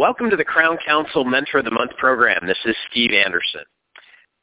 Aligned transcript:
Welcome 0.00 0.30
to 0.30 0.36
the 0.36 0.46
Crown 0.46 0.78
Council 0.78 1.26
Mentor 1.26 1.58
of 1.58 1.66
the 1.66 1.70
Month 1.70 1.90
program. 1.98 2.46
This 2.46 2.56
is 2.64 2.74
Steve 2.90 3.10
Anderson. 3.12 3.64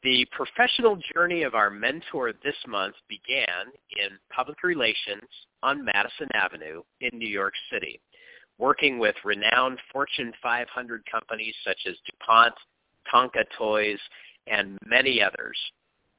The 0.04 0.24
professional 0.32 1.00
journey 1.12 1.42
of 1.42 1.56
our 1.56 1.72
mentor 1.72 2.32
this 2.44 2.56
month 2.68 2.94
began 3.10 3.74
in 3.98 4.20
public 4.32 4.62
relations 4.62 5.28
on 5.64 5.84
Madison 5.84 6.28
Avenue 6.36 6.84
in 7.02 7.18
New 7.18 7.28
York 7.28 7.56
City, 7.74 8.00
working 8.60 9.00
with 9.00 9.16
renowned 9.26 9.80
Fortune 9.92 10.32
500 10.44 11.02
companies 11.12 11.56
such 11.66 11.80
as 11.88 11.96
DuPont, 12.06 12.54
Tonka 13.12 13.44
Toys, 13.58 13.98
and 14.46 14.78
many 14.86 15.24
others. 15.24 15.58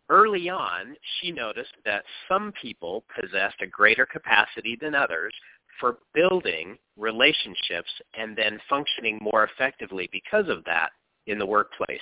Early 0.09 0.48
on, 0.48 0.96
she 1.20 1.30
noticed 1.30 1.75
that 1.84 2.02
some 2.29 2.52
people 2.61 3.05
possessed 3.14 3.62
a 3.62 3.68
greater 3.68 4.05
capacity 4.05 4.77
than 4.80 4.96
others 4.96 5.32
for 5.80 5.98
building 6.14 6.77
relationships 6.96 7.91
and 8.19 8.36
then 8.36 8.59
functioning 8.69 9.19
more 9.20 9.45
effectively 9.45 10.09
because 10.12 10.48
of 10.48 10.64
that 10.64 10.91
in 11.27 11.38
the 11.38 11.46
workplace. 11.46 12.00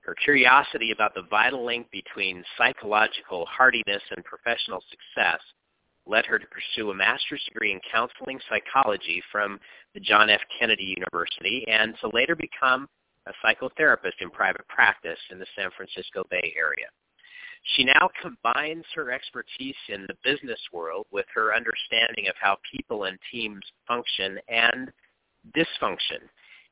Her 0.00 0.14
curiosity 0.14 0.92
about 0.92 1.14
the 1.14 1.22
vital 1.30 1.64
link 1.64 1.90
between 1.90 2.44
psychological 2.58 3.46
hardiness 3.46 4.02
and 4.14 4.24
professional 4.24 4.82
success 4.90 5.40
led 6.06 6.26
her 6.26 6.38
to 6.38 6.46
pursue 6.48 6.90
a 6.90 6.94
master's 6.94 7.42
degree 7.44 7.72
in 7.72 7.80
counseling 7.90 8.38
psychology 8.48 9.22
from 9.32 9.58
the 9.94 10.00
John 10.00 10.28
F. 10.28 10.40
Kennedy 10.58 10.94
University 10.96 11.64
and 11.68 11.94
to 12.00 12.10
later 12.12 12.36
become 12.36 12.86
a 13.26 13.32
psychotherapist 13.42 14.20
in 14.20 14.28
private 14.28 14.68
practice 14.68 15.18
in 15.30 15.38
the 15.38 15.46
San 15.56 15.70
Francisco 15.74 16.24
Bay 16.30 16.54
Area. 16.56 16.86
She 17.64 17.84
now 17.84 18.10
combines 18.20 18.84
her 18.94 19.10
expertise 19.10 19.76
in 19.88 20.06
the 20.06 20.16
business 20.22 20.60
world 20.72 21.06
with 21.10 21.26
her 21.34 21.54
understanding 21.54 22.28
of 22.28 22.36
how 22.38 22.58
people 22.70 23.04
and 23.04 23.18
teams 23.32 23.64
function 23.88 24.38
and 24.48 24.92
dysfunction 25.56 26.28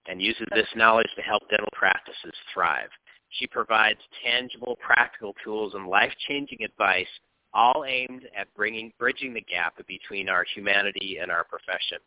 and 0.07 0.21
uses 0.21 0.47
this 0.55 0.69
knowledge 0.77 1.09
to 1.17 1.23
help 1.23 1.49
dental 1.49 1.71
practices 1.73 2.35
thrive. 2.53 2.91
She 3.31 3.47
provides 3.47 4.01
tangible, 4.23 4.77
practical 4.85 5.35
tools 5.43 5.75
and 5.75 5.87
life-changing 5.87 6.63
advice, 6.63 7.09
all 7.55 7.85
aimed 7.87 8.29
at 8.37 8.53
bringing, 8.55 8.93
bridging 8.99 9.33
the 9.33 9.41
gap 9.41 9.75
between 9.87 10.29
our 10.29 10.45
humanity 10.55 11.19
and 11.21 11.31
our 11.31 11.45
profession. 11.45 11.99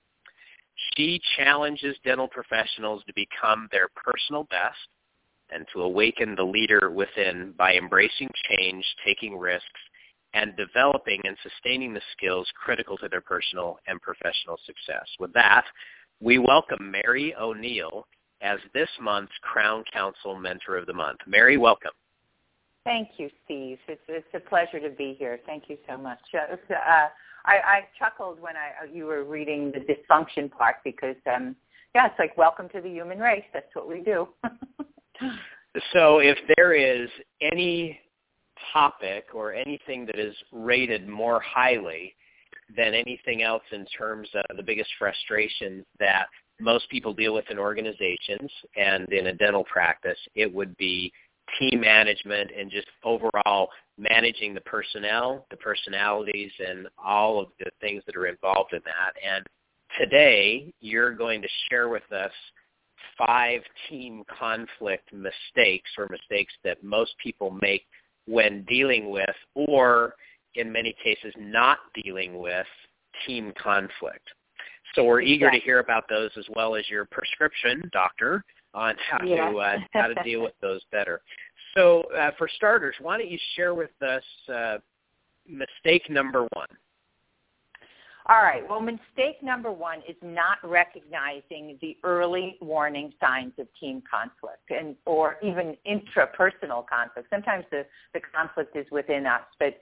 She 0.95 1.19
challenges 1.37 1.97
dental 2.03 2.27
professionals 2.27 3.03
to 3.07 3.13
become 3.13 3.67
their 3.71 3.87
personal 3.95 4.43
best 4.43 4.77
and 5.51 5.65
to 5.73 5.81
awaken 5.81 6.35
the 6.35 6.43
leader 6.43 6.89
within 6.89 7.53
by 7.57 7.75
embracing 7.75 8.29
change, 8.49 8.85
taking 9.05 9.37
risks, 9.37 9.65
and 10.33 10.55
developing 10.57 11.21
and 11.23 11.37
sustaining 11.41 11.93
the 11.93 12.01
skills 12.15 12.47
critical 12.61 12.97
to 12.97 13.07
their 13.07 13.21
personal 13.21 13.79
and 13.87 14.01
professional 14.01 14.57
success. 14.65 15.07
With 15.19 15.33
that, 15.33 15.63
we 16.19 16.37
welcome 16.37 16.91
Mary 16.91 17.33
O'Neill 17.35 18.05
as 18.41 18.59
this 18.73 18.89
month's 19.01 19.31
Crown 19.41 19.83
Council 19.91 20.35
Mentor 20.35 20.77
of 20.77 20.85
the 20.87 20.93
Month. 20.93 21.19
Mary, 21.25 21.57
welcome. 21.57 21.91
Thank 22.83 23.09
you, 23.17 23.29
Steve. 23.43 23.79
It's, 23.87 24.01
it's 24.07 24.27
a 24.33 24.39
pleasure 24.39 24.79
to 24.79 24.89
be 24.89 25.15
here. 25.17 25.39
Thank 25.45 25.63
you 25.69 25.77
so 25.89 25.97
much. 25.97 26.19
Uh, 26.33 26.55
I, 27.45 27.55
I 27.55 27.79
chuckled 27.97 28.39
when 28.39 28.53
I, 28.55 28.85
you 28.93 29.05
were 29.05 29.23
reading 29.23 29.71
the 29.71 29.79
dysfunction 29.79 30.51
part 30.51 30.77
because, 30.83 31.15
um, 31.33 31.55
yeah, 31.95 32.07
it's 32.07 32.19
like 32.19 32.37
welcome 32.37 32.69
to 32.69 32.81
the 32.81 32.89
human 32.89 33.19
race. 33.19 33.45
That's 33.53 33.73
what 33.73 33.87
we 33.87 34.01
do. 34.01 34.27
so 35.93 36.19
if 36.19 36.37
there 36.55 36.73
is 36.73 37.09
any 37.41 37.99
topic 38.73 39.27
or 39.33 39.53
anything 39.53 40.05
that 40.05 40.19
is 40.19 40.35
rated 40.51 41.07
more 41.07 41.39
highly 41.39 42.15
than 42.75 42.93
anything 42.93 43.43
else 43.43 43.63
in 43.71 43.85
terms 43.97 44.27
of 44.33 44.57
the 44.57 44.63
biggest 44.63 44.89
frustration 44.97 45.85
that 45.99 46.27
most 46.59 46.89
people 46.89 47.13
deal 47.13 47.33
with 47.33 47.45
in 47.49 47.59
organizations 47.59 48.49
and 48.75 49.11
in 49.11 49.27
a 49.27 49.33
dental 49.33 49.63
practice, 49.65 50.17
it 50.35 50.51
would 50.53 50.75
be 50.77 51.11
team 51.59 51.81
management 51.81 52.49
and 52.57 52.71
just 52.71 52.87
overall 53.03 53.69
managing 53.97 54.53
the 54.53 54.61
personnel, 54.61 55.45
the 55.51 55.57
personalities, 55.57 56.51
and 56.59 56.87
all 57.03 57.39
of 57.39 57.49
the 57.59 57.69
things 57.81 58.01
that 58.05 58.15
are 58.15 58.27
involved 58.27 58.73
in 58.73 58.81
that. 58.85 59.13
And 59.23 59.45
today, 59.99 60.73
you're 60.81 61.13
going 61.13 61.41
to 61.41 61.47
share 61.69 61.89
with 61.89 62.09
us 62.11 62.31
five 63.17 63.61
team 63.89 64.23
conflict 64.39 65.11
mistakes 65.13 65.89
or 65.97 66.07
mistakes 66.09 66.53
that 66.63 66.83
most 66.83 67.13
people 67.21 67.57
make 67.61 67.85
when 68.27 68.63
dealing 68.63 69.09
with 69.09 69.35
or 69.53 70.15
in 70.55 70.71
many 70.71 70.95
cases 71.03 71.33
not 71.37 71.79
dealing 72.03 72.39
with 72.39 72.67
team 73.25 73.53
conflict. 73.61 74.27
So 74.93 75.03
we're 75.03 75.21
eager 75.21 75.51
to 75.51 75.59
hear 75.59 75.79
about 75.79 76.05
those 76.09 76.31
as 76.37 76.45
well 76.55 76.75
as 76.75 76.89
your 76.89 77.05
prescription, 77.05 77.89
doctor, 77.91 78.43
on 78.73 78.95
how 79.09 79.25
yeah. 79.25 79.49
to 79.49 79.57
uh, 79.57 79.77
how 79.93 80.07
to 80.07 80.15
deal 80.23 80.41
with 80.41 80.53
those 80.61 80.81
better. 80.91 81.21
So 81.75 82.03
uh, 82.17 82.31
for 82.37 82.47
starters, 82.55 82.95
why 83.01 83.17
don't 83.17 83.29
you 83.29 83.39
share 83.55 83.73
with 83.73 83.91
us 84.01 84.23
uh, 84.53 84.77
mistake 85.47 86.09
number 86.09 86.47
one? 86.53 86.67
All 88.27 88.41
right. 88.41 88.67
Well, 88.67 88.81
mistake 88.81 89.43
number 89.43 89.71
one 89.71 89.99
is 90.09 90.15
not 90.23 90.57
recognizing 90.63 91.77
the 91.79 91.95
early 92.03 92.57
warning 92.59 93.13
signs 93.21 93.53
of 93.59 93.67
team 93.79 94.01
conflict 94.09 94.71
and 94.71 94.95
or 95.05 95.37
even 95.43 95.77
intrapersonal 95.87 96.87
conflict. 96.87 97.27
Sometimes 97.29 97.65
the, 97.69 97.85
the 98.15 98.21
conflict 98.35 98.75
is 98.75 98.87
within 98.91 99.27
us, 99.27 99.43
but 99.59 99.79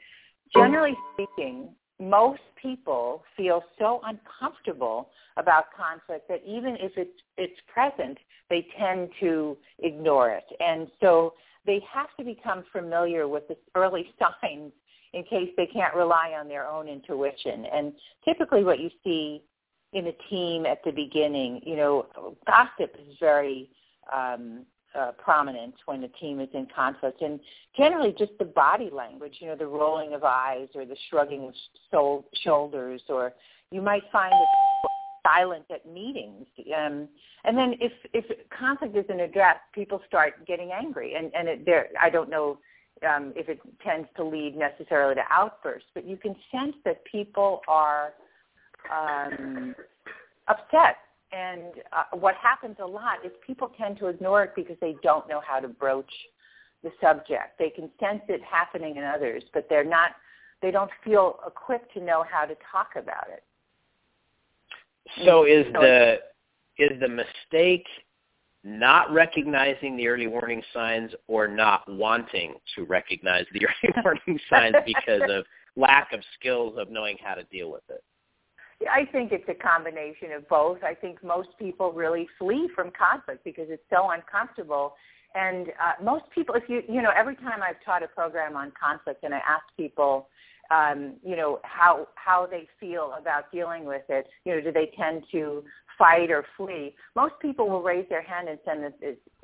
generally 0.54 0.94
speaking, 1.14 1.70
most 2.02 2.42
people 2.62 3.24
feel 3.38 3.64
so 3.80 4.02
uncomfortable 4.04 5.10
about 5.38 5.66
conflict 5.76 6.28
that 6.28 6.42
even 6.46 6.76
if 6.82 6.92
it's 6.98 7.18
it's 7.38 7.60
present, 7.74 8.18
they 8.50 8.68
tend 8.78 9.10
to 9.22 9.56
ignore 9.80 10.32
it. 10.32 10.46
And 10.60 10.90
so 11.00 11.34
they 11.66 11.82
have 11.94 12.08
to 12.20 12.26
become 12.26 12.66
familiar 12.74 13.26
with 13.28 13.48
the 13.48 13.56
early 13.76 14.08
signs 14.20 14.74
in 15.14 15.24
case 15.24 15.50
they 15.56 15.68
can't 15.68 15.94
rely 15.96 16.34
on 16.40 16.48
their 16.48 16.68
own 16.68 16.88
intuition. 16.88 17.66
And 17.66 17.94
typically 18.26 18.64
what 18.64 18.80
you 18.80 18.90
see 19.04 19.44
in 19.94 20.08
a 20.08 20.14
team 20.30 20.66
at 20.66 20.84
the 20.84 20.92
beginning, 20.92 21.62
you 21.64 21.76
know, 21.76 22.08
gossip 22.48 22.96
is 23.00 23.16
very 23.20 23.70
um, 24.12 24.66
uh, 24.96 25.12
prominent 25.24 25.76
when 25.86 26.04
a 26.04 26.08
team 26.10 26.40
is 26.40 26.50
in 26.54 26.68
conflict. 26.76 27.22
And 27.22 27.40
generally 27.78 28.14
just 28.18 28.32
the 28.40 28.46
body 28.46 28.90
language, 28.92 29.38
you 29.40 29.48
know, 29.48 29.56
the 29.56 29.68
rolling 29.68 30.14
of 30.14 30.24
eyes 30.24 30.68
or 30.74 30.86
the 30.86 30.98
shrugging 31.10 31.46
of 31.46 31.54
so- 31.92 32.26
shoulders, 32.44 33.02
or 33.08 33.34
you 33.72 33.82
might 33.82 34.04
find 34.12 34.32
that 34.32 34.48
silent 35.26 35.66
at 35.72 35.86
meetings. 35.86 36.48
Um, 36.76 37.08
and 37.46 37.58
then 37.58 37.76
if, 37.80 37.92
if 38.14 38.26
conflict 38.50 38.96
isn't 38.96 39.20
addressed, 39.20 39.62
people 39.74 40.02
start 40.08 40.46
getting 40.46 40.72
angry. 40.72 41.16
And, 41.16 41.32
and 41.36 41.48
it, 41.48 41.66
there, 41.66 41.88
I 42.02 42.10
don't 42.10 42.30
know 42.30 42.58
um, 43.06 43.34
if 43.36 43.50
it 43.50 43.60
tends 43.84 44.08
to 44.18 44.24
lead 44.24 44.56
necessarily 44.56 45.16
to 45.16 45.24
outbursts, 45.30 45.90
but 45.94 46.06
you 46.06 46.18
can 46.18 46.36
sense 46.52 46.76
that 46.86 47.04
people 47.06 47.62
are 47.68 48.14
um, 48.92 49.76
upset. 50.48 50.98
And 51.32 51.74
uh, 51.92 52.18
what 52.18 52.36
happens 52.36 52.76
a 52.80 52.86
lot 52.86 53.26
is 53.26 53.32
people 53.46 53.72
tend 53.78 53.98
to 54.00 54.08
ignore 54.08 54.44
it 54.44 54.52
because 54.56 54.76
they 54.80 54.96
don't 55.02 55.28
know 55.28 55.42
how 55.46 55.60
to 55.60 55.68
broach 55.68 56.12
the 56.84 56.92
subject. 57.02 57.58
They 57.58 57.70
can 57.70 57.90
sense 58.00 58.22
it 58.28 58.42
happening 58.44 58.98
in 58.98 59.04
others, 59.04 59.44
but 59.54 59.68
they're 59.70 59.86
not. 59.86 60.12
They 60.62 60.72
don't 60.72 60.92
feel 61.04 61.40
equipped 61.46 61.94
to 61.96 62.02
know 62.02 62.24
how 62.30 62.46
to 62.46 62.56
talk 62.72 62.92
about 62.96 63.28
it. 63.30 63.44
So 65.26 65.46
is 65.46 65.66
the 65.74 66.20
is 66.78 67.00
the 67.00 67.08
mistake 67.08 67.86
not 68.64 69.12
recognizing 69.12 69.98
the 69.98 70.08
early 70.08 70.28
warning 70.28 70.62
signs 70.74 71.12
or 71.28 71.48
not 71.48 71.84
wanting 71.92 72.56
to 72.76 72.84
recognize 72.86 73.46
the 73.54 73.66
early 73.86 73.94
warning 74.04 74.40
signs 74.50 74.76
because 74.86 75.22
of 75.30 75.46
lack 75.76 76.14
of 76.14 76.22
skills 76.40 76.76
of 76.78 76.90
knowing 76.90 77.18
how 77.24 77.34
to 77.34 77.44
deal 77.46 77.72
with 77.72 77.84
it? 77.90 78.04
I 78.92 79.06
think 79.12 79.32
it's 79.32 79.48
a 79.48 79.54
combination 79.54 80.32
of 80.36 80.48
both. 80.50 80.84
I 80.84 80.94
think 80.94 81.24
most 81.24 81.50
people 81.58 81.94
really 81.94 82.28
flee 82.38 82.70
from 82.76 82.92
conflict 82.98 83.44
because 83.44 83.68
it's 83.70 83.84
so 83.90 84.12
uncomfortable. 84.12 84.94
And 85.36 85.70
uh, 85.70 86.04
most 86.04 86.26
people, 86.34 86.56
if 86.56 86.64
you, 86.68 86.82
you 86.88 87.02
know, 87.02 87.12
every 87.16 87.36
time 87.36 87.62
I've 87.68 87.84
taught 87.86 88.04
a 88.04 88.08
program 88.08 88.56
on 88.56 88.72
conflict 88.80 89.24
and 89.24 89.34
I 89.34 89.38
ask 89.38 89.64
people, 89.78 90.28
um, 90.72 91.14
you 91.24 91.36
know, 91.36 91.60
how 91.64 92.08
how 92.16 92.46
they 92.46 92.68
feel 92.80 93.14
about 93.20 93.52
dealing 93.52 93.86
with 93.86 94.04
it. 94.10 94.28
You 94.46 94.56
know, 94.56 94.62
do 94.62 94.72
they 94.72 94.92
tend 94.98 95.24
to 95.32 95.64
fight 95.98 96.32
or 96.32 96.46
flee? 96.58 96.96
Most 97.16 97.34
people 97.42 97.70
will 97.70 97.82
raise 97.82 98.08
their 98.10 98.22
hand 98.22 98.48
and 98.50 98.60
send 98.66 98.94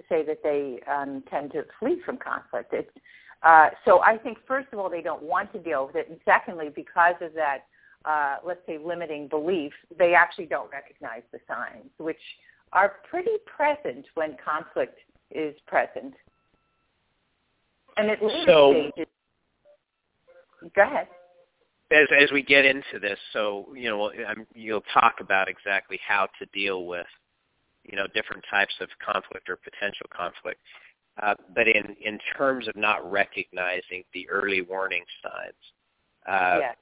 say 0.07 0.23
that 0.23 0.41
they 0.43 0.79
um, 0.91 1.23
tend 1.29 1.51
to 1.51 1.65
flee 1.79 2.01
from 2.05 2.17
conflict. 2.17 2.73
It's, 2.73 2.89
uh, 3.43 3.69
so 3.85 4.01
I 4.01 4.17
think 4.17 4.37
first 4.47 4.67
of 4.73 4.79
all 4.79 4.89
they 4.89 5.01
don't 5.01 5.23
want 5.23 5.51
to 5.53 5.59
deal 5.59 5.87
with 5.87 5.95
it, 5.95 6.09
and 6.09 6.19
secondly, 6.25 6.69
because 6.73 7.15
of 7.21 7.33
that, 7.33 7.65
uh, 8.05 8.37
let's 8.45 8.61
say 8.65 8.77
limiting 8.77 9.27
belief, 9.27 9.73
they 9.97 10.13
actually 10.13 10.45
don't 10.45 10.71
recognize 10.71 11.21
the 11.31 11.39
signs, 11.47 11.89
which 11.97 12.19
are 12.73 12.95
pretty 13.09 13.37
present 13.45 14.05
when 14.15 14.35
conflict 14.43 14.99
is 15.31 15.55
present. 15.67 16.13
And 17.97 18.09
at 18.09 18.23
later 18.23 18.43
so, 18.45 18.71
stages, 18.71 19.08
Go 20.75 20.83
ahead. 20.83 21.07
As 21.91 22.07
as 22.21 22.31
we 22.31 22.43
get 22.43 22.65
into 22.65 22.99
this, 23.01 23.17
so 23.33 23.67
you 23.75 23.89
know, 23.89 24.11
I'm, 24.27 24.45
you'll 24.53 24.83
talk 24.93 25.15
about 25.21 25.49
exactly 25.49 25.99
how 26.07 26.27
to 26.37 26.45
deal 26.53 26.85
with 26.85 27.07
you 27.83 27.95
know 27.95 28.05
different 28.13 28.43
types 28.49 28.73
of 28.79 28.89
conflict 29.03 29.49
or 29.49 29.55
potential 29.57 30.05
conflict. 30.15 30.59
Uh, 31.21 31.33
but 31.55 31.67
in 31.67 31.95
in 32.05 32.19
terms 32.37 32.67
of 32.67 32.75
not 32.75 33.09
recognizing 33.11 34.03
the 34.13 34.29
early 34.29 34.61
warning 34.61 35.03
signs, 35.23 35.53
uh, 36.27 36.59
yes. 36.59 36.75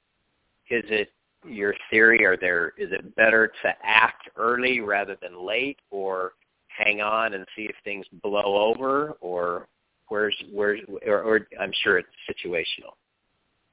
is 0.70 0.90
it 0.90 1.12
your 1.46 1.74
theory? 1.90 2.26
Are 2.26 2.36
there 2.36 2.74
is 2.76 2.92
it 2.92 3.16
better 3.16 3.50
to 3.62 3.74
act 3.82 4.28
early 4.36 4.80
rather 4.80 5.16
than 5.22 5.46
late, 5.46 5.78
or 5.90 6.32
hang 6.68 7.00
on 7.00 7.34
and 7.34 7.46
see 7.56 7.62
if 7.62 7.76
things 7.82 8.06
blow 8.22 8.56
over, 8.68 9.16
or 9.20 9.68
where's 10.08 10.36
where's 10.52 10.80
or, 11.06 11.22
or 11.22 11.48
I'm 11.60 11.72
sure 11.82 11.98
it's 11.98 12.08
situational. 12.28 12.94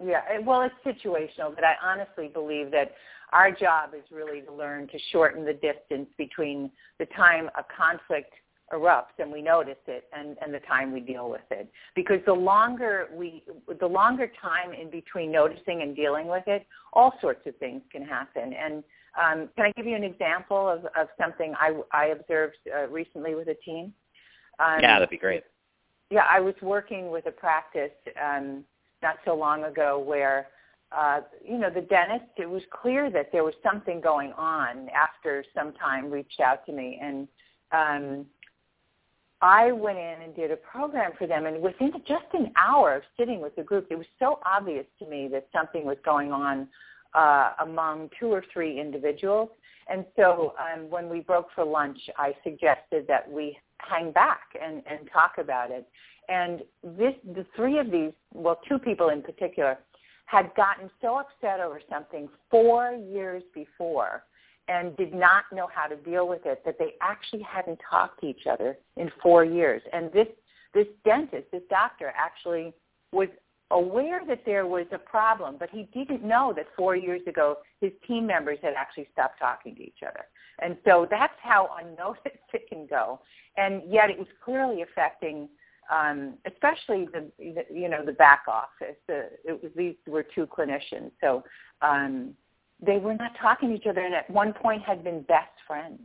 Yeah, 0.03 0.21
well, 0.44 0.62
it's 0.62 0.75
situational, 0.86 1.56
but 1.56 1.63
I 1.63 1.75
honestly 1.83 2.27
believe 2.27 2.71
that 2.71 2.94
our 3.31 3.51
job 3.51 3.92
is 3.95 4.03
really 4.12 4.42
to 4.42 4.53
learn 4.53 4.88
to 4.88 5.00
shorten 5.12 5.45
the 5.45 5.53
distance 5.53 6.09
between 6.18 6.69
the 7.00 7.06
time 7.07 7.50
a 7.57 7.63
conflict 7.75 8.33
erupts 8.74 9.19
and 9.19 9.31
we 9.31 9.42
notice 9.42 9.77
it 9.88 10.06
and, 10.12 10.38
and 10.42 10.53
the 10.53 10.59
time 10.62 10.92
we 10.92 11.00
deal 11.00 11.30
with 11.30 11.42
it. 11.51 11.69
Because 11.95 12.19
the 12.25 12.33
longer 12.33 13.07
we, 13.13 13.44
the 13.80 13.88
longer 13.88 14.31
time 14.42 14.74
in 14.74 14.89
between 14.89 15.31
noticing 15.31 15.81
and 15.81 15.95
dealing 15.95 16.27
with 16.27 16.44
it, 16.47 16.65
all 16.94 17.13
sorts 17.21 17.45
of 17.45 17.56
things 17.57 17.81
can 17.92 18.03
happen. 18.03 18.53
And 18.53 18.83
um, 19.21 19.50
can 19.56 19.65
I 19.65 19.71
give 19.77 19.86
you 19.86 19.95
an 19.95 20.03
example 20.03 20.68
of, 20.68 20.86
of 21.00 21.07
something 21.19 21.53
I, 21.59 21.80
I 21.94 22.06
observed 22.07 22.57
uh, 22.75 22.88
recently 22.88 23.36
with 23.36 23.47
a 23.47 23.56
team? 23.56 23.94
Um, 24.59 24.80
yeah, 24.81 24.95
that'd 24.95 25.09
be 25.09 25.18
great. 25.18 25.44
Yeah, 26.09 26.25
I 26.30 26.39
was 26.39 26.56
working 26.62 27.12
with 27.12 27.25
a 27.27 27.31
practice 27.31 27.92
um, 28.21 28.63
not 29.06 29.18
so 29.24 29.36
long 29.36 29.66
ago 29.66 30.00
where 30.00 30.48
uh, 30.96 31.22
you 31.44 31.57
know, 31.57 31.69
the 31.69 31.81
dentist, 31.81 32.31
it 32.38 32.50
was 32.50 32.62
clear 32.72 33.10
that 33.10 33.31
there 33.31 33.44
was 33.44 33.54
something 33.63 34.00
going 34.00 34.31
on 34.34 34.88
after 34.90 35.44
some 35.54 35.74
time 35.74 36.10
reached 36.10 36.40
out 36.40 36.66
to 36.66 36.72
me. 36.72 37.00
And 37.02 37.28
um, 37.72 38.25
I 39.42 39.72
went 39.72 39.98
in 39.98 40.22
and 40.24 40.36
did 40.36 40.52
a 40.52 40.56
program 40.56 41.12
for 41.18 41.28
them. 41.28 41.48
And 41.48 41.62
within 41.62 41.92
just 42.07 42.25
an 42.34 42.52
hour 42.56 42.96
of 42.96 43.04
sitting 43.18 43.42
with 43.42 43.56
the 43.56 43.63
group, 43.63 43.88
it 43.90 43.98
was 43.98 44.07
so 44.19 44.40
obvious 44.46 44.86
to 45.00 45.07
me 45.07 45.28
that 45.34 45.48
something 45.54 45.86
was 45.86 45.98
going 46.06 46.31
on 46.31 46.68
uh, 47.13 47.52
among 47.60 48.10
two 48.19 48.28
or 48.28 48.44
three 48.54 48.80
individuals. 48.80 49.50
And 49.88 50.06
so 50.16 50.54
um, 50.60 50.90
when 50.90 51.10
we 51.10 51.19
broke 51.19 51.48
for 51.54 51.66
lunch, 51.66 52.00
I 52.18 52.34
suggested 52.44 53.06
that 53.07 53.30
we 53.30 53.57
hang 53.80 54.12
back 54.12 54.42
and, 54.62 54.81
and 54.89 55.10
talk 55.12 55.33
about 55.38 55.72
it. 55.72 55.88
And 56.30 56.62
this, 56.98 57.13
the 57.36 57.45
three 57.56 57.80
of 57.80 57.92
these, 57.92 58.12
well, 58.33 58.60
two 58.68 58.80
people 58.80 59.10
in 59.10 59.22
particular, 59.22 59.77
had 60.25 60.51
gotten 60.56 60.89
so 61.01 61.19
upset 61.19 61.60
over 61.60 61.80
something 61.89 62.27
four 62.50 62.94
years 62.94 63.44
before 63.54 64.24
and 64.68 64.98
did 64.98 65.13
not 65.13 65.44
know 65.54 65.68
how 65.72 65.86
to 65.86 65.95
deal 65.98 66.27
with 66.27 66.42
it 66.45 66.63
that 66.66 66.80
they 66.80 66.94
actually 67.01 67.44
hadn't 67.44 67.80
talked 67.88 68.22
to 68.22 68.27
each 68.27 68.48
other 68.50 68.77
in 68.98 69.12
four 69.22 69.45
years. 69.45 69.81
And 69.94 70.12
this 70.12 70.28
this 70.74 70.88
dentist, 71.06 71.45
this 71.51 71.62
doctor, 71.69 72.12
actually 72.18 72.74
was 73.13 73.30
aware 73.71 74.21
that 74.27 74.44
there 74.45 74.67
was 74.67 74.85
a 74.91 74.97
problem, 74.97 75.56
but 75.59 75.69
he 75.71 75.89
didn't 75.94 76.23
know 76.23 76.53
that 76.56 76.67
four 76.77 76.95
years 76.95 77.21
ago 77.27 77.57
his 77.81 77.91
team 78.07 78.27
members 78.27 78.59
had 78.62 78.73
actually 78.77 79.07
stopped 79.12 79.39
talking 79.39 79.75
to 79.75 79.81
each 79.81 80.03
other. 80.07 80.25
And 80.62 80.77
so 80.85 81.07
that's 81.09 81.33
how 81.41 81.69
unnoticed 81.81 82.38
it 82.53 82.69
can 82.69 82.85
go. 82.88 83.19
And 83.57 83.81
yet 83.89 84.09
it 84.09 84.17
was 84.17 84.27
clearly 84.44 84.83
affecting 84.83 85.50
um, 85.91 86.35
especially 86.45 87.07
the, 87.12 87.31
the 87.38 87.65
you 87.71 87.89
know 87.89 88.03
the 88.03 88.13
back 88.13 88.44
office. 88.47 88.95
The, 89.07 89.29
it 89.44 89.62
was, 89.62 89.71
these 89.75 89.95
were 90.07 90.23
two 90.23 90.47
clinicians, 90.47 91.11
so 91.21 91.44
um, 91.81 92.33
they 92.83 92.97
were 92.97 93.13
not 93.13 93.31
talking 93.39 93.69
to 93.69 93.75
each 93.75 93.85
other, 93.85 94.01
and 94.01 94.13
at 94.13 94.29
one 94.29 94.53
point 94.53 94.81
had 94.81 95.03
been 95.03 95.21
best 95.21 95.51
friends. 95.68 96.00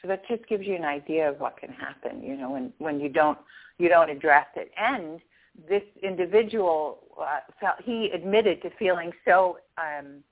So 0.00 0.08
that 0.08 0.26
just 0.28 0.46
gives 0.48 0.66
you 0.66 0.76
an 0.76 0.84
idea 0.84 1.28
of 1.28 1.40
what 1.40 1.58
can 1.58 1.70
happen, 1.70 2.22
you 2.22 2.36
know, 2.36 2.50
when 2.50 2.72
when 2.78 3.00
you 3.00 3.08
don't 3.08 3.38
you 3.78 3.88
don't 3.88 4.10
address 4.10 4.46
it. 4.56 4.70
And 4.78 5.20
this 5.68 5.82
individual 6.02 7.00
uh, 7.20 7.40
felt 7.60 7.76
he 7.84 8.10
admitted 8.14 8.62
to 8.62 8.70
feeling 8.78 9.12
so 9.24 9.58
um, 9.78 10.22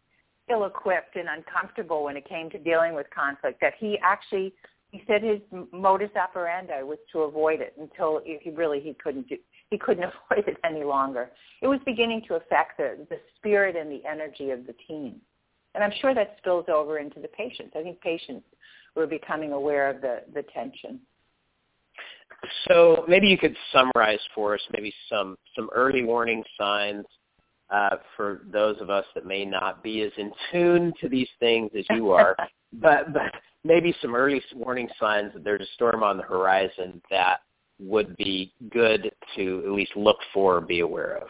ill-equipped 0.50 1.16
and 1.16 1.28
uncomfortable 1.28 2.04
when 2.04 2.16
it 2.16 2.28
came 2.28 2.48
to 2.50 2.58
dealing 2.58 2.94
with 2.94 3.06
conflict 3.10 3.60
that 3.60 3.74
he 3.78 3.98
actually 4.02 4.52
he 4.90 5.02
said 5.06 5.22
his 5.22 5.40
modus 5.70 6.10
operandi 6.16 6.82
was 6.82 6.98
to 7.12 7.20
avoid 7.20 7.60
it 7.60 7.74
until 7.78 8.22
he 8.24 8.50
really 8.50 8.80
he 8.80 8.94
couldn't 8.94 9.28
do 9.28 9.36
he 9.70 9.76
couldn't 9.76 10.04
avoid 10.30 10.48
it 10.48 10.56
any 10.64 10.84
longer. 10.84 11.30
It 11.60 11.66
was 11.66 11.80
beginning 11.84 12.22
to 12.28 12.34
affect 12.34 12.78
the 12.78 13.06
the 13.10 13.18
spirit 13.36 13.76
and 13.76 13.90
the 13.90 14.02
energy 14.08 14.50
of 14.50 14.66
the 14.66 14.74
team, 14.86 15.16
and 15.74 15.84
I'm 15.84 15.92
sure 16.00 16.14
that 16.14 16.36
spills 16.38 16.66
over 16.72 16.98
into 16.98 17.20
the 17.20 17.28
patients. 17.28 17.74
I 17.76 17.82
think 17.82 18.00
patients 18.00 18.46
were 18.94 19.06
becoming 19.06 19.52
aware 19.52 19.90
of 19.90 20.00
the 20.00 20.22
the 20.32 20.42
tension. 20.54 21.00
So 22.68 23.04
maybe 23.08 23.26
you 23.28 23.38
could 23.38 23.56
summarize 23.72 24.20
for 24.34 24.54
us 24.54 24.60
maybe 24.72 24.92
some 25.10 25.36
some 25.56 25.68
early 25.74 26.04
warning 26.04 26.42
signs 26.58 27.04
uh, 27.70 27.96
for 28.16 28.42
those 28.50 28.76
of 28.80 28.90
us 28.90 29.04
that 29.14 29.26
may 29.26 29.44
not 29.44 29.82
be 29.82 30.02
as 30.02 30.12
in 30.16 30.32
tune 30.52 30.92
to 31.00 31.08
these 31.08 31.28
things 31.40 31.70
as 31.76 31.84
you 31.90 32.10
are. 32.10 32.36
but 32.74 33.12
but 33.12 33.32
maybe 33.64 33.94
some 34.00 34.14
early 34.14 34.42
warning 34.54 34.88
signs 35.00 35.32
that 35.34 35.44
there's 35.44 35.62
a 35.62 35.72
storm 35.74 36.02
on 36.02 36.16
the 36.16 36.22
horizon 36.22 37.00
that 37.10 37.40
would 37.80 38.16
be 38.16 38.52
good 38.70 39.10
to 39.36 39.62
at 39.64 39.72
least 39.72 39.92
look 39.96 40.18
for 40.32 40.56
or 40.56 40.60
be 40.60 40.80
aware 40.80 41.18
of? 41.18 41.28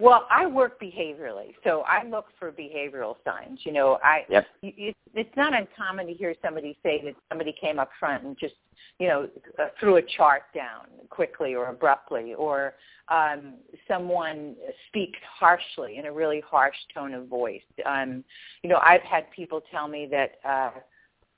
Well, 0.00 0.26
I 0.30 0.46
work 0.46 0.80
behaviorally, 0.80 1.54
so 1.62 1.84
I 1.86 2.04
look 2.04 2.26
for 2.38 2.50
behavioral 2.50 3.16
signs. 3.24 3.60
You 3.64 3.72
know, 3.72 3.98
I 4.02 4.24
yep. 4.28 4.46
it, 4.62 4.96
it's 5.14 5.36
not 5.36 5.54
uncommon 5.54 6.06
to 6.08 6.12
hear 6.12 6.34
somebody 6.42 6.76
say 6.82 7.00
that 7.04 7.14
somebody 7.28 7.54
came 7.60 7.78
up 7.78 7.90
front 8.00 8.24
and 8.24 8.36
just 8.38 8.54
you 8.98 9.06
know 9.06 9.28
uh, 9.58 9.66
threw 9.78 9.96
a 9.96 10.02
chart 10.02 10.42
down 10.54 10.86
quickly 11.10 11.54
or 11.54 11.68
abruptly, 11.68 12.34
or 12.34 12.74
um, 13.08 13.54
someone 13.86 14.56
speaks 14.88 15.18
harshly 15.38 15.98
in 15.98 16.06
a 16.06 16.12
really 16.12 16.42
harsh 16.44 16.76
tone 16.92 17.14
of 17.14 17.28
voice. 17.28 17.62
Um, 17.86 18.24
you 18.62 18.70
know, 18.70 18.80
I've 18.82 19.02
had 19.02 19.30
people 19.30 19.62
tell 19.70 19.86
me 19.86 20.08
that. 20.10 20.38
Uh, 20.44 20.70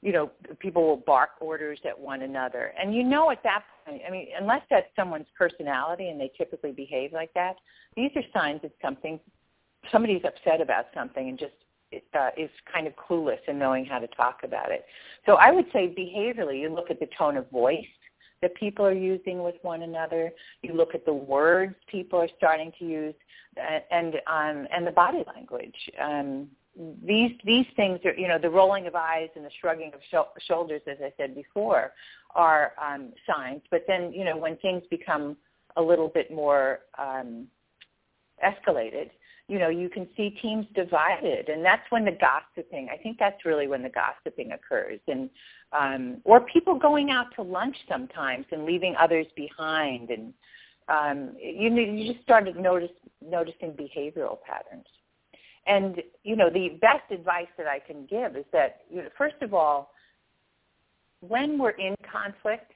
you 0.02 0.12
know, 0.12 0.30
people 0.58 0.86
will 0.86 0.96
bark 0.96 1.30
orders 1.40 1.78
at 1.84 1.98
one 1.98 2.22
another. 2.22 2.72
And 2.80 2.94
you 2.94 3.02
know 3.02 3.30
at 3.30 3.42
that 3.42 3.64
point, 3.84 4.02
I 4.06 4.10
mean, 4.10 4.28
unless 4.38 4.62
that's 4.70 4.86
someone's 4.94 5.26
personality 5.36 6.08
and 6.08 6.20
they 6.20 6.30
typically 6.36 6.72
behave 6.72 7.12
like 7.12 7.32
that, 7.34 7.56
these 7.96 8.10
are 8.14 8.22
signs 8.32 8.62
that 8.62 8.72
something, 8.82 9.18
somebody's 9.90 10.22
upset 10.24 10.60
about 10.60 10.86
something 10.94 11.28
and 11.28 11.38
just 11.38 11.54
uh, 12.14 12.30
is 12.36 12.50
kind 12.72 12.86
of 12.86 12.92
clueless 12.96 13.38
in 13.48 13.58
knowing 13.58 13.84
how 13.84 13.98
to 13.98 14.08
talk 14.08 14.40
about 14.42 14.70
it. 14.70 14.84
So 15.24 15.34
I 15.34 15.50
would 15.50 15.66
say 15.72 15.94
behaviorally, 15.96 16.60
you 16.60 16.68
look 16.68 16.90
at 16.90 17.00
the 17.00 17.08
tone 17.16 17.36
of 17.36 17.50
voice 17.50 17.84
that 18.42 18.54
people 18.54 18.84
are 18.84 18.92
using 18.92 19.42
with 19.42 19.54
one 19.62 19.82
another. 19.82 20.30
You 20.62 20.74
look 20.74 20.94
at 20.94 21.06
the 21.06 21.12
words 21.12 21.74
people 21.90 22.18
are 22.18 22.28
starting 22.36 22.72
to 22.78 22.84
use, 22.84 23.14
uh, 23.56 23.78
and 23.90 24.14
um, 24.26 24.66
and 24.72 24.86
the 24.86 24.90
body 24.90 25.24
language. 25.34 25.74
Um, 26.00 26.48
these 27.04 27.32
these 27.44 27.66
things 27.74 28.00
are 28.04 28.14
you 28.14 28.28
know 28.28 28.38
the 28.38 28.50
rolling 28.50 28.86
of 28.86 28.94
eyes 28.94 29.28
and 29.34 29.44
the 29.44 29.50
shrugging 29.60 29.92
of 29.94 30.00
sh- 30.10 30.44
shoulders 30.46 30.82
as 30.86 30.98
I 31.02 31.12
said 31.16 31.34
before 31.34 31.92
are 32.34 32.72
um, 32.82 33.12
signs. 33.26 33.62
But 33.70 33.84
then 33.86 34.12
you 34.12 34.24
know 34.24 34.36
when 34.36 34.56
things 34.58 34.82
become 34.90 35.36
a 35.76 35.82
little 35.82 36.08
bit 36.08 36.30
more 36.30 36.80
um, 36.98 37.46
escalated 38.44 39.10
you 39.48 39.58
know 39.58 39.68
you 39.68 39.88
can 39.88 40.08
see 40.16 40.30
teams 40.42 40.66
divided. 40.74 41.48
And 41.48 41.64
that's 41.64 41.88
when 41.90 42.04
the 42.04 42.12
gossiping 42.20 42.88
I 42.92 42.96
think 42.96 43.18
that's 43.18 43.44
really 43.44 43.68
when 43.68 43.82
the 43.82 43.90
gossiping 43.90 44.52
occurs. 44.52 45.00
And 45.08 45.30
um, 45.72 46.20
or 46.24 46.40
people 46.40 46.78
going 46.78 47.10
out 47.10 47.26
to 47.36 47.42
lunch 47.42 47.76
sometimes 47.88 48.46
and 48.52 48.64
leaving 48.64 48.94
others 48.98 49.26
behind. 49.36 50.10
And 50.10 50.34
um, 50.88 51.36
you 51.40 51.74
you 51.74 52.12
just 52.12 52.22
started 52.24 52.56
notice 52.56 52.90
noticing 53.22 53.70
behavioral 53.72 54.38
patterns 54.42 54.86
and 55.66 56.02
you 56.22 56.36
know, 56.36 56.50
the 56.50 56.78
best 56.80 57.10
advice 57.10 57.48
that 57.58 57.66
I 57.66 57.78
can 57.78 58.06
give 58.06 58.36
is 58.36 58.44
that 58.52 58.82
you 58.90 59.02
know, 59.02 59.08
first 59.16 59.36
of 59.42 59.54
all, 59.54 59.92
when 61.20 61.58
we're 61.58 61.70
in 61.70 61.94
conflict, 62.10 62.72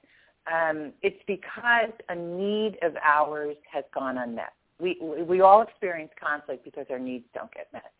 um, 0.50 0.92
it's 1.02 1.22
because 1.26 1.92
a 2.08 2.14
need 2.14 2.78
of 2.82 2.94
ours 2.96 3.56
has 3.72 3.84
gone 3.94 4.18
unmet. 4.18 4.52
We 4.80 4.98
we 5.00 5.40
all 5.40 5.62
experience 5.62 6.10
conflict 6.18 6.64
because 6.64 6.86
our 6.90 6.98
needs 6.98 7.24
don't 7.34 7.52
get 7.52 7.68
met. 7.72 7.92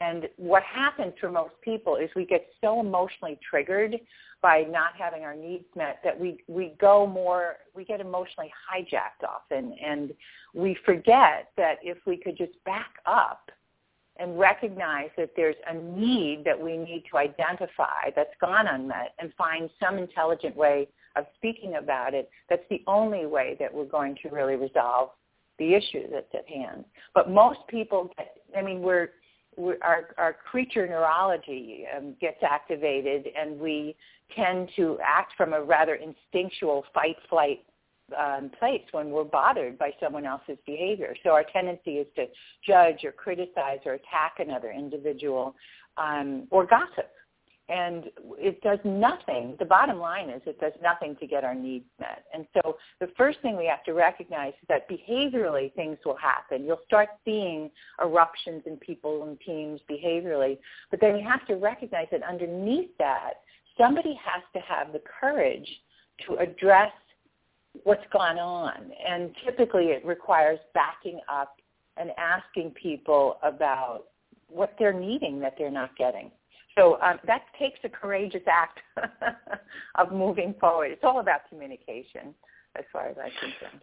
And 0.00 0.28
what 0.36 0.62
happens 0.62 1.14
for 1.20 1.30
most 1.30 1.54
people 1.62 1.96
is 1.96 2.08
we 2.14 2.24
get 2.24 2.46
so 2.60 2.80
emotionally 2.80 3.38
triggered 3.48 3.96
by 4.40 4.62
not 4.68 4.92
having 4.96 5.22
our 5.22 5.34
needs 5.34 5.64
met 5.74 5.98
that 6.04 6.18
we, 6.18 6.38
we 6.46 6.74
go 6.80 7.06
more, 7.06 7.56
we 7.74 7.84
get 7.84 8.00
emotionally 8.00 8.52
hijacked 8.72 9.26
often. 9.28 9.74
And 9.84 10.14
we 10.54 10.76
forget 10.84 11.50
that 11.56 11.76
if 11.82 11.98
we 12.06 12.16
could 12.16 12.38
just 12.38 12.52
back 12.64 12.94
up 13.06 13.50
and 14.18 14.38
recognize 14.38 15.10
that 15.16 15.30
there's 15.36 15.56
a 15.70 15.74
need 15.74 16.42
that 16.44 16.60
we 16.60 16.76
need 16.76 17.04
to 17.10 17.18
identify 17.18 18.10
that's 18.16 18.34
gone 18.40 18.66
unmet 18.66 19.14
and 19.18 19.32
find 19.38 19.70
some 19.80 19.98
intelligent 19.98 20.56
way 20.56 20.88
of 21.16 21.24
speaking 21.36 21.76
about 21.76 22.14
it, 22.14 22.30
that's 22.48 22.64
the 22.70 22.82
only 22.86 23.26
way 23.26 23.56
that 23.60 23.72
we're 23.72 23.84
going 23.84 24.16
to 24.22 24.28
really 24.30 24.56
resolve 24.56 25.10
the 25.58 25.74
issue 25.74 26.04
that's 26.10 26.32
at 26.34 26.48
hand. 26.48 26.84
But 27.14 27.30
most 27.30 27.60
people, 27.68 28.10
get, 28.16 28.36
I 28.56 28.62
mean, 28.62 28.80
we're 28.80 29.10
we're 29.56 29.78
our, 29.82 30.10
our 30.18 30.32
creature 30.32 30.86
neurology 30.86 31.84
um, 31.96 32.14
gets 32.20 32.38
activated 32.48 33.26
and 33.36 33.58
we 33.58 33.96
tend 34.36 34.70
to 34.76 34.98
act 35.04 35.32
from 35.36 35.52
a 35.52 35.60
rather 35.60 35.96
instinctual 35.96 36.84
fight 36.94 37.16
flight 37.28 37.64
um, 38.16 38.50
place 38.58 38.82
when 38.92 39.10
we're 39.10 39.24
bothered 39.24 39.78
by 39.78 39.90
someone 40.00 40.24
else's 40.24 40.58
behavior. 40.66 41.14
So 41.22 41.30
our 41.30 41.44
tendency 41.52 41.92
is 41.92 42.06
to 42.16 42.26
judge 42.66 43.04
or 43.04 43.12
criticize 43.12 43.78
or 43.84 43.94
attack 43.94 44.34
another 44.38 44.70
individual 44.70 45.54
um, 45.96 46.46
or 46.50 46.66
gossip 46.66 47.10
and 47.68 48.04
it 48.38 48.60
does 48.62 48.78
nothing. 48.84 49.54
The 49.58 49.64
bottom 49.64 49.98
line 49.98 50.30
is 50.30 50.40
it 50.46 50.58
does 50.58 50.72
nothing 50.82 51.16
to 51.16 51.26
get 51.26 51.44
our 51.44 51.54
needs 51.54 51.84
met. 52.00 52.24
And 52.32 52.46
so 52.54 52.76
the 52.98 53.08
first 53.16 53.40
thing 53.42 53.56
we 53.56 53.66
have 53.66 53.84
to 53.84 53.92
recognize 53.92 54.54
is 54.62 54.68
that 54.68 54.88
behaviorally 54.88 55.74
things 55.74 55.98
will 56.04 56.16
happen. 56.16 56.64
You'll 56.64 56.80
start 56.86 57.10
seeing 57.24 57.70
eruptions 58.02 58.62
in 58.64 58.78
people 58.78 59.24
and 59.24 59.38
teams 59.40 59.80
behaviorally, 59.90 60.58
but 60.90 61.00
then 61.00 61.16
you 61.16 61.28
have 61.28 61.46
to 61.48 61.56
recognize 61.56 62.06
that 62.10 62.22
underneath 62.22 62.90
that, 62.98 63.34
somebody 63.76 64.18
has 64.24 64.42
to 64.54 64.60
have 64.60 64.92
the 64.92 65.02
courage 65.20 65.68
to 66.26 66.36
address 66.36 66.92
what's 67.84 68.04
gone 68.12 68.38
on. 68.38 68.90
And 69.06 69.30
typically 69.44 69.86
it 69.86 70.04
requires 70.04 70.58
backing 70.74 71.20
up 71.28 71.56
and 71.96 72.10
asking 72.16 72.70
people 72.70 73.38
about 73.42 74.04
what 74.48 74.74
they're 74.78 74.98
needing 74.98 75.40
that 75.40 75.54
they're 75.58 75.70
not 75.70 75.96
getting. 75.96 76.30
So 76.76 76.98
um, 77.02 77.18
that 77.26 77.42
takes 77.58 77.78
a 77.84 77.88
courageous 77.88 78.42
act 78.46 78.78
of 79.96 80.12
moving 80.12 80.54
forward. 80.60 80.92
It's 80.92 81.02
all 81.02 81.20
about 81.20 81.40
communication, 81.48 82.34
as 82.76 82.84
far 82.92 83.08
as 83.08 83.16
I'm 83.18 83.32
concerned. 83.32 83.82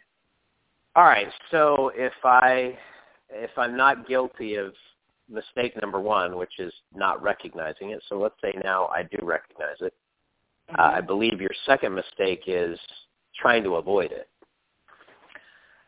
All 0.96 1.04
right. 1.04 1.27
So 1.51 1.92
if 1.94 2.13
I 2.24 2.77
if 3.30 3.51
I'm 3.58 3.75
not 3.75 4.08
guilty 4.08 4.56
of 4.56 4.74
mistake 5.30 5.74
number 5.82 6.00
one, 6.00 6.38
which 6.38 6.60
is 6.60 6.72
not 6.94 7.22
recognizing 7.22 7.89
it, 7.89 8.01
so 8.08 8.18
let's 8.18 8.36
say 8.42 8.54
now 8.63 8.88
I 8.88 9.04
do 9.04 9.18
recognize 9.24 9.75
it. 9.82 9.94
Mm-hmm. 10.72 10.80
Uh, 10.80 10.98
I 10.98 11.01
believe 11.01 11.42
your 11.42 11.51
second 11.65 11.94
mistake 11.94 12.44
is 12.48 12.80
trying 13.39 13.63
to 13.63 13.75
avoid 13.75 14.12
it. 14.12 14.30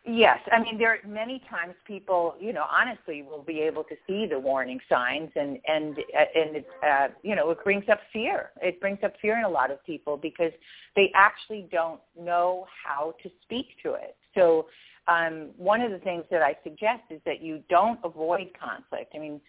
Yes, 0.10 0.39
I 0.54 0.62
mean 0.62 0.77
there 0.77 0.92
are 0.92 1.00
many 1.06 1.42
times 1.50 1.74
people, 1.86 2.36
you 2.39 2.54
know, 2.54 2.63
honestly 2.72 3.24
will 3.24 3.44
be 3.44 3.60
able 3.60 3.84
to 3.84 3.96
see 4.08 4.25
the 4.25 4.39
warning 4.39 4.80
signs, 4.88 5.30
and 5.36 5.60
and 5.68 5.98
and 5.98 6.56
it, 6.56 6.68
uh, 6.82 7.08
you 7.24 7.36
know 7.36 7.50
it 7.50 7.62
brings 7.62 7.84
up 7.92 8.00
fear. 8.13 8.51
It 8.62 8.80
brings 8.80 9.00
up 9.04 9.13
fear 9.22 9.38
in 9.38 9.44
a 9.44 9.50
lot 9.50 9.70
of 9.70 9.84
people 9.86 10.16
because 10.16 10.54
they 10.96 11.12
actually 11.13 11.68
don't 11.70 12.00
know 12.18 12.68
how 12.86 13.16
to 13.22 13.30
speak 13.44 13.68
to 13.84 13.96
it. 13.96 14.16
So 14.34 14.68
um, 15.10 15.50
one 15.58 15.82
of 15.82 15.92
the 15.92 16.00
things 16.00 16.24
that 16.32 16.42
I 16.42 16.56
suggest 16.63 17.04
is 17.10 17.20
that 17.25 17.42
you 17.42 17.62
don't 17.70 18.00
avoid 18.06 18.51
conflict. 18.58 19.13
I 19.13 19.20
mean, 19.20 19.42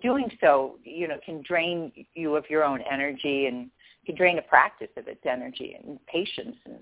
doing 0.00 0.30
so, 0.40 0.78
you 0.82 1.06
know, 1.06 1.18
can 1.24 1.42
drain 1.46 1.92
you 2.14 2.34
of 2.34 2.44
your 2.50 2.64
own 2.64 2.80
energy 2.90 3.46
and 3.46 3.70
can 4.04 4.16
drain 4.16 4.34
the 4.34 4.42
practice 4.42 4.90
of 4.96 5.06
its 5.06 5.24
energy 5.24 5.76
and 5.80 5.98
patience 6.06 6.56
and 6.64 6.80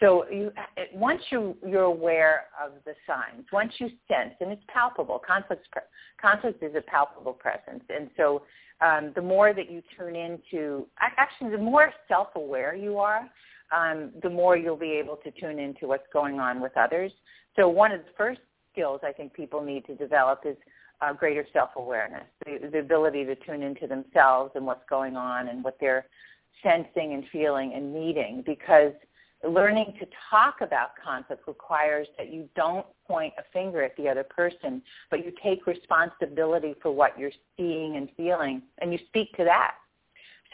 so 0.00 0.24
you, 0.30 0.52
once 0.92 1.22
you, 1.30 1.56
you're 1.66 1.82
aware 1.82 2.46
of 2.62 2.72
the 2.84 2.94
signs, 3.06 3.46
once 3.52 3.72
you 3.78 3.88
sense, 4.08 4.34
and 4.40 4.50
it's 4.50 4.62
palpable, 4.66 5.20
conflict, 5.24 5.66
conflict 6.20 6.62
is 6.62 6.74
a 6.74 6.80
palpable 6.80 7.32
presence. 7.32 7.84
And 7.88 8.10
so 8.16 8.42
um, 8.80 9.12
the 9.14 9.22
more 9.22 9.54
that 9.54 9.70
you 9.70 9.82
tune 9.96 10.16
into, 10.16 10.86
actually 10.98 11.50
the 11.50 11.58
more 11.58 11.92
self-aware 12.08 12.74
you 12.74 12.98
are, 12.98 13.28
um, 13.74 14.10
the 14.22 14.30
more 14.30 14.56
you'll 14.56 14.76
be 14.76 14.92
able 14.92 15.16
to 15.16 15.30
tune 15.30 15.58
into 15.58 15.86
what's 15.86 16.06
going 16.12 16.40
on 16.40 16.60
with 16.60 16.76
others. 16.76 17.12
So 17.56 17.68
one 17.68 17.92
of 17.92 18.00
the 18.00 18.12
first 18.16 18.40
skills 18.72 19.00
I 19.04 19.12
think 19.12 19.32
people 19.32 19.62
need 19.62 19.86
to 19.86 19.94
develop 19.94 20.40
is 20.44 20.56
uh, 21.02 21.12
greater 21.12 21.46
self-awareness, 21.52 22.24
the, 22.44 22.68
the 22.70 22.78
ability 22.80 23.24
to 23.26 23.36
tune 23.36 23.62
into 23.62 23.86
themselves 23.86 24.52
and 24.56 24.66
what's 24.66 24.84
going 24.90 25.16
on 25.16 25.48
and 25.48 25.62
what 25.62 25.76
they're 25.80 26.06
sensing 26.64 27.14
and 27.14 27.24
feeling 27.30 27.74
and 27.74 27.94
needing 27.94 28.42
because– 28.44 28.92
learning 29.48 29.94
to 30.00 30.06
talk 30.30 30.56
about 30.60 30.90
conflict 31.02 31.46
requires 31.46 32.06
that 32.18 32.32
you 32.32 32.48
don't 32.56 32.86
point 33.06 33.32
a 33.38 33.42
finger 33.52 33.82
at 33.82 33.96
the 33.96 34.08
other 34.08 34.24
person, 34.24 34.82
but 35.10 35.24
you 35.24 35.32
take 35.42 35.66
responsibility 35.66 36.74
for 36.80 36.90
what 36.90 37.18
you're 37.18 37.32
seeing 37.56 37.96
and 37.96 38.08
feeling, 38.16 38.62
and 38.78 38.92
you 38.92 38.98
speak 39.08 39.32
to 39.36 39.44
that. 39.44 39.74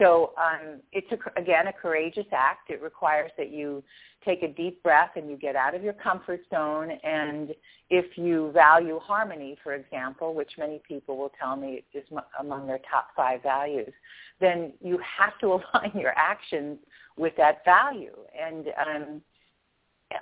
So 0.01 0.33
um, 0.39 0.81
it's, 0.93 1.07
a, 1.13 1.41
again, 1.41 1.67
a 1.67 1.73
courageous 1.73 2.27
act. 2.33 2.71
It 2.71 2.81
requires 2.81 3.31
that 3.37 3.51
you 3.51 3.85
take 4.25 4.43
a 4.43 4.49
deep 4.49 4.83
breath 4.83 5.11
and 5.17 5.31
you 5.31 5.37
get 5.37 5.57
out 5.57 5.75
of 5.75 5.83
your 5.83 5.93
comfort 5.93 6.41
zone. 6.51 6.91
And 7.05 7.55
if 7.91 8.17
you 8.17 8.51
value 8.53 8.99
harmony, 8.99 9.57
for 9.63 9.75
example, 9.75 10.35
which 10.35 10.53
many 10.59 10.81
people 10.89 11.19
will 11.19 11.33
tell 11.39 11.55
me 11.55 11.85
is 11.93 12.05
among 12.39 12.67
their 12.67 12.81
top 12.91 13.09
five 13.15 13.43
values, 13.43 13.93
then 14.41 14.73
you 14.81 14.99
have 15.19 15.39
to 15.41 15.47
align 15.75 15.93
your 15.95 16.15
actions 16.17 16.79
with 17.17 17.35
that 17.37 17.65
value. 17.65 18.17
And 18.41 18.67
um, 18.87 19.23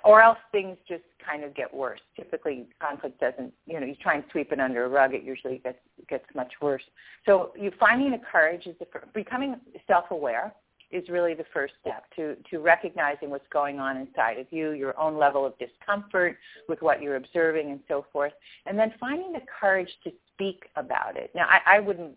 or 0.05 0.23
else 0.23 0.39
things 0.53 0.77
just 0.89 1.05
kind 1.25 1.45
of 1.45 1.55
get 1.55 1.73
worse. 1.73 2.01
Typically, 2.17 2.67
conflict 2.81 3.21
doesn't, 3.21 3.53
you 3.67 3.79
know, 3.79 3.87
you 3.87 3.95
try 3.97 4.15
and 4.15 4.25
sweep 4.31 4.53
it 4.53 4.61
under 4.61 4.85
a 4.85 4.89
rug, 4.89 5.15
it 5.15 5.23
usually 5.23 5.59
gets 5.59 5.79
gets 6.09 6.25
much 6.35 6.53
worse. 6.61 6.83
So 7.27 7.53
you 7.59 7.71
finding 7.79 8.11
the 8.11 8.21
courage 8.31 8.67
is 8.67 8.77
the, 8.79 8.87
becoming 9.15 9.57
self-aware 9.87 10.53
is 10.91 11.07
really 11.11 11.35
the 11.35 11.45
first 11.53 11.75
step 11.81 12.05
to 12.17 12.37
to 12.51 12.59
recognizing 12.59 13.31
what's 13.31 13.49
going 13.53 13.79
on 13.79 13.97
inside 13.97 14.39
of 14.39 14.47
you, 14.51 14.73
your 14.73 14.99
own 14.99 15.19
level 15.19 15.45
of 15.45 15.55
discomfort 15.59 16.39
with 16.69 16.81
what 16.81 17.03
you're 17.03 17.17
observing, 17.17 17.71
and 17.71 17.81
so 17.89 18.07
forth, 18.13 18.33
and 18.67 18.79
then 18.79 18.93
finding 18.99 19.33
the 19.33 19.43
courage 19.61 19.91
to 20.05 20.11
speak 20.33 20.65
about 20.77 21.17
it. 21.17 21.31
Now, 21.35 21.47
I, 21.49 21.77
I 21.77 21.81
wouldn't 21.81 22.17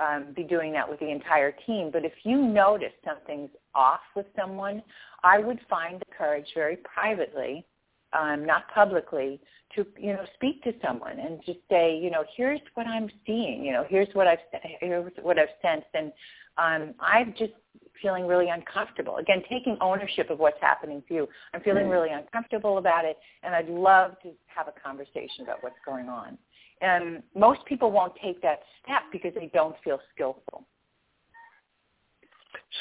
um, 0.00 0.32
be 0.34 0.42
doing 0.42 0.72
that 0.72 0.88
with 0.88 1.00
the 1.00 1.10
entire 1.10 1.52
team. 1.66 1.90
But 1.92 2.04
if 2.04 2.12
you 2.24 2.40
notice 2.40 2.92
something's 3.04 3.50
off 3.74 4.00
with 4.14 4.26
someone, 4.36 4.82
I 5.24 5.38
would 5.38 5.60
find 5.68 6.00
the 6.00 6.14
courage 6.16 6.46
very 6.54 6.76
privately, 6.76 7.64
um, 8.12 8.46
not 8.46 8.64
publicly, 8.74 9.40
to 9.74 9.86
you 9.98 10.14
know 10.14 10.24
speak 10.34 10.62
to 10.64 10.72
someone 10.84 11.18
and 11.18 11.40
just 11.44 11.58
say, 11.68 11.98
you 11.98 12.10
know, 12.10 12.24
here's 12.36 12.60
what 12.74 12.86
I'm 12.86 13.08
seeing. 13.26 13.64
You 13.64 13.72
know, 13.72 13.84
here's 13.88 14.08
what 14.14 14.26
I've 14.26 14.38
here's 14.80 15.12
what 15.22 15.38
I've 15.38 15.48
sensed, 15.60 15.88
and 15.94 16.12
um, 16.56 16.94
I'm 17.00 17.34
just 17.38 17.52
feeling 18.00 18.26
really 18.26 18.48
uncomfortable. 18.48 19.16
Again, 19.16 19.42
taking 19.48 19.76
ownership 19.80 20.30
of 20.30 20.38
what's 20.38 20.60
happening 20.60 21.02
to 21.08 21.14
you. 21.14 21.28
I'm 21.52 21.60
feeling 21.62 21.86
mm. 21.86 21.90
really 21.90 22.10
uncomfortable 22.10 22.78
about 22.78 23.04
it, 23.04 23.16
and 23.42 23.54
I'd 23.54 23.68
love 23.68 24.12
to 24.22 24.30
have 24.46 24.68
a 24.68 24.80
conversation 24.80 25.42
about 25.42 25.62
what's 25.62 25.78
going 25.84 26.08
on. 26.08 26.38
And 26.80 27.22
most 27.34 27.64
people 27.66 27.90
won't 27.90 28.14
take 28.22 28.40
that 28.42 28.60
step 28.82 29.02
because 29.12 29.32
they 29.34 29.50
don't 29.52 29.76
feel 29.82 30.00
skillful. 30.14 30.64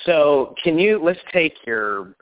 So 0.05 0.55
can 0.63 0.77
you, 0.77 1.01
let's 1.03 1.19
take 1.33 1.53
your, 1.65 2.15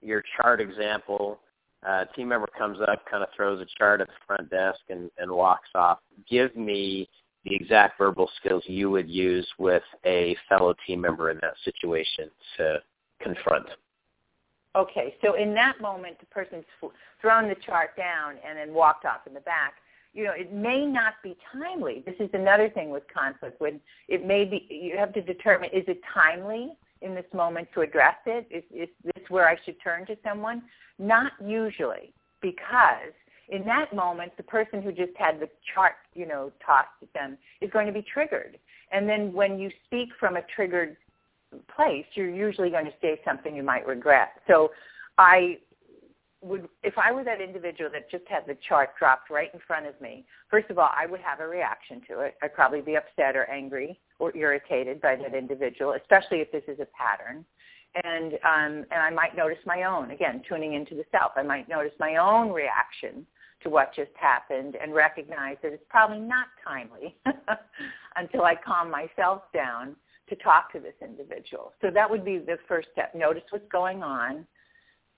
your 0.00 0.22
chart 0.36 0.60
example. 0.60 1.40
Uh, 1.86 2.04
team 2.16 2.28
member 2.28 2.48
comes 2.56 2.78
up, 2.80 3.04
kind 3.10 3.22
of 3.22 3.28
throws 3.36 3.60
a 3.60 3.66
chart 3.78 4.00
at 4.00 4.06
the 4.06 4.12
front 4.26 4.50
desk 4.50 4.80
and, 4.88 5.10
and 5.18 5.30
walks 5.30 5.68
off. 5.74 5.98
Give 6.28 6.54
me 6.56 7.08
the 7.44 7.54
exact 7.54 7.98
verbal 7.98 8.30
skills 8.38 8.62
you 8.66 8.90
would 8.90 9.08
use 9.08 9.48
with 9.58 9.82
a 10.06 10.36
fellow 10.48 10.74
team 10.86 11.00
member 11.00 11.30
in 11.30 11.38
that 11.42 11.54
situation 11.64 12.30
to 12.56 12.78
confront. 13.20 13.66
Okay, 14.74 15.16
so 15.22 15.34
in 15.34 15.52
that 15.54 15.80
moment, 15.80 16.18
the 16.18 16.26
person's 16.26 16.64
thrown 17.20 17.48
the 17.48 17.56
chart 17.66 17.96
down 17.96 18.36
and 18.46 18.56
then 18.56 18.72
walked 18.72 19.04
off 19.04 19.26
in 19.26 19.34
the 19.34 19.40
back 19.40 19.74
you 20.14 20.24
know, 20.24 20.32
it 20.32 20.52
may 20.52 20.84
not 20.84 21.14
be 21.22 21.36
timely. 21.52 22.02
This 22.04 22.16
is 22.20 22.30
another 22.34 22.68
thing 22.68 22.90
with 22.90 23.04
conflict. 23.12 23.60
When 23.60 23.80
it 24.08 24.26
may 24.26 24.44
be, 24.44 24.66
you 24.70 24.96
have 24.96 25.12
to 25.14 25.22
determine 25.22 25.70
is 25.72 25.84
it 25.88 26.00
timely 26.12 26.72
in 27.00 27.14
this 27.14 27.24
moment 27.32 27.68
to 27.74 27.80
address 27.80 28.16
it? 28.26 28.46
Is, 28.50 28.62
is 28.74 28.88
this 29.04 29.24
where 29.30 29.48
I 29.48 29.56
should 29.64 29.76
turn 29.82 30.06
to 30.06 30.16
someone? 30.22 30.62
Not 30.98 31.32
usually, 31.44 32.12
because 32.40 33.12
in 33.48 33.64
that 33.64 33.94
moment, 33.94 34.32
the 34.36 34.42
person 34.42 34.82
who 34.82 34.92
just 34.92 35.12
had 35.16 35.40
the 35.40 35.48
chart, 35.74 35.94
you 36.14 36.26
know, 36.26 36.52
tossed 36.64 36.88
at 37.02 37.12
them 37.12 37.38
is 37.60 37.70
going 37.70 37.86
to 37.86 37.92
be 37.92 38.02
triggered. 38.02 38.58
And 38.92 39.08
then 39.08 39.32
when 39.32 39.58
you 39.58 39.70
speak 39.86 40.10
from 40.20 40.36
a 40.36 40.42
triggered 40.54 40.96
place, 41.74 42.06
you're 42.14 42.30
usually 42.30 42.70
going 42.70 42.84
to 42.84 42.94
say 43.00 43.20
something 43.24 43.56
you 43.56 43.62
might 43.62 43.86
regret. 43.86 44.32
So 44.46 44.70
I 45.18 45.58
would 46.42 46.68
if 46.82 46.94
I 46.98 47.12
were 47.12 47.24
that 47.24 47.40
individual 47.40 47.90
that 47.92 48.10
just 48.10 48.24
had 48.28 48.46
the 48.46 48.56
chart 48.68 48.90
dropped 48.98 49.30
right 49.30 49.50
in 49.54 49.60
front 49.66 49.86
of 49.86 49.98
me, 50.00 50.24
first 50.50 50.70
of 50.70 50.78
all, 50.78 50.90
I 50.92 51.06
would 51.06 51.20
have 51.20 51.40
a 51.40 51.46
reaction 51.46 52.02
to 52.08 52.20
it. 52.20 52.34
I'd 52.42 52.54
probably 52.54 52.80
be 52.80 52.96
upset 52.96 53.36
or 53.36 53.48
angry 53.48 53.98
or 54.18 54.36
irritated 54.36 55.00
by 55.00 55.16
that 55.16 55.34
individual, 55.34 55.94
especially 55.94 56.38
if 56.38 56.50
this 56.50 56.64
is 56.68 56.80
a 56.80 56.86
pattern. 56.86 57.44
And 58.04 58.34
um, 58.34 58.86
and 58.90 59.00
I 59.00 59.10
might 59.10 59.36
notice 59.36 59.58
my 59.66 59.84
own 59.84 60.10
again, 60.10 60.42
tuning 60.48 60.74
into 60.74 60.94
the 60.94 61.04
self. 61.10 61.32
I 61.36 61.42
might 61.42 61.68
notice 61.68 61.92
my 62.00 62.16
own 62.16 62.50
reaction 62.50 63.26
to 63.62 63.70
what 63.70 63.94
just 63.94 64.10
happened 64.14 64.76
and 64.80 64.92
recognize 64.92 65.56
that 65.62 65.72
it's 65.72 65.84
probably 65.88 66.18
not 66.18 66.46
timely 66.66 67.16
until 68.16 68.42
I 68.42 68.54
calm 68.56 68.90
myself 68.90 69.42
down 69.54 69.94
to 70.28 70.36
talk 70.36 70.72
to 70.72 70.80
this 70.80 70.94
individual. 71.02 71.72
So 71.80 71.90
that 71.90 72.10
would 72.10 72.24
be 72.24 72.38
the 72.38 72.58
first 72.66 72.88
step. 72.92 73.14
Notice 73.14 73.42
what's 73.50 73.68
going 73.70 74.02
on 74.02 74.46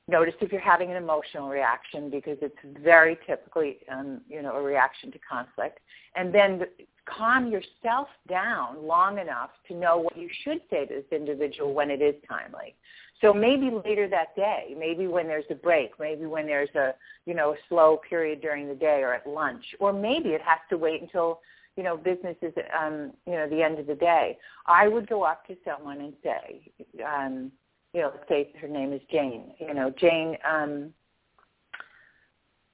Notice 0.07 0.35
if 0.41 0.53
you're 0.53 0.61
having 0.61 0.91
an 0.91 0.97
emotional 0.97 1.49
reaction 1.49 2.11
because 2.11 2.37
it's 2.43 2.57
very 2.83 3.17
typically, 3.27 3.79
um, 3.91 4.21
you 4.29 4.43
know, 4.43 4.55
a 4.55 4.63
reaction 4.63 5.11
to 5.13 5.19
conflict. 5.19 5.79
And 6.15 6.35
then 6.35 6.63
calm 7.07 7.51
yourself 7.51 8.09
down 8.29 8.87
long 8.87 9.19
enough 9.19 9.51
to 9.69 9.75
know 9.75 9.99
what 9.99 10.17
you 10.17 10.29
should 10.43 10.61
say 10.71 10.87
to 10.87 10.95
this 10.95 11.05
individual 11.11 11.73
when 11.73 11.91
it 11.91 12.03
is 12.03 12.15
timely. 12.29 12.75
So 13.21 13.33
maybe 13.33 13.71
later 13.85 14.09
that 14.09 14.35
day, 14.37 14.75
maybe 14.79 15.07
when 15.07 15.27
there's 15.27 15.45
a 15.51 15.55
break, 15.55 15.93
maybe 15.99 16.27
when 16.27 16.47
there's 16.47 16.75
a, 16.75 16.95
you 17.27 17.35
know, 17.35 17.53
a 17.53 17.57
slow 17.69 18.01
period 18.09 18.43
during 18.43 18.69
the 18.69 18.75
day 18.75 19.01
or 19.03 19.15
at 19.15 19.27
lunch, 19.27 19.65
or 19.79 19.93
maybe 19.93 20.31
it 20.31 20.43
has 20.43 20.59
to 20.71 20.77
wait 20.77 21.01
until, 21.01 21.41
you 21.77 21.83
know, 21.83 21.97
business 21.97 22.37
is, 22.43 22.53
um, 22.79 23.13
you 23.27 23.33
know, 23.33 23.49
the 23.49 23.63
end 23.63 23.79
of 23.79 23.87
the 23.87 23.95
day. 23.95 24.37
I 24.67 24.89
would 24.89 25.09
go 25.09 25.23
up 25.23 25.47
to 25.47 25.57
someone 25.65 26.01
and 26.01 26.13
say, 26.23 26.71
um, 27.07 27.53
you 27.95 28.01
know, 28.01 28.13
say 28.29 28.51
her 28.61 28.69
name 28.69 28.93
is 28.93 29.01
Jane. 29.11 29.55
You 29.61 29.73
know, 29.73 29.91
Jane, 29.99 30.37
um, 30.49 30.93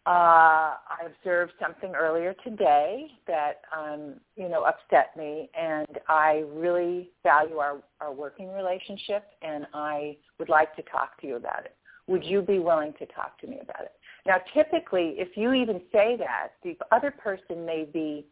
uh, 0.06 0.74
I 0.80 1.06
observed 1.06 1.52
something 1.60 1.94
earlier 1.94 2.34
today 2.42 3.06
that 3.26 3.60
um, 3.76 4.14
you 4.34 4.48
know 4.48 4.64
upset 4.64 5.14
me, 5.16 5.50
and 5.56 5.86
I 6.08 6.44
really 6.48 7.10
value 7.22 7.58
our, 7.58 7.82
our 8.00 8.12
working 8.12 8.50
relationship, 8.50 9.24
and 9.42 9.66
I 9.74 10.16
would 10.38 10.48
like 10.48 10.74
to 10.76 10.82
talk 10.82 11.20
to 11.20 11.26
you 11.26 11.36
about 11.36 11.66
it. 11.66 11.76
Would 12.06 12.24
you 12.24 12.40
be 12.40 12.58
willing 12.58 12.94
to 12.98 13.06
talk 13.06 13.38
to 13.42 13.46
me 13.46 13.58
about 13.62 13.82
it? 13.82 13.92
Now, 14.26 14.36
typically, 14.54 15.16
if 15.18 15.36
you 15.36 15.52
even 15.52 15.82
say 15.92 16.16
that, 16.18 16.52
the 16.64 16.76
other 16.90 17.10
person 17.10 17.66
may 17.66 17.84
be 17.84 18.26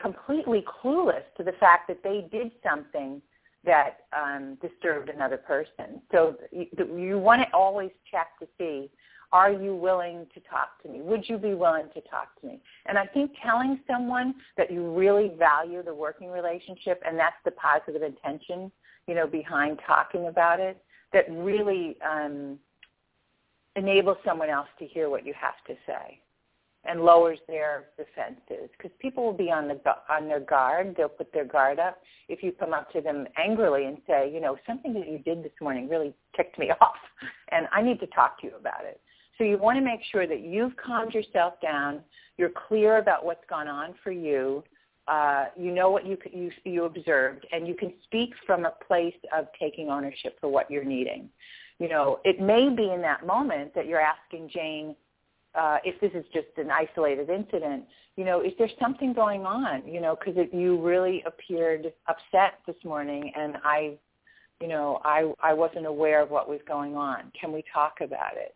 completely 0.00 0.64
clueless 0.82 1.22
to 1.36 1.44
the 1.44 1.52
fact 1.60 1.88
that 1.88 2.02
they 2.02 2.26
did 2.32 2.50
something 2.64 3.20
that 3.64 3.98
um, 4.12 4.58
disturbed 4.60 5.08
another 5.08 5.36
person. 5.36 6.02
So 6.10 6.36
you, 6.50 6.66
you 6.96 7.18
want 7.18 7.42
to 7.42 7.54
always 7.54 7.90
check 8.10 8.38
to 8.40 8.46
see 8.58 8.90
are 9.32 9.50
you 9.50 9.74
willing 9.74 10.26
to 10.34 10.40
talk 10.40 10.82
to 10.82 10.90
me? 10.90 11.00
Would 11.00 11.26
you 11.26 11.38
be 11.38 11.54
willing 11.54 11.86
to 11.94 12.02
talk 12.02 12.38
to 12.40 12.46
me? 12.46 12.60
And 12.84 12.98
I 12.98 13.06
think 13.06 13.30
telling 13.42 13.80
someone 13.90 14.34
that 14.58 14.70
you 14.70 14.92
really 14.92 15.32
value 15.38 15.82
the 15.82 15.94
working 15.94 16.30
relationship 16.30 17.02
and 17.06 17.18
that's 17.18 17.36
the 17.46 17.52
positive 17.52 18.02
intention, 18.02 18.70
you 19.06 19.14
know, 19.14 19.26
behind 19.26 19.80
talking 19.86 20.26
about 20.26 20.60
it, 20.60 20.76
that 21.14 21.24
really 21.30 21.96
um, 22.06 22.58
enables 23.74 24.18
someone 24.22 24.50
else 24.50 24.68
to 24.78 24.86
hear 24.86 25.08
what 25.08 25.24
you 25.24 25.32
have 25.32 25.54
to 25.66 25.74
say 25.86 26.20
and 26.84 27.02
lowers 27.02 27.38
their 27.46 27.84
defenses 27.96 28.68
because 28.76 28.90
people 29.00 29.24
will 29.24 29.32
be 29.32 29.50
on 29.50 29.68
the 29.68 29.78
on 30.10 30.26
their 30.26 30.40
guard 30.40 30.94
they'll 30.96 31.08
put 31.08 31.32
their 31.32 31.44
guard 31.44 31.78
up 31.78 31.98
if 32.28 32.42
you 32.42 32.52
come 32.52 32.72
up 32.74 32.90
to 32.92 33.00
them 33.00 33.26
angrily 33.36 33.86
and 33.86 33.98
say 34.06 34.30
you 34.32 34.40
know 34.40 34.56
something 34.66 34.92
that 34.92 35.08
you 35.08 35.18
did 35.18 35.42
this 35.42 35.52
morning 35.60 35.88
really 35.88 36.12
ticked 36.36 36.58
me 36.58 36.70
off 36.80 36.96
and 37.50 37.66
i 37.72 37.80
need 37.80 38.00
to 38.00 38.06
talk 38.08 38.40
to 38.40 38.46
you 38.46 38.56
about 38.56 38.84
it 38.84 39.00
so 39.38 39.44
you 39.44 39.58
want 39.58 39.76
to 39.78 39.84
make 39.84 40.00
sure 40.10 40.26
that 40.26 40.40
you've 40.40 40.76
calmed 40.76 41.14
yourself 41.14 41.54
down. 41.60 42.00
You're 42.36 42.52
clear 42.68 42.98
about 42.98 43.24
what's 43.24 43.44
gone 43.48 43.68
on 43.68 43.94
for 44.02 44.12
you. 44.12 44.62
Uh, 45.08 45.46
you 45.56 45.72
know 45.72 45.90
what 45.90 46.06
you, 46.06 46.16
you, 46.32 46.50
you 46.64 46.84
observed, 46.84 47.44
and 47.50 47.66
you 47.66 47.74
can 47.74 47.92
speak 48.04 48.30
from 48.46 48.66
a 48.66 48.72
place 48.86 49.14
of 49.36 49.46
taking 49.58 49.88
ownership 49.88 50.38
for 50.40 50.48
what 50.48 50.70
you're 50.70 50.84
needing. 50.84 51.28
You 51.80 51.88
know, 51.88 52.20
it 52.24 52.40
may 52.40 52.68
be 52.68 52.92
in 52.92 53.02
that 53.02 53.26
moment 53.26 53.74
that 53.74 53.86
you're 53.86 54.00
asking 54.00 54.50
Jane, 54.52 54.94
uh, 55.54 55.78
if 55.84 56.00
this 56.00 56.12
is 56.14 56.24
just 56.32 56.48
an 56.56 56.70
isolated 56.70 57.30
incident, 57.30 57.84
you 58.16 58.24
know, 58.24 58.40
is 58.40 58.52
there 58.58 58.70
something 58.80 59.12
going 59.12 59.44
on? 59.46 59.86
You 59.86 60.00
know, 60.00 60.16
because 60.16 60.46
you 60.52 60.80
really 60.80 61.22
appeared 61.26 61.92
upset 62.06 62.58
this 62.66 62.76
morning, 62.84 63.32
and 63.36 63.56
I, 63.64 63.94
you 64.60 64.68
know, 64.68 65.00
I 65.04 65.32
I 65.42 65.52
wasn't 65.52 65.86
aware 65.86 66.20
of 66.22 66.30
what 66.30 66.48
was 66.48 66.60
going 66.66 66.96
on. 66.96 67.32
Can 67.38 67.52
we 67.52 67.64
talk 67.72 68.00
about 68.00 68.36
it? 68.36 68.54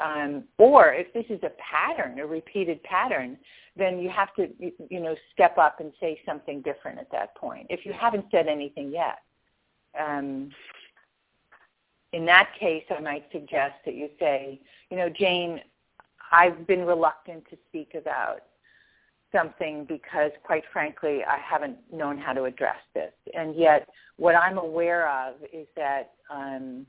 um, 0.00 0.44
or 0.58 0.92
if 0.92 1.12
this 1.12 1.24
is 1.30 1.42
a 1.42 1.50
pattern, 1.58 2.18
a 2.18 2.26
repeated 2.26 2.82
pattern, 2.82 3.38
then 3.76 3.98
you 3.98 4.10
have 4.10 4.34
to, 4.34 4.48
you 4.58 5.00
know, 5.00 5.14
step 5.32 5.58
up 5.58 5.80
and 5.80 5.92
say 6.00 6.20
something 6.26 6.62
different 6.62 6.98
at 6.98 7.10
that 7.12 7.34
point. 7.34 7.66
If 7.70 7.86
you 7.86 7.92
haven't 7.92 8.26
said 8.30 8.46
anything 8.46 8.90
yet, 8.90 9.18
um, 9.98 10.50
in 12.12 12.24
that 12.26 12.50
case, 12.58 12.84
I 12.96 13.00
might 13.00 13.24
suggest 13.32 13.74
that 13.84 13.94
you 13.94 14.08
say, 14.18 14.60
you 14.90 14.96
know, 14.96 15.08
Jane, 15.08 15.60
I've 16.32 16.66
been 16.66 16.84
reluctant 16.84 17.44
to 17.50 17.56
speak 17.68 17.94
about 17.94 18.40
something 19.32 19.84
because, 19.86 20.30
quite 20.44 20.64
frankly, 20.72 21.20
I 21.24 21.38
haven't 21.38 21.76
known 21.92 22.18
how 22.18 22.32
to 22.32 22.44
address 22.44 22.78
this. 22.94 23.12
And 23.34 23.54
yet, 23.56 23.88
what 24.16 24.34
I'm 24.34 24.58
aware 24.58 25.08
of 25.10 25.34
is 25.52 25.66
that 25.76 26.12
um, 26.30 26.86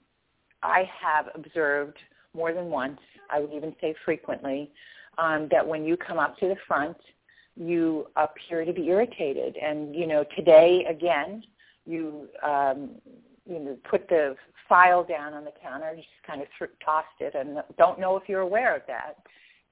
I 0.64 0.90
have 1.02 1.28
observed 1.36 1.98
more 2.36 2.54
than 2.54 2.66
once, 2.66 3.00
I 3.30 3.40
would 3.40 3.54
even 3.54 3.76
say 3.82 3.96
frequently, 4.06 4.72
um, 5.18 5.48
that 5.52 5.66
when 5.68 5.84
you 5.84 5.98
come 5.98 6.20
up 6.20 6.38
to 6.40 6.48
the 6.48 6.56
front, 6.68 6.98
you 7.56 8.08
appear 8.16 8.64
to 8.66 8.74
be 8.74 8.88
irritated. 8.88 9.58
And, 9.58 9.96
you 9.96 10.06
know, 10.06 10.24
today, 10.36 10.86
again, 10.88 11.44
you, 11.86 12.28
um, 12.44 12.92
you 13.48 13.60
know, 13.60 13.78
put 13.90 14.08
the 14.10 14.36
file 14.68 15.04
down 15.04 15.34
on 15.34 15.46
the 15.46 15.54
counter, 15.62 15.94
just 15.96 16.08
kind 16.26 16.42
of 16.42 16.48
th- 16.60 16.72
tossed 16.84 17.08
it, 17.20 17.36
and 17.36 17.60
don't 17.78 18.00
know 18.00 18.18
if 18.18 18.24
you're 18.28 18.42
aware 18.42 18.76
of 18.76 18.82
that. 18.88 19.18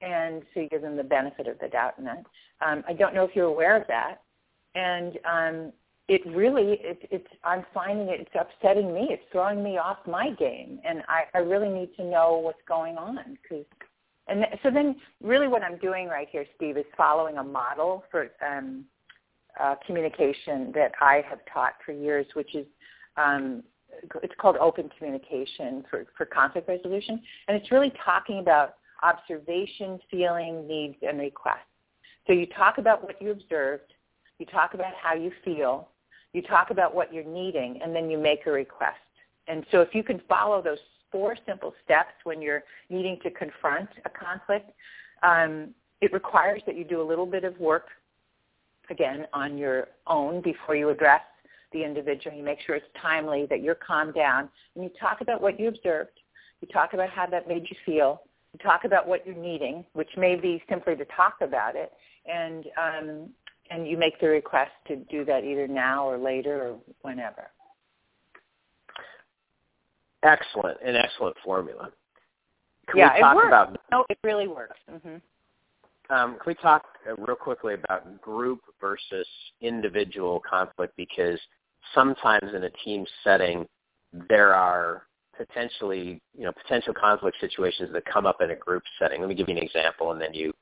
And 0.02 0.42
so 0.52 0.60
you 0.60 0.68
give 0.68 0.82
them 0.82 0.96
the 0.96 1.04
benefit 1.04 1.46
of 1.46 1.58
the 1.58 1.68
doubt 1.68 1.94
in 1.98 2.04
that. 2.04 2.24
Um, 2.66 2.84
I 2.88 2.92
don't 2.92 3.14
know 3.14 3.24
if 3.24 3.34
you're 3.34 3.46
aware 3.46 3.76
of 3.76 3.86
that. 3.88 4.22
And 4.74 5.18
um, 5.24 5.72
it 6.08 6.20
really 6.26 6.78
it, 6.82 7.08
it's 7.10 7.26
I'm 7.44 7.64
finding 7.74 8.08
it, 8.08 8.20
it's 8.20 8.30
upsetting 8.38 8.92
me. 8.92 9.08
It's 9.10 9.22
throwing 9.32 9.62
me 9.62 9.78
off 9.78 9.98
my 10.06 10.30
game, 10.30 10.80
and 10.86 11.02
I, 11.08 11.24
I 11.34 11.38
really 11.38 11.68
need 11.68 11.94
to 11.96 12.04
know 12.04 12.40
what's 12.42 12.62
going 12.68 12.96
on 12.96 13.38
because. 13.42 13.64
And 14.28 14.40
th- 14.40 14.60
so 14.64 14.72
then, 14.72 14.96
really, 15.22 15.46
what 15.46 15.62
I'm 15.62 15.78
doing 15.78 16.08
right 16.08 16.26
here, 16.28 16.44
Steve, 16.56 16.76
is 16.76 16.84
following 16.96 17.38
a 17.38 17.44
model 17.44 18.02
for 18.10 18.28
um, 18.44 18.84
uh, 19.60 19.76
communication 19.86 20.72
that 20.74 20.92
I 21.00 21.22
have 21.28 21.38
taught 21.52 21.74
for 21.84 21.92
years, 21.92 22.26
which 22.34 22.54
is 22.56 22.66
um, 23.16 23.62
it's 24.22 24.34
called 24.38 24.56
open 24.56 24.90
communication 24.98 25.84
for, 25.90 26.06
for 26.16 26.26
conflict 26.26 26.68
resolution, 26.68 27.20
and 27.48 27.56
it's 27.56 27.70
really 27.70 27.92
talking 28.04 28.40
about 28.40 28.74
observation, 29.02 29.98
feeling, 30.10 30.66
needs, 30.66 30.96
and 31.02 31.18
requests. 31.18 31.60
So 32.26 32.32
you 32.32 32.46
talk 32.46 32.78
about 32.78 33.02
what 33.02 33.20
you 33.20 33.30
observed, 33.30 33.94
you 34.38 34.46
talk 34.46 34.74
about 34.74 34.92
how 35.00 35.14
you 35.14 35.30
feel, 35.44 35.88
you 36.32 36.42
talk 36.42 36.70
about 36.70 36.94
what 36.94 37.12
you're 37.12 37.24
needing, 37.24 37.80
and 37.82 37.94
then 37.94 38.10
you 38.10 38.18
make 38.18 38.46
a 38.46 38.50
request. 38.50 38.96
And 39.48 39.64
so 39.70 39.80
if 39.80 39.94
you 39.94 40.02
can 40.02 40.20
follow 40.28 40.60
those 40.60 40.78
four 41.12 41.36
simple 41.46 41.72
steps 41.84 42.12
when 42.24 42.42
you're 42.42 42.64
needing 42.90 43.18
to 43.22 43.30
confront 43.30 43.88
a 44.04 44.10
conflict, 44.10 44.70
um, 45.22 45.68
it 46.00 46.12
requires 46.12 46.62
that 46.66 46.76
you 46.76 46.84
do 46.84 47.00
a 47.00 47.06
little 47.06 47.26
bit 47.26 47.44
of 47.44 47.58
work, 47.58 47.86
again, 48.90 49.26
on 49.32 49.56
your 49.56 49.88
own 50.06 50.42
before 50.42 50.76
you 50.76 50.90
address 50.90 51.22
the 51.76 51.84
individual. 51.84 52.36
You 52.36 52.42
make 52.42 52.60
sure 52.60 52.74
it's 52.74 52.86
timely, 53.00 53.46
that 53.50 53.62
you're 53.62 53.74
calmed 53.76 54.14
down, 54.14 54.48
and 54.74 54.84
you 54.84 54.90
talk 54.98 55.20
about 55.20 55.40
what 55.40 55.58
you 55.60 55.68
observed. 55.68 56.18
You 56.60 56.68
talk 56.68 56.94
about 56.94 57.10
how 57.10 57.26
that 57.26 57.46
made 57.46 57.66
you 57.68 57.76
feel. 57.84 58.22
You 58.52 58.58
talk 58.62 58.84
about 58.84 59.06
what 59.06 59.26
you're 59.26 59.36
needing, 59.36 59.84
which 59.92 60.08
may 60.16 60.36
be 60.36 60.62
simply 60.68 60.96
to 60.96 61.04
talk 61.06 61.34
about 61.42 61.76
it, 61.76 61.92
and 62.26 62.64
um, 62.78 63.28
and 63.70 63.86
you 63.86 63.98
make 63.98 64.18
the 64.20 64.28
request 64.28 64.70
to 64.88 64.96
do 64.96 65.24
that 65.24 65.44
either 65.44 65.68
now 65.68 66.08
or 66.08 66.16
later 66.16 66.68
or 66.68 66.78
whenever. 67.02 67.50
Excellent, 70.22 70.78
an 70.84 70.96
excellent 70.96 71.36
formula. 71.44 71.90
Can 72.88 72.98
yeah, 72.98 73.14
we 73.14 73.20
talk 73.20 73.32
it 73.32 73.36
works. 73.36 73.46
about? 73.48 73.80
No, 73.90 74.04
it 74.08 74.18
really 74.22 74.48
works. 74.48 74.76
Mm-hmm. 74.90 75.16
Um, 76.08 76.32
can 76.34 76.46
we 76.46 76.54
talk 76.54 76.84
uh, 77.08 77.16
real 77.16 77.36
quickly 77.36 77.74
about 77.74 78.20
group 78.22 78.60
versus 78.80 79.26
individual 79.60 80.40
conflict? 80.48 80.96
Because 80.96 81.38
sometimes 81.94 82.54
in 82.54 82.64
a 82.64 82.70
team 82.84 83.04
setting, 83.24 83.66
there 84.28 84.54
are 84.54 85.02
potentially, 85.36 86.20
you 86.36 86.44
know, 86.44 86.52
potential 86.52 86.94
conflict 86.94 87.36
situations 87.40 87.90
that 87.92 88.04
come 88.06 88.26
up 88.26 88.40
in 88.40 88.50
a 88.50 88.56
group 88.56 88.82
setting. 88.98 89.20
Let 89.20 89.28
me 89.28 89.34
give 89.34 89.48
you 89.48 89.56
an 89.56 89.62
example, 89.62 90.12
and 90.12 90.20
then 90.20 90.32
you 90.32 90.52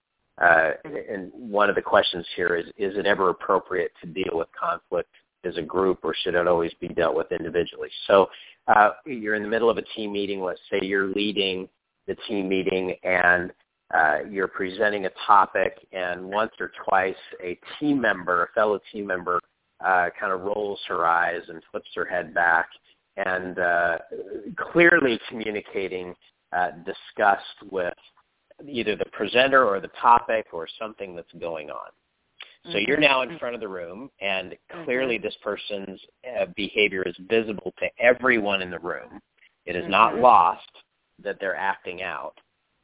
uh, 0.40 0.72
and 0.84 1.30
one 1.32 1.68
of 1.68 1.76
the 1.76 1.82
questions 1.82 2.26
here 2.34 2.56
is, 2.56 2.66
is 2.76 2.96
it 2.96 3.06
ever 3.06 3.30
appropriate 3.30 3.92
to 4.02 4.08
deal 4.08 4.32
with 4.32 4.48
conflict 4.58 5.10
as 5.44 5.56
a 5.56 5.62
group 5.62 6.00
or 6.02 6.14
should 6.22 6.34
it 6.34 6.48
always 6.48 6.72
be 6.80 6.88
dealt 6.88 7.14
with 7.14 7.30
individually? 7.30 7.88
So 8.06 8.28
uh, 8.66 8.90
you're 9.06 9.36
in 9.36 9.42
the 9.42 9.48
middle 9.48 9.70
of 9.70 9.78
a 9.78 9.84
team 9.96 10.12
meeting. 10.12 10.42
Let's 10.42 10.60
say 10.70 10.80
you're 10.84 11.08
leading 11.08 11.68
the 12.08 12.16
team 12.26 12.48
meeting 12.48 12.96
and 13.04 13.52
uh, 13.94 14.20
you're 14.28 14.48
presenting 14.48 15.06
a 15.06 15.10
topic 15.24 15.86
and 15.92 16.24
once 16.24 16.50
or 16.58 16.72
twice 16.88 17.14
a 17.42 17.58
team 17.78 18.00
member, 18.00 18.44
a 18.44 18.48
fellow 18.54 18.80
team 18.92 19.06
member, 19.06 19.38
uh, 19.80 20.08
kind 20.18 20.32
of 20.32 20.42
rolls 20.42 20.80
her 20.88 21.06
eyes 21.06 21.42
and 21.48 21.62
flips 21.70 21.90
her 21.94 22.04
head 22.04 22.34
back 22.34 22.68
and 23.16 23.58
uh, 23.58 23.98
clearly 24.72 25.20
communicating 25.28 26.14
uh, 26.52 26.70
disgust 26.84 27.70
with 27.70 27.94
either 28.66 28.96
the 28.96 29.04
presenter 29.12 29.64
or 29.64 29.80
the 29.80 29.90
topic 30.00 30.46
or 30.52 30.66
something 30.78 31.14
that's 31.14 31.32
going 31.40 31.70
on. 31.70 31.90
So 32.72 32.78
you're 32.78 32.96
now 32.96 33.20
in 33.20 33.28
mm-hmm. 33.28 33.38
front 33.38 33.54
of 33.54 33.60
the 33.60 33.68
room, 33.68 34.10
and 34.20 34.52
mm-hmm. 34.52 34.84
clearly 34.84 35.18
this 35.18 35.36
person's 35.42 36.00
uh, 36.40 36.46
behavior 36.56 37.02
is 37.02 37.14
visible 37.28 37.74
to 37.78 37.86
everyone 37.98 38.62
in 38.62 38.70
the 38.70 38.78
room. 38.78 39.20
It 39.66 39.76
is 39.76 39.88
not 39.88 40.14
Mhm. 40.14 40.22
lost 40.22 40.70
that 41.18 41.38
they're 41.40 41.56
acting 41.56 42.02
out. 42.02 42.40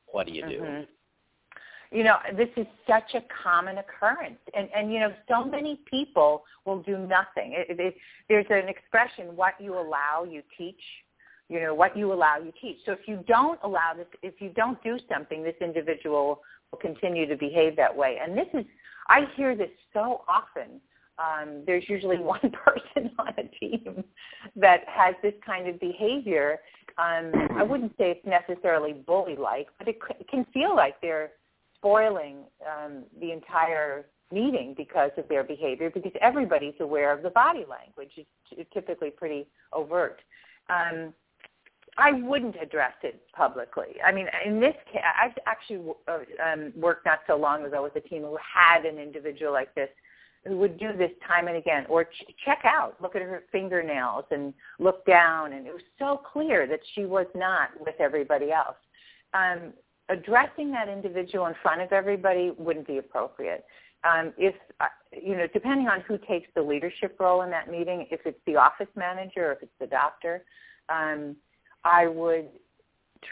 What 0.07 0.26
do 0.26 0.33
you 0.33 0.46
do? 0.46 0.61
Mhm. 0.61 0.88
You 1.92 2.05
know, 2.05 2.18
this 2.37 2.48
is 2.57 2.66
such 2.87 3.14
a 3.14 3.22
common 3.42 3.79
occurrence, 3.79 4.38
and 4.55 4.68
and 4.74 4.92
you 4.92 5.00
know, 5.00 5.12
so 5.29 5.44
many 5.44 5.81
people 5.90 6.44
will 6.64 6.83
do 6.83 6.98
nothing. 6.98 7.55
It, 7.55 7.81
it, 7.81 7.94
there's 8.29 8.46
an 8.50 8.68
expression: 8.68 9.37
"What 9.37 9.55
you 9.61 9.74
allow, 9.74 10.24
you 10.29 10.42
teach." 10.57 10.81
You 11.48 11.61
know, 11.61 11.74
what 11.74 11.96
you 11.96 12.12
allow, 12.12 12.37
you 12.38 12.53
teach. 12.62 12.76
So 12.87 12.92
if 12.92 13.09
you 13.09 13.24
don't 13.26 13.59
allow 13.64 13.92
this, 13.96 14.07
if 14.22 14.35
you 14.40 14.50
don't 14.50 14.81
do 14.85 15.00
something, 15.12 15.42
this 15.42 15.57
individual 15.61 16.42
will 16.70 16.79
continue 16.79 17.26
to 17.26 17.37
behave 17.37 17.74
that 17.74 17.94
way. 17.94 18.18
And 18.22 18.38
this 18.38 18.46
is, 18.55 18.64
I 19.09 19.22
hear 19.35 19.57
this 19.57 19.70
so 19.92 20.22
often. 20.29 20.81
Um, 21.18 21.64
there's 21.66 21.83
usually 21.88 22.18
one 22.20 22.53
person 22.53 23.11
on 23.18 23.35
a 23.37 23.48
team 23.59 24.05
that 24.55 24.83
has 24.87 25.16
this 25.24 25.35
kind 25.44 25.66
of 25.66 25.81
behavior. 25.81 26.61
Um, 26.98 27.33
I 27.57 27.64
wouldn't 27.64 27.96
say 27.98 28.12
it's 28.12 28.24
necessarily 28.24 28.92
bully-like, 28.92 29.66
but 29.76 29.88
it, 29.88 29.98
it 30.20 30.29
can 30.29 30.46
feel 30.55 30.76
like 30.76 31.00
they're 31.00 31.33
spoiling 31.80 32.44
um, 32.66 33.04
the 33.20 33.32
entire 33.32 34.06
meeting 34.32 34.74
because 34.76 35.10
of 35.16 35.28
their 35.28 35.42
behavior 35.42 35.90
because 35.90 36.12
everybody's 36.20 36.74
aware 36.80 37.12
of 37.12 37.22
the 37.22 37.30
body 37.30 37.64
language. 37.68 38.10
It's 38.52 38.70
typically 38.72 39.10
pretty 39.10 39.46
overt. 39.72 40.20
Um, 40.68 41.12
I 41.98 42.12
wouldn't 42.12 42.56
address 42.60 42.92
it 43.02 43.22
publicly. 43.34 43.96
I 44.04 44.12
mean, 44.12 44.28
in 44.44 44.60
this 44.60 44.76
case, 44.92 45.02
I've 45.20 45.36
actually 45.46 45.92
uh, 46.06 46.18
um, 46.44 46.72
worked 46.76 47.04
not 47.04 47.20
so 47.26 47.36
long 47.36 47.64
ago 47.64 47.82
with 47.82 47.96
a 47.96 48.08
team 48.08 48.22
who 48.22 48.38
had 48.38 48.84
an 48.84 48.98
individual 48.98 49.52
like 49.52 49.74
this 49.74 49.88
who 50.46 50.56
would 50.56 50.78
do 50.78 50.96
this 50.96 51.10
time 51.26 51.48
and 51.48 51.56
again 51.56 51.84
or 51.88 52.04
ch- 52.04 52.34
check 52.44 52.60
out, 52.64 52.96
look 53.02 53.14
at 53.14 53.22
her 53.22 53.42
fingernails 53.52 54.24
and 54.30 54.54
look 54.78 55.04
down. 55.04 55.52
And 55.52 55.66
it 55.66 55.72
was 55.72 55.82
so 55.98 56.20
clear 56.32 56.66
that 56.66 56.80
she 56.94 57.04
was 57.04 57.26
not 57.34 57.70
with 57.78 57.96
everybody 57.98 58.50
else. 58.50 58.76
Um, 59.34 59.72
addressing 60.10 60.70
that 60.72 60.88
individual 60.88 61.46
in 61.46 61.54
front 61.62 61.80
of 61.80 61.92
everybody 61.92 62.52
wouldn't 62.58 62.86
be 62.86 62.98
appropriate. 62.98 63.64
Um, 64.02 64.32
if 64.36 64.54
uh, 64.80 64.86
you 65.12 65.36
know, 65.36 65.46
depending 65.52 65.88
on 65.88 66.00
who 66.00 66.18
takes 66.18 66.48
the 66.54 66.62
leadership 66.62 67.16
role 67.20 67.42
in 67.42 67.50
that 67.50 67.70
meeting, 67.70 68.06
if 68.10 68.20
it's 68.24 68.38
the 68.46 68.56
office 68.56 68.88
manager 68.96 69.48
or 69.48 69.52
if 69.52 69.62
it's 69.62 69.72
the 69.80 69.86
doctor, 69.86 70.44
um, 70.88 71.36
I 71.84 72.06
would 72.06 72.48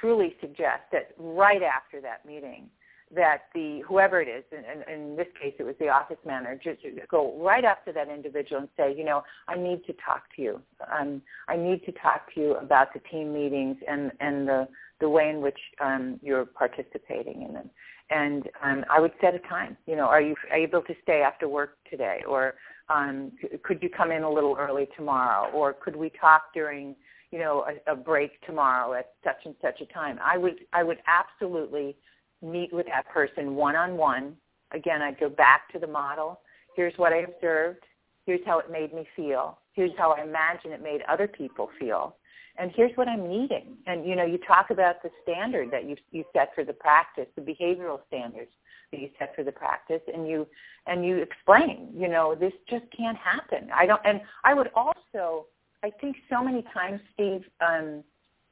truly 0.00 0.36
suggest 0.40 0.82
that 0.92 1.10
right 1.18 1.62
after 1.62 2.00
that 2.02 2.24
meeting, 2.26 2.68
that 3.14 3.44
the 3.54 3.82
whoever 3.88 4.20
it 4.20 4.28
is, 4.28 4.44
and, 4.52 4.84
in 4.92 5.16
this 5.16 5.28
case 5.40 5.54
it 5.58 5.62
was 5.62 5.74
the 5.80 5.88
office 5.88 6.18
manager, 6.26 6.76
go 7.10 7.34
right 7.40 7.64
up 7.64 7.84
to 7.86 7.92
that 7.92 8.08
individual 8.08 8.60
and 8.60 8.68
say, 8.76 8.94
you 8.94 9.04
know, 9.04 9.22
I 9.48 9.56
need 9.56 9.84
to 9.86 9.94
talk 9.94 10.24
to 10.36 10.42
you. 10.42 10.60
Um, 10.92 11.22
I 11.48 11.56
need 11.56 11.84
to 11.86 11.92
talk 11.92 12.32
to 12.34 12.40
you 12.40 12.56
about 12.56 12.92
the 12.92 13.00
team 13.10 13.32
meetings 13.32 13.78
and 13.88 14.12
and 14.20 14.46
the 14.46 14.68
the 15.00 15.08
way 15.08 15.28
in 15.30 15.40
which 15.40 15.58
um, 15.80 16.18
you're 16.22 16.44
participating 16.44 17.42
in 17.42 17.52
them. 17.52 17.70
And 18.11 18.48
um, 18.62 18.84
I 18.90 19.00
would 19.00 19.12
set 19.20 19.34
a 19.34 19.38
time. 19.40 19.76
You 19.87 19.96
know, 19.96 20.06
are 20.06 20.20
you 20.20 20.34
able 20.52 20.82
to 20.82 20.94
stay 21.02 21.20
after 21.20 21.48
work 21.48 21.76
today, 21.90 22.22
or 22.26 22.54
um, 22.88 23.32
could 23.62 23.82
you 23.82 23.90
come 23.90 24.11
in 24.11 24.22
a 24.22 24.30
little 24.30 24.56
early 24.58 24.88
tomorrow, 24.96 25.50
or 25.52 25.74
could 25.74 25.94
we 25.94 26.11
talk 26.18 26.54
during 26.54 26.96
you 27.30 27.38
know 27.38 27.66
a, 27.87 27.92
a 27.92 27.96
break 27.96 28.40
tomorrow 28.46 28.94
at 28.94 29.11
such 29.22 29.44
and 29.44 29.54
such 29.61 29.80
a 29.82 29.87
time? 29.92 30.18
I 30.24 30.38
would 30.38 30.61
I 30.72 30.82
would 30.82 30.98
absolutely 31.06 31.96
meet 32.40 32.72
with 32.72 32.87
that 32.87 33.08
person 33.08 33.54
one 33.54 33.76
on 33.76 33.96
one. 33.96 34.37
Again, 34.72 35.02
I'd 35.02 35.20
go 35.20 35.28
back 35.28 35.70
to 35.72 35.78
the 35.78 35.87
model. 35.87 36.40
Here's 36.76 36.94
what 36.96 37.12
I 37.12 37.18
observed. 37.18 37.84
Here's 38.24 38.40
how 38.46 38.58
it 38.58 38.70
made 38.70 38.94
me 38.94 39.06
feel. 39.16 39.58
Here's 39.72 39.90
how 39.96 40.12
I 40.12 40.22
imagine 40.22 40.72
it 40.72 40.82
made 40.82 41.02
other 41.08 41.28
people 41.28 41.70
feel. 41.78 42.16
And 42.59 42.73
here's 42.75 42.97
what 42.97 43.09
I'm 43.09 43.29
needing. 43.29 43.77
And 43.87 44.05
you 44.07 44.16
know, 44.16 44.25
you 44.25 44.38
talk 44.38 44.71
about 44.71 45.03
the 45.03 45.11
standard 45.23 45.71
that 45.71 45.88
you 45.88 45.97
you 46.11 46.25
set 46.33 46.55
for 46.55 46.64
the 46.64 46.73
practice, 46.73 47.27
the 47.37 47.42
behavioral 47.42 48.01
standards 48.09 48.51
that 48.90 49.01
you 49.01 49.11
set 49.18 49.35
for 49.37 49.44
the 49.44 49.53
practice, 49.53 50.01
and 50.12 50.29
you 50.29 50.47
and 50.87 51.05
you 51.05 51.18
explain. 51.18 51.90
You 51.94 52.09
know, 52.09 52.35
this 52.35 52.53
just 52.68 52.85
can't 52.97 53.18
happen. 53.18 53.71
I 53.75 53.87
don't. 53.87 54.01
And 54.05 54.21
I 54.44 54.55
would 54.55 54.71
also, 54.75 55.47
I 55.83 55.90
think, 56.01 56.16
so 56.29 56.42
many 56.42 56.64
times, 56.75 57.01
Steve, 57.14 57.44
um, 57.61 58.03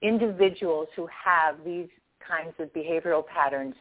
individuals 0.02 0.88
who 0.94 1.08
have 1.24 1.56
these 1.64 1.88
kinds 2.26 2.54
of 2.58 2.72
behavioral 2.72 3.26
patterns 3.26 3.74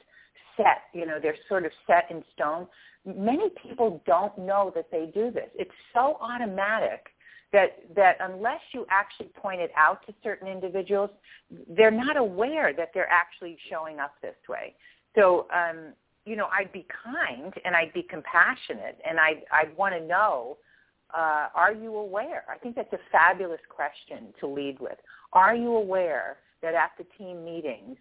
set, 0.58 0.84
you 0.94 1.06
know, 1.06 1.20
they're 1.22 1.38
sort 1.50 1.66
of 1.66 1.72
set 1.86 2.10
in 2.10 2.24
stone. 2.34 2.68
Many 3.06 3.50
people 3.62 4.02
don't 4.06 4.36
know 4.38 4.72
that 4.76 4.90
they 4.92 5.12
do 5.14 5.30
this. 5.30 5.50
It's 5.56 5.72
so 5.94 6.18
automatic 6.22 7.08
that 7.56 7.96
that 7.96 8.18
unless 8.20 8.60
you 8.74 8.86
actually 8.90 9.28
point 9.28 9.62
it 9.62 9.72
out 9.78 10.06
to 10.06 10.14
certain 10.22 10.48
individuals, 10.48 11.10
they're 11.70 11.90
not 12.06 12.18
aware 12.18 12.74
that 12.74 12.90
they're 12.94 13.10
actually 13.10 13.58
showing 13.70 13.98
up 14.00 14.14
this 14.22 14.36
way. 14.50 14.76
So, 15.16 15.48
um, 15.56 15.94
you 16.26 16.36
know, 16.36 16.48
I'd 16.52 16.74
be 16.74 16.86
kind 17.04 17.54
and 17.64 17.74
I'd 17.74 17.94
be 17.94 18.04
compassionate 18.04 19.00
and 19.08 19.20
I'd 19.20 19.44
I'd 19.54 19.76
want 19.78 19.96
to 19.96 20.06
know, 20.06 20.58
uh, 21.18 21.48
are 21.56 21.74
you 21.74 21.96
aware? 21.96 22.44
I 22.54 22.58
think 22.58 22.76
that's 22.76 22.92
a 22.92 23.00
fabulous 23.10 23.62
question 23.70 24.34
to 24.42 24.48
lead 24.48 24.78
with. 24.82 24.98
Are 25.32 25.56
you 25.56 25.78
aware 25.78 26.38
that 26.62 26.74
at 26.74 26.92
the 26.98 27.06
team 27.18 27.46
meetings 27.46 27.96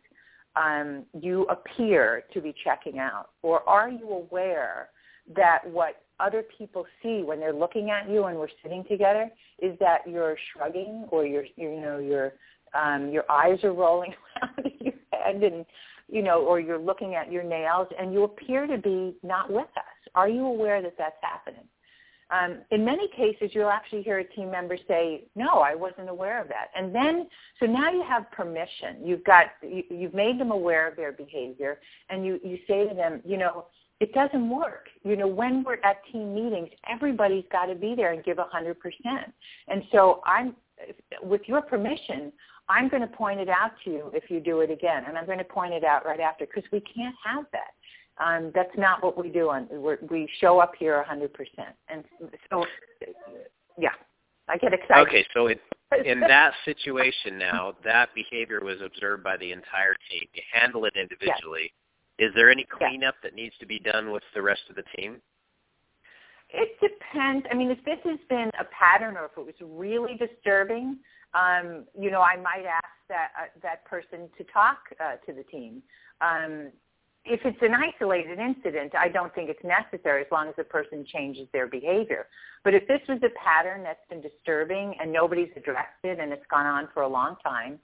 um, 0.56 1.04
you 1.20 1.42
appear 1.44 2.24
to 2.32 2.40
be 2.40 2.52
checking 2.64 2.98
out? 2.98 3.30
Or 3.42 3.68
are 3.68 3.88
you 3.88 4.10
aware 4.10 4.88
that 5.36 5.60
what 5.64 6.03
other 6.20 6.44
people 6.56 6.86
see 7.02 7.22
when 7.22 7.40
they're 7.40 7.52
looking 7.52 7.90
at 7.90 8.08
you 8.08 8.24
and 8.24 8.38
we're 8.38 8.48
sitting 8.62 8.84
together 8.84 9.30
is 9.60 9.78
that 9.80 10.00
you're 10.06 10.36
shrugging 10.52 11.06
or 11.10 11.26
you're, 11.26 11.46
you 11.56 11.80
know, 11.80 11.98
your 11.98 12.32
um, 12.74 13.10
your 13.10 13.24
eyes 13.30 13.62
are 13.62 13.72
rolling 13.72 14.14
around 14.42 14.72
your 14.80 14.94
head 15.12 15.42
and, 15.42 15.64
you 16.08 16.22
know, 16.22 16.44
or 16.44 16.58
you're 16.58 16.78
looking 16.78 17.14
at 17.14 17.30
your 17.30 17.44
nails 17.44 17.86
and 17.98 18.12
you 18.12 18.24
appear 18.24 18.66
to 18.66 18.78
be 18.78 19.14
not 19.22 19.50
with 19.50 19.68
us. 19.76 20.10
Are 20.14 20.28
you 20.28 20.44
aware 20.44 20.82
that 20.82 20.94
that's 20.98 21.16
happening? 21.22 21.68
Um, 22.30 22.62
in 22.70 22.84
many 22.84 23.08
cases, 23.08 23.50
you'll 23.52 23.70
actually 23.70 24.02
hear 24.02 24.18
a 24.18 24.24
team 24.24 24.50
member 24.50 24.76
say, 24.88 25.24
"No, 25.36 25.58
I 25.58 25.74
wasn't 25.74 26.08
aware 26.08 26.40
of 26.40 26.48
that." 26.48 26.70
And 26.74 26.94
then, 26.94 27.28
so 27.60 27.66
now 27.66 27.90
you 27.90 28.02
have 28.02 28.30
permission. 28.30 29.04
You've 29.04 29.22
got 29.24 29.46
you, 29.62 29.84
you've 29.90 30.14
made 30.14 30.40
them 30.40 30.50
aware 30.50 30.88
of 30.88 30.96
their 30.96 31.12
behavior, 31.12 31.78
and 32.08 32.24
you 32.24 32.40
you 32.42 32.58
say 32.66 32.88
to 32.88 32.94
them, 32.94 33.20
you 33.24 33.36
know, 33.36 33.66
it 34.00 34.12
doesn't 34.12 34.50
work. 34.50 34.88
You 35.02 35.16
know, 35.16 35.28
when 35.28 35.62
we're 35.62 35.78
at 35.84 35.98
team 36.10 36.34
meetings, 36.34 36.68
everybody's 36.90 37.44
got 37.52 37.66
to 37.66 37.74
be 37.74 37.94
there 37.94 38.12
and 38.12 38.24
give 38.24 38.38
a 38.38 38.44
hundred 38.44 38.78
percent. 38.80 39.32
And 39.68 39.82
so 39.92 40.20
I'm, 40.26 40.56
with 41.22 41.42
your 41.46 41.62
permission, 41.62 42.32
I'm 42.68 42.88
going 42.88 43.02
to 43.02 43.08
point 43.08 43.40
it 43.40 43.48
out 43.48 43.72
to 43.84 43.90
you 43.90 44.10
if 44.14 44.30
you 44.30 44.40
do 44.40 44.60
it 44.60 44.70
again, 44.70 45.04
and 45.06 45.16
I'm 45.16 45.26
going 45.26 45.38
to 45.38 45.44
point 45.44 45.74
it 45.74 45.84
out 45.84 46.04
right 46.06 46.20
after 46.20 46.46
because 46.46 46.68
we 46.72 46.80
can't 46.80 47.14
have 47.24 47.44
that. 47.52 48.24
Um, 48.24 48.52
that's 48.54 48.76
not 48.76 49.02
what 49.02 49.18
we 49.18 49.28
do. 49.28 49.50
On 49.50 49.66
we're, 49.70 49.98
we 50.08 50.28
show 50.40 50.60
up 50.60 50.72
here 50.78 51.04
100%, 51.08 51.28
and 51.88 52.04
so 52.48 52.64
yeah, 53.78 53.90
I 54.48 54.56
get 54.56 54.72
excited. 54.72 55.06
Okay, 55.08 55.26
so 55.34 55.48
in, 55.48 55.58
in 56.04 56.20
that 56.20 56.52
situation 56.64 57.38
now, 57.38 57.74
that 57.84 58.10
behavior 58.14 58.60
was 58.62 58.80
observed 58.84 59.24
by 59.24 59.36
the 59.36 59.50
entire 59.50 59.96
team. 60.10 60.22
You 60.32 60.42
handle 60.52 60.84
it 60.84 60.94
individually. 60.96 61.62
Yes. 61.62 61.83
Is 62.18 62.30
there 62.34 62.50
any 62.50 62.64
cleanup 62.64 63.16
that 63.22 63.34
needs 63.34 63.54
to 63.58 63.66
be 63.66 63.78
done 63.78 64.12
with 64.12 64.22
the 64.34 64.42
rest 64.42 64.62
of 64.70 64.76
the 64.76 64.84
team? 64.96 65.20
It 66.50 66.78
depends. 66.80 67.44
I 67.50 67.54
mean, 67.54 67.70
if 67.70 67.84
this 67.84 67.98
has 68.04 68.18
been 68.28 68.50
a 68.60 68.64
pattern 68.66 69.16
or 69.16 69.24
if 69.26 69.32
it 69.36 69.44
was 69.44 69.54
really 69.60 70.16
disturbing, 70.16 70.98
um, 71.34 71.84
you 71.98 72.10
know, 72.10 72.20
I 72.20 72.36
might 72.36 72.64
ask 72.64 72.94
that 73.08 73.28
uh, 73.36 73.46
that 73.62 73.84
person 73.86 74.28
to 74.38 74.44
talk 74.52 74.78
uh, 75.00 75.16
to 75.26 75.32
the 75.32 75.42
team. 75.44 75.82
Um, 76.20 76.70
if 77.24 77.40
it's 77.44 77.58
an 77.62 77.72
isolated 77.74 78.38
incident, 78.38 78.92
I 78.94 79.08
don't 79.08 79.34
think 79.34 79.48
it's 79.48 79.64
necessary 79.64 80.22
as 80.22 80.28
long 80.30 80.48
as 80.48 80.54
the 80.56 80.64
person 80.64 81.04
changes 81.10 81.48
their 81.52 81.66
behavior. 81.66 82.26
But 82.62 82.74
if 82.74 82.86
this 82.86 83.00
was 83.08 83.18
a 83.24 83.30
pattern 83.42 83.82
that's 83.82 84.06
been 84.10 84.20
disturbing 84.20 84.94
and 85.00 85.10
nobody's 85.10 85.48
addressed 85.56 86.04
it 86.04 86.20
and 86.20 86.32
it's 86.32 86.44
gone 86.50 86.66
on 86.66 86.88
for 86.92 87.02
a 87.02 87.08
long 87.08 87.36
time, 87.42 87.80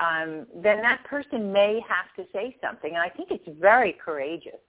um, 0.00 0.46
then 0.54 0.80
that 0.80 1.04
person 1.04 1.52
may 1.52 1.80
have 1.86 2.14
to 2.16 2.30
say 2.32 2.56
something. 2.62 2.90
And 2.90 3.02
I 3.02 3.10
think 3.10 3.30
it's 3.30 3.48
very 3.60 3.92
courageous, 4.04 4.60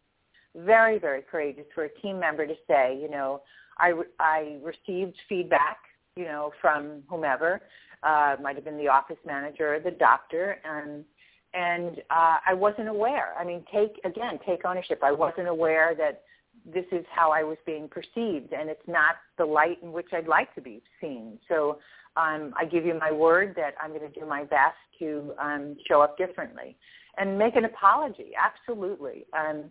very, 0.55 0.99
very 0.99 1.21
courageous 1.21 1.65
for 1.73 1.85
a 1.85 1.89
team 2.01 2.19
member 2.19 2.45
to 2.45 2.55
say, 2.67 2.99
you 3.01 3.09
know, 3.09 3.41
I, 3.77 3.93
I 4.19 4.57
received 4.61 5.15
feedback, 5.29 5.77
you 6.17 6.25
know, 6.25 6.51
from 6.61 7.03
whomever, 7.07 7.61
uh, 8.03 8.35
might 8.41 8.55
have 8.55 8.65
been 8.65 8.77
the 8.77 8.89
office 8.89 9.17
manager 9.25 9.75
or 9.75 9.79
the 9.79 9.91
doctor, 9.91 10.59
and 10.65 11.05
and 11.53 11.99
uh, 12.09 12.37
I 12.47 12.53
wasn't 12.53 12.87
aware. 12.87 13.33
I 13.37 13.43
mean, 13.43 13.63
take 13.71 13.99
again, 14.03 14.39
take 14.45 14.65
ownership. 14.65 15.01
I 15.03 15.11
wasn't 15.11 15.47
aware 15.47 15.93
that 15.95 16.23
this 16.65 16.85
is 16.91 17.05
how 17.13 17.31
I 17.31 17.43
was 17.43 17.57
being 17.65 17.87
perceived, 17.87 18.53
and 18.53 18.69
it's 18.69 18.87
not 18.87 19.15
the 19.37 19.45
light 19.45 19.77
in 19.83 19.91
which 19.91 20.07
I'd 20.13 20.27
like 20.27 20.53
to 20.55 20.61
be 20.61 20.81
seen. 20.99 21.39
So 21.47 21.79
um, 22.17 22.53
I 22.57 22.65
give 22.65 22.85
you 22.85 22.97
my 22.99 23.11
word 23.11 23.53
that 23.55 23.75
I'm 23.81 23.91
going 23.91 24.11
to 24.11 24.19
do 24.19 24.25
my 24.25 24.43
best 24.43 24.75
to 24.99 25.33
um, 25.39 25.77
show 25.87 26.01
up 26.01 26.17
differently 26.17 26.75
and 27.17 27.37
make 27.37 27.55
an 27.55 27.65
apology. 27.65 28.31
Absolutely. 28.39 29.25
Um, 29.37 29.65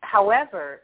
however, 0.00 0.82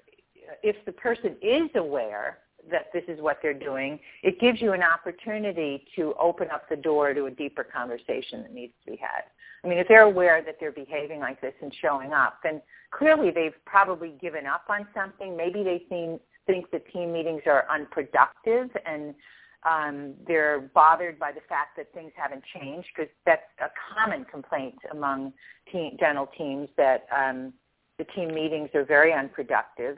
if 0.63 0.77
the 0.87 0.93
person 0.93 1.37
is 1.43 1.71
aware 1.75 2.39
that 2.71 2.87
this 2.93 3.05
is 3.09 3.21
what 3.21 3.39
they're 3.43 3.53
doing, 3.53 3.99
it 4.23 4.41
gives 4.41 4.61
you 4.61 4.73
an 4.73 4.83
opportunity 4.83 5.85
to 5.97 6.15
open 6.21 6.49
up 6.53 6.69
the 6.69 6.77
door 6.77 7.13
to 7.13 7.27
a 7.27 7.31
deeper 7.31 7.65
conversation 7.65 8.43
that 8.43 8.55
needs 8.55 8.73
to 8.85 8.93
be 8.93 8.97
had. 8.97 9.25
I 9.63 9.69
mean, 9.69 9.79
if 9.79 9.89
they're 9.89 10.03
aware 10.03 10.43
that 10.43 10.57
they're 10.61 10.73
behaving 10.73 11.21
like 11.21 11.41
this 11.41 11.55
and 11.63 11.75
showing 11.81 12.13
up, 12.13 12.39
then 12.43 12.61
clearly 12.91 13.31
they've 13.31 13.55
probably 13.67 14.15
given 14.21 14.47
up 14.47 14.65
on 14.69 14.87
something. 14.95 15.37
Maybe 15.37 15.63
they 15.63 15.83
seem, 15.89 16.19
think 16.47 16.71
that 16.71 16.91
team 16.93 17.13
meetings 17.13 17.43
are 17.47 17.67
unproductive 17.71 18.71
and 18.87 19.15
um, 19.65 20.15
they're 20.27 20.71
bothered 20.75 21.19
by 21.19 21.33
the 21.33 21.41
fact 21.49 21.77
that 21.77 21.93
things 21.95 22.13
haven't 22.17 22.43
changed 22.55 22.89
because 22.95 23.11
that's 23.25 23.43
a 23.61 23.69
common 23.95 24.25
complaint 24.25 24.77
among 24.91 25.33
team, 25.71 25.97
dental 25.99 26.29
teams 26.37 26.69
that 26.77 27.07
um, 27.17 27.53
the 27.99 28.05
team 28.05 28.35
meetings 28.35 28.71
are 28.75 28.85
very 28.85 29.13
unproductive 29.13 29.97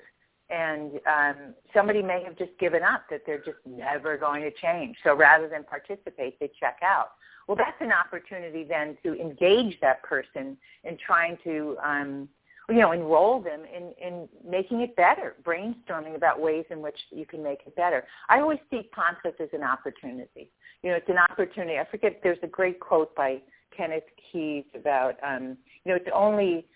and 0.49 0.93
um, 1.07 1.55
somebody 1.75 2.03
may 2.03 2.23
have 2.23 2.39
just 2.39 2.57
given 2.59 2.83
up 2.83 3.03
that 3.11 3.23
they're 3.27 3.43
just 3.43 3.59
never 3.67 4.17
going 4.17 4.43
to 4.43 4.51
change. 4.51 4.97
So 5.03 5.15
rather 5.15 5.49
than 5.49 5.65
participate, 5.65 6.39
they 6.39 6.51
check 6.61 6.79
out. 6.83 7.13
Well, 7.49 7.57
that's 7.57 7.81
an 7.81 7.93
opportunity 7.93 8.65
then 8.65 8.97
to 9.03 9.15
engage 9.21 9.79
that 9.81 10.03
person 10.03 10.57
in 10.85 10.97
trying 11.05 11.39
to, 11.45 11.77
um, 11.85 12.29
you 12.69 12.77
know, 12.77 12.93
enroll 12.93 13.41
them 13.41 13.61
in, 13.65 13.93
in 14.05 14.29
making 14.49 14.81
it 14.81 14.97
better, 14.97 15.37
brainstorming 15.45 16.17
about 16.17 16.41
ways 16.41 16.65
in 16.71 16.83
which 16.83 16.99
you 17.11 17.25
can 17.25 17.43
make 17.43 17.61
it 17.67 17.77
better. 17.77 18.05
I 18.29 18.41
always 18.41 18.59
see 18.71 18.89
conflict 18.95 19.41
as 19.41 19.49
an 19.53 19.63
opportunity. 19.63 20.51
You 20.83 20.91
know, 20.91 20.97
it's 20.97 21.09
an 21.09 21.19
opportunity. 21.31 21.79
I 21.79 21.87
forget, 21.91 22.21
there's 22.23 22.39
a 22.43 22.49
great 22.49 22.81
quote 22.81 23.15
by 23.15 23.41
Kenneth 23.77 24.05
Keyes 24.33 24.65
about, 24.75 25.15
um, 25.23 25.57
you 25.85 25.93
know, 25.93 25.95
it's 25.95 26.09
only, 26.13 26.67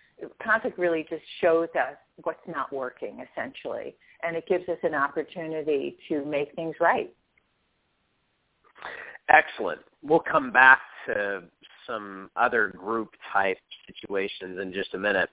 conflict 0.43 0.79
really 0.79 1.07
just 1.09 1.23
shows 1.41 1.69
us 1.75 1.97
what's 2.23 2.47
not 2.47 2.73
working 2.73 3.25
essentially, 3.33 3.97
and 4.23 4.37
it 4.37 4.47
gives 4.47 4.69
us 4.69 4.79
an 4.83 4.95
opportunity 4.95 5.97
to 6.09 6.25
make 6.25 6.55
things 6.55 6.77
right. 6.81 7.13
Excellent. 9.29 9.81
We'll 10.03 10.21
come 10.21 10.53
back 10.53 10.81
to 11.07 11.45
some 11.87 12.31
other 12.37 12.69
group 12.69 13.15
type 13.33 13.59
situations 13.87 14.59
in 14.61 14.73
just 14.73 14.95
a 14.95 14.99
minute. 14.99 15.31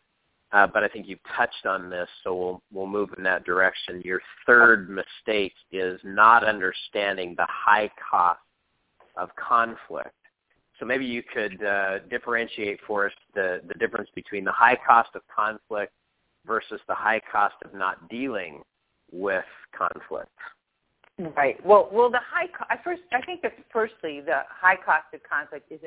Uh, 0.53 0.65
but 0.65 0.83
I 0.83 0.87
think 0.87 1.07
you've 1.07 1.19
touched 1.35 1.65
on 1.65 1.89
this, 1.89 2.07
so 2.23 2.33
we'll 2.33 2.61
we'll 2.71 2.87
move 2.87 3.09
in 3.17 3.23
that 3.23 3.43
direction. 3.43 4.01
Your 4.05 4.21
third 4.45 4.89
mistake 4.89 5.53
is 5.73 5.99
not 6.05 6.45
understanding 6.45 7.35
the 7.37 7.47
high 7.49 7.91
cost 8.09 8.39
of 9.17 9.29
conflict. 9.35 10.13
So 10.79 10.85
maybe 10.85 11.05
you 11.05 11.23
could 11.23 11.61
uh, 11.63 11.99
differentiate 12.09 12.79
for 12.85 13.07
us 13.07 13.13
the, 13.33 13.61
the 13.67 13.73
difference 13.73 14.09
between 14.15 14.45
the 14.45 14.51
high 14.51 14.77
cost 14.87 15.09
of 15.15 15.21
conflict 15.35 15.91
versus 16.45 16.79
the 16.87 16.95
high 16.95 17.21
cost 17.31 17.55
of 17.65 17.73
not 17.73 18.07
dealing 18.09 18.61
with 19.11 19.45
conflict. 19.75 20.31
Right. 21.35 21.63
Well, 21.65 21.89
well, 21.91 22.11
the 22.11 22.19
high 22.19 22.47
co- 22.47 22.65
first, 22.83 23.01
I 23.11 23.25
think 23.25 23.41
that 23.41 23.53
firstly, 23.73 24.21
the 24.21 24.41
high 24.49 24.75
cost 24.75 25.05
of 25.13 25.21
conflict 25.27 25.71
is 25.71 25.79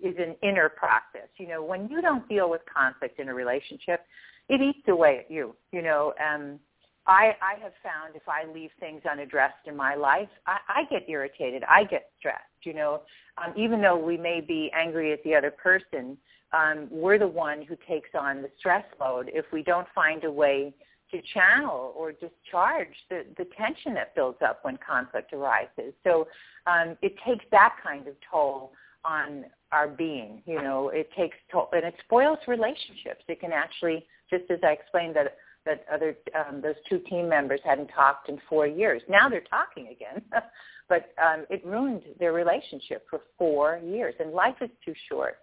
is 0.00 0.14
an 0.18 0.36
inner 0.42 0.68
process. 0.68 1.28
You 1.38 1.48
know, 1.48 1.62
when 1.62 1.88
you 1.88 2.00
don't 2.00 2.28
deal 2.28 2.48
with 2.50 2.60
conflict 2.72 3.18
in 3.18 3.28
a 3.28 3.34
relationship, 3.34 4.04
it 4.48 4.60
eats 4.60 4.86
away 4.88 5.18
at 5.18 5.30
you. 5.30 5.54
You 5.72 5.82
know, 5.82 6.14
um, 6.18 6.58
I 7.06 7.34
I 7.42 7.60
have 7.62 7.72
found 7.82 8.14
if 8.14 8.28
I 8.28 8.50
leave 8.52 8.70
things 8.78 9.02
unaddressed 9.10 9.66
in 9.66 9.76
my 9.76 9.94
life, 9.94 10.28
I, 10.46 10.58
I 10.68 10.82
get 10.90 11.08
irritated. 11.08 11.62
I 11.64 11.84
get 11.84 12.10
stressed. 12.18 12.42
You 12.62 12.74
know, 12.74 13.02
um, 13.36 13.52
even 13.56 13.80
though 13.80 13.98
we 13.98 14.16
may 14.16 14.40
be 14.40 14.70
angry 14.74 15.12
at 15.12 15.22
the 15.24 15.34
other 15.34 15.50
person, 15.50 16.16
um, 16.52 16.88
we're 16.90 17.18
the 17.18 17.28
one 17.28 17.62
who 17.62 17.76
takes 17.88 18.10
on 18.18 18.42
the 18.42 18.50
stress 18.58 18.84
load 19.00 19.30
if 19.32 19.44
we 19.52 19.62
don't 19.62 19.86
find 19.94 20.24
a 20.24 20.30
way 20.30 20.74
to 21.10 21.22
channel 21.32 21.94
or 21.96 22.12
discharge 22.12 22.94
the, 23.08 23.24
the 23.38 23.46
tension 23.56 23.94
that 23.94 24.14
builds 24.14 24.38
up 24.44 24.60
when 24.62 24.78
conflict 24.86 25.32
arises. 25.32 25.94
So 26.04 26.28
um, 26.66 26.96
it 27.00 27.14
takes 27.26 27.44
that 27.50 27.76
kind 27.82 28.06
of 28.06 28.14
toll 28.30 28.72
on 29.08 29.46
our 29.72 29.88
being. 29.88 30.42
You 30.46 30.62
know, 30.62 30.90
it 30.90 31.08
takes 31.16 31.36
toll, 31.50 31.68
and 31.72 31.84
it 31.84 31.94
spoils 32.04 32.38
relationships. 32.46 33.24
It 33.28 33.40
can 33.40 33.52
actually, 33.52 34.06
just 34.30 34.44
as 34.50 34.58
I 34.62 34.72
explained 34.72 35.16
that 35.16 35.36
that 35.66 35.84
other 35.92 36.16
um, 36.34 36.60
those 36.62 36.76
two 36.88 36.98
team 37.10 37.28
members 37.28 37.60
hadn't 37.64 37.88
talked 37.88 38.28
in 38.28 38.40
four 38.48 38.66
years. 38.66 39.02
Now 39.08 39.28
they're 39.28 39.42
talking 39.50 39.88
again, 39.88 40.22
but 40.88 41.12
um, 41.22 41.44
it 41.50 41.64
ruined 41.64 42.02
their 42.18 42.32
relationship 42.32 43.04
for 43.10 43.20
four 43.36 43.80
years. 43.84 44.14
And 44.18 44.32
life 44.32 44.56
is 44.60 44.70
too 44.84 44.94
short 45.10 45.38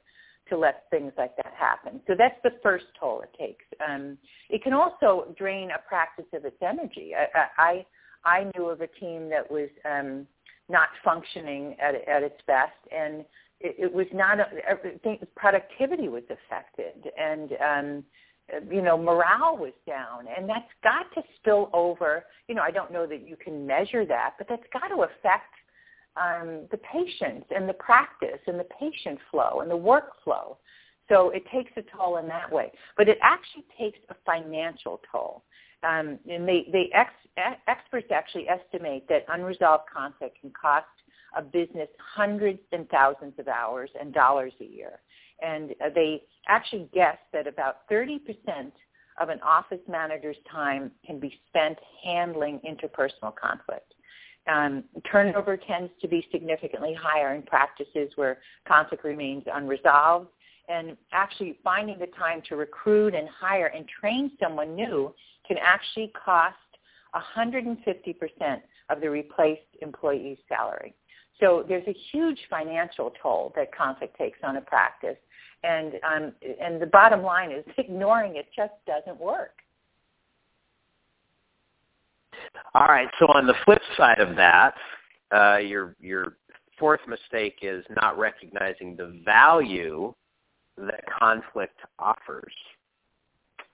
to 0.50 0.58
let 0.58 0.84
things 0.92 1.12
like 1.18 1.36
that 1.38 1.54
happen. 1.58 2.02
So 2.08 2.14
that's 2.18 2.36
the 2.44 2.52
first 2.62 2.86
toll 3.00 3.22
it 3.22 3.36
takes. 3.38 3.66
Um, 3.88 4.18
it 4.50 4.64
can 4.64 4.74
also 4.74 5.34
drain 5.38 5.70
a 5.72 5.88
practice 5.88 6.26
of 6.34 6.46
its 6.46 6.58
energy. 6.62 7.14
I, 7.16 7.48
I, 7.58 7.86
I 8.24 8.52
knew 8.56 8.70
of 8.70 8.82
a 8.82 8.88
team 8.88 9.30
that 9.30 9.50
was 9.50 9.70
um, 9.86 10.28
not 10.70 10.90
functioning 11.04 11.76
at, 11.80 11.96
at 12.08 12.24
its 12.24 12.40
best, 12.48 12.74
and 12.96 13.26
it, 13.60 13.94
was 13.94 14.08
not 14.14 14.40
everything. 14.68 15.20
Productivity 15.36 16.10
was 16.10 16.24
affected, 16.24 17.12
and 17.18 17.52
um, 17.54 18.04
you 18.72 18.82
know 18.82 18.98
morale 18.98 19.58
was 19.58 19.74
down, 19.88 20.26
and 20.36 20.48
that's 20.48 20.70
got 20.84 21.06
to 21.16 21.24
spill 21.38 21.70
over. 21.74 22.26
You 22.48 22.56
know, 22.56 22.62
I 22.62 22.72
don't 22.72 22.92
know 22.92 23.08
that 23.08 23.28
you 23.28 23.36
can 23.36 23.66
measure 23.66 24.06
that, 24.06 24.36
but 24.38 24.48
that's 24.48 24.66
got 24.74 24.88
to 24.90 25.04
affect 25.04 25.54
um, 26.18 26.68
the 26.72 26.78
patients 26.78 27.48
and 27.56 27.68
the 27.68 27.74
practice 27.74 28.40
and 28.48 28.60
the 28.60 28.68
patient 28.80 29.20
flow 29.32 29.62
and 29.62 29.70
the 29.70 29.78
workflow. 29.78 30.58
So 31.10 31.30
it 31.30 31.44
takes 31.52 31.72
a 31.78 31.84
toll 31.96 32.18
in 32.18 32.28
that 32.28 32.52
way. 32.52 32.72
But 32.98 33.10
it 33.10 33.18
actually 33.22 33.66
takes 33.78 34.00
a 34.10 34.16
financial 34.26 35.02
toll. 35.12 35.44
Um, 35.84 36.18
and 36.30 36.48
they, 36.48 36.68
they 36.72 36.90
ex, 36.94 37.12
experts 37.68 38.08
actually 38.12 38.48
estimate 38.50 39.08
that 39.10 39.26
unresolved 39.30 39.84
conflict 39.94 40.38
can 40.42 40.52
cost 40.60 40.88
a 41.36 41.42
business 41.42 41.90
hundreds 41.98 42.60
and 42.72 42.90
thousands 42.90 43.34
of 43.40 43.48
hours 43.48 43.90
and 44.00 44.14
dollars 44.14 44.54
a 44.62 44.66
year. 44.66 45.00
And 45.42 45.76
they 45.94 46.24
actually 46.48 46.88
guess 46.94 47.18
that 47.34 47.48
about 47.48 47.90
30% 47.90 48.20
of 49.20 49.30
an 49.30 49.40
office 49.42 49.80
manager's 49.88 50.38
time 50.50 50.92
can 51.06 51.20
be 51.20 51.40
spent 51.50 51.78
handling 52.04 52.60
interpersonal 52.60 53.34
conflict. 53.36 53.94
Um, 54.48 54.84
turnover 55.12 55.58
tends 55.58 55.92
to 56.02 56.08
be 56.08 56.26
significantly 56.32 56.96
higher 57.00 57.34
in 57.34 57.42
practices 57.42 58.12
where 58.16 58.40
conflict 58.68 59.04
remains 59.04 59.44
unresolved. 59.52 60.30
And 60.68 60.98
actually 61.12 61.60
finding 61.64 62.00
the 62.00 62.08
time 62.08 62.42
to 62.50 62.56
recruit 62.56 63.14
and 63.14 63.28
hire 63.30 63.68
and 63.68 63.86
train 63.88 64.32
someone 64.42 64.76
new 64.76 65.14
can 65.48 65.58
actually 65.62 66.12
cost 66.26 66.56
150% 67.16 67.78
of 68.90 69.02
the 69.02 69.10
replaced 69.10 69.62
employee's 69.82 70.38
salary. 70.50 70.96
So 71.40 71.66
there's 71.68 71.88
a 71.88 71.96
huge 72.12 72.40
financial 72.50 73.12
toll 73.22 73.52
that 73.56 73.76
conflict 73.76 74.18
takes 74.18 74.40
on 74.44 74.58
a 74.58 74.62
practice. 74.62 75.18
And, 75.64 75.94
um, 76.10 76.34
and 76.62 76.82
the 76.82 76.86
bottom 76.86 77.24
line 77.24 77.52
is 77.52 77.66
ignoring 77.78 78.36
it 78.36 78.48
just 78.56 78.74
doesn't 78.86 79.20
work. 79.20 79.54
All 82.74 82.88
right. 82.88 83.08
So 83.20 83.26
on 83.28 83.48
the 83.48 83.56
flip 83.64 83.82
side 83.98 84.20
of 84.20 84.36
that, 84.36 84.76
uh, 85.34 85.58
your 85.58 85.96
your 86.00 86.38
fourth 86.78 87.00
mistake 87.08 87.60
is 87.62 87.84
not 88.02 88.18
recognizing 88.18 88.96
the 88.96 89.20
value 89.24 90.14
that 90.78 91.04
conflict 91.20 91.80
offers. 92.00 92.54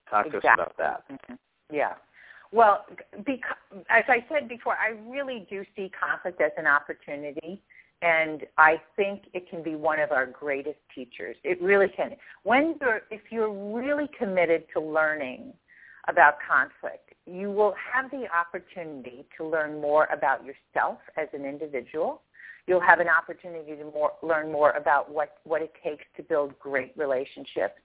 Talk 0.10 0.28
exactly. 0.28 0.42
to 0.42 0.48
us 0.48 0.54
about 0.54 0.78
that. 0.78 1.04
Mm-hmm. 1.12 1.76
Yeah. 1.76 1.94
Well, 2.52 2.86
because, 3.26 3.56
as 3.90 4.04
I 4.10 4.26
said 4.30 4.50
before, 4.50 4.76
I 4.76 4.90
really 5.10 5.48
do 5.50 5.64
see 5.76 5.90
conflict 5.90 6.42
as 6.42 6.52
an 6.58 6.68
opportunity, 6.68 7.62
and 8.02 8.46
I 8.58 8.82
think 8.96 9.24
it 9.34 9.50
can 9.50 9.64
be 9.64 9.76
one 9.76 10.00
of 10.00 10.12
our 10.12 10.26
greatest 10.26 10.80
teachers. 10.94 11.38
It 11.44 11.62
really 11.62 11.88
can. 11.88 12.12
When 12.44 12.76
you're, 12.82 13.02
if 13.10 13.22
you're 13.32 13.52
really 13.52 14.10
committed 14.18 14.66
to 14.74 14.82
learning 14.82 15.54
about 16.10 16.36
conflict, 16.46 17.14
you 17.26 17.52
will 17.52 17.74
have 17.94 18.12
the 18.12 18.26
opportunity 18.36 19.26
to 19.38 19.48
learn 19.48 19.80
more 19.80 20.08
about 20.12 20.44
yourself 20.44 20.98
as 21.18 21.28
an 21.34 21.46
individual. 21.46 22.24
You'll 22.68 22.82
have 22.82 23.00
an 23.00 23.08
opportunity 23.08 23.76
to 23.76 23.86
more, 23.86 24.12
learn 24.22 24.52
more 24.52 24.72
about 24.72 25.10
what, 25.12 25.38
what 25.44 25.62
it 25.62 25.72
takes 25.84 26.04
to 26.18 26.24
build 26.24 26.58
great 26.60 26.94
relationships. 26.98 27.80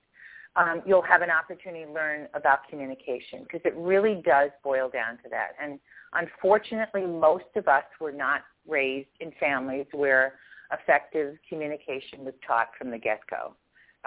Um, 0.56 0.82
you'll 0.86 1.02
have 1.02 1.20
an 1.20 1.30
opportunity 1.30 1.84
to 1.84 1.92
learn 1.92 2.28
about 2.32 2.66
communication 2.68 3.42
because 3.42 3.60
it 3.64 3.74
really 3.76 4.22
does 4.24 4.50
boil 4.64 4.88
down 4.88 5.18
to 5.22 5.28
that. 5.30 5.50
And 5.62 5.78
unfortunately, 6.14 7.04
most 7.04 7.44
of 7.56 7.68
us 7.68 7.84
were 8.00 8.12
not 8.12 8.42
raised 8.66 9.08
in 9.20 9.32
families 9.38 9.86
where 9.92 10.34
effective 10.72 11.36
communication 11.48 12.24
was 12.24 12.34
taught 12.46 12.68
from 12.78 12.90
the 12.90 12.98
get-go. 12.98 13.54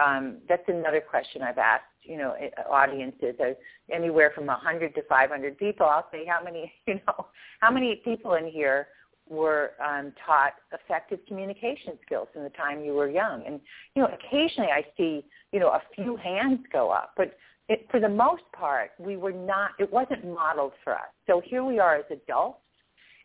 Um, 0.04 0.38
that's 0.48 0.64
another 0.68 1.02
question 1.02 1.42
I've 1.42 1.58
asked, 1.58 1.84
you 2.04 2.18
know, 2.18 2.34
audiences, 2.70 3.36
uh, 3.40 3.54
anywhere 3.94 4.32
from 4.34 4.46
100 4.46 4.96
to 4.96 5.02
500 5.04 5.58
people. 5.58 5.86
I'll 5.86 6.08
say 6.12 6.26
how 6.26 6.44
many, 6.44 6.72
you 6.88 6.96
know, 7.08 7.28
how 7.60 7.70
many 7.70 8.02
people 8.04 8.36
in 8.36 8.48
here 8.48 8.88
were 9.30 9.72
um, 9.84 10.12
taught 10.26 10.54
effective 10.74 11.20
communication 11.28 11.98
skills 12.06 12.28
in 12.36 12.44
the 12.44 12.50
time 12.50 12.84
you 12.84 12.94
were 12.94 13.10
young. 13.10 13.44
And, 13.46 13.62
you 13.96 14.02
know, 14.02 14.10
occasionally 14.10 14.72
I 14.72 14.84
see, 14.98 15.24
you 15.52 15.60
know, 15.60 15.70
a 15.70 15.82
few 15.96 16.16
hands 16.18 16.60
go 16.72 16.90
up, 16.90 17.14
but 17.16 17.38
it, 17.70 17.88
for 17.92 18.00
the 18.00 18.10
most 18.10 18.44
part, 18.52 18.92
we 18.98 19.16
were 19.16 19.32
not, 19.32 19.72
it 19.80 19.92
wasn't 19.92 20.26
modeled 20.26 20.74
for 20.84 20.94
us. 20.94 21.10
So 21.28 21.42
here 21.46 21.64
we 21.64 21.80
are 21.80 21.96
as 21.96 22.06
adults, 22.10 22.60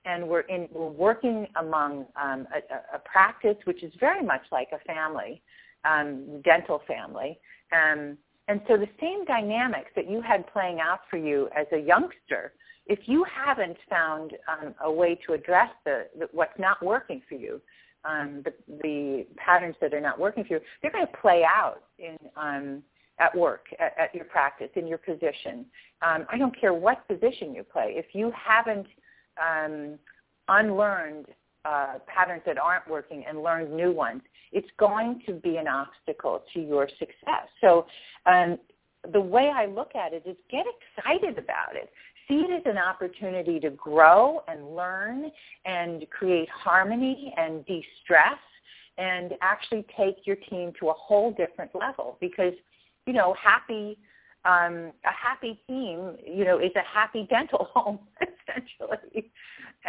and 0.04 0.28
we're 0.28 0.40
in 0.40 0.68
we're 0.70 0.88
working 0.88 1.46
among 1.56 2.04
um, 2.22 2.46
a, 2.54 2.96
a, 2.96 2.98
practice 2.98 3.56
which 3.64 3.82
is 3.82 3.90
very 3.98 4.22
much 4.22 4.42
like 4.52 4.68
a 4.72 4.78
family, 4.80 5.40
um, 5.86 6.42
dental 6.42 6.82
family. 6.86 7.38
Um, 7.72 8.18
and 8.48 8.60
so 8.68 8.76
the 8.76 8.88
same 9.00 9.24
dynamics 9.24 9.90
that 9.96 10.10
you 10.10 10.20
had 10.20 10.46
playing 10.52 10.78
out 10.78 11.00
for 11.08 11.16
you 11.16 11.48
as 11.56 11.66
a 11.72 11.78
youngster, 11.78 12.52
if 12.86 13.00
you 13.06 13.24
haven't 13.24 13.76
found 13.88 14.32
um, 14.48 14.74
a 14.82 14.90
way 14.90 15.18
to 15.26 15.32
address 15.32 15.70
the, 15.84 16.06
the, 16.18 16.28
what's 16.32 16.58
not 16.58 16.82
working 16.84 17.22
for 17.28 17.34
you, 17.34 17.60
um, 18.04 18.44
the, 18.44 18.52
the 18.82 19.26
patterns 19.36 19.76
that 19.80 19.94
are 19.94 20.00
not 20.00 20.18
working 20.18 20.44
for 20.44 20.54
you, 20.54 20.60
they're 20.82 20.92
going 20.92 21.06
to 21.06 21.16
play 21.20 21.44
out 21.44 21.82
in 21.98 22.16
um, 22.36 22.82
at 23.18 23.34
work, 23.34 23.66
at, 23.78 23.94
at 23.98 24.14
your 24.14 24.24
practice, 24.24 24.70
in 24.74 24.86
your 24.86 24.98
position. 24.98 25.64
Um, 26.02 26.26
I 26.30 26.36
don't 26.36 26.58
care 26.58 26.74
what 26.74 27.06
position 27.08 27.54
you 27.54 27.62
play. 27.62 27.94
If 27.96 28.06
you 28.12 28.32
haven't 28.36 28.86
um, 29.40 29.98
unlearned 30.48 31.26
uh, 31.64 31.94
patterns 32.06 32.42
that 32.44 32.58
aren't 32.58 32.88
working 32.88 33.24
and 33.26 33.42
learned 33.42 33.72
new 33.72 33.92
ones, 33.92 34.22
it's 34.52 34.68
going 34.78 35.22
to 35.26 35.32
be 35.32 35.56
an 35.56 35.68
obstacle 35.68 36.42
to 36.52 36.60
your 36.60 36.88
success. 36.98 37.48
So 37.60 37.86
um, 38.26 38.58
the 39.12 39.20
way 39.20 39.50
I 39.54 39.66
look 39.66 39.94
at 39.94 40.12
it 40.12 40.24
is 40.26 40.36
get 40.50 40.66
excited 40.96 41.38
about 41.38 41.74
it. 41.74 41.90
See 42.28 42.36
it 42.36 42.50
as 42.50 42.62
an 42.64 42.78
opportunity 42.78 43.60
to 43.60 43.70
grow 43.70 44.42
and 44.48 44.74
learn 44.74 45.30
and 45.64 46.08
create 46.10 46.48
harmony 46.48 47.34
and 47.36 47.64
de-stress 47.66 48.38
and 48.96 49.32
actually 49.42 49.84
take 49.96 50.26
your 50.26 50.36
team 50.36 50.72
to 50.80 50.88
a 50.88 50.92
whole 50.94 51.32
different 51.32 51.74
level 51.74 52.16
because, 52.20 52.54
you 53.06 53.12
know, 53.12 53.34
happy 53.34 53.98
um, 54.44 54.92
a 55.04 55.12
happy 55.12 55.58
team, 55.66 56.16
you 56.26 56.44
know, 56.44 56.58
is 56.58 56.72
a 56.76 56.82
happy 56.82 57.26
dental 57.30 57.68
home 57.72 57.98
essentially, 58.20 59.30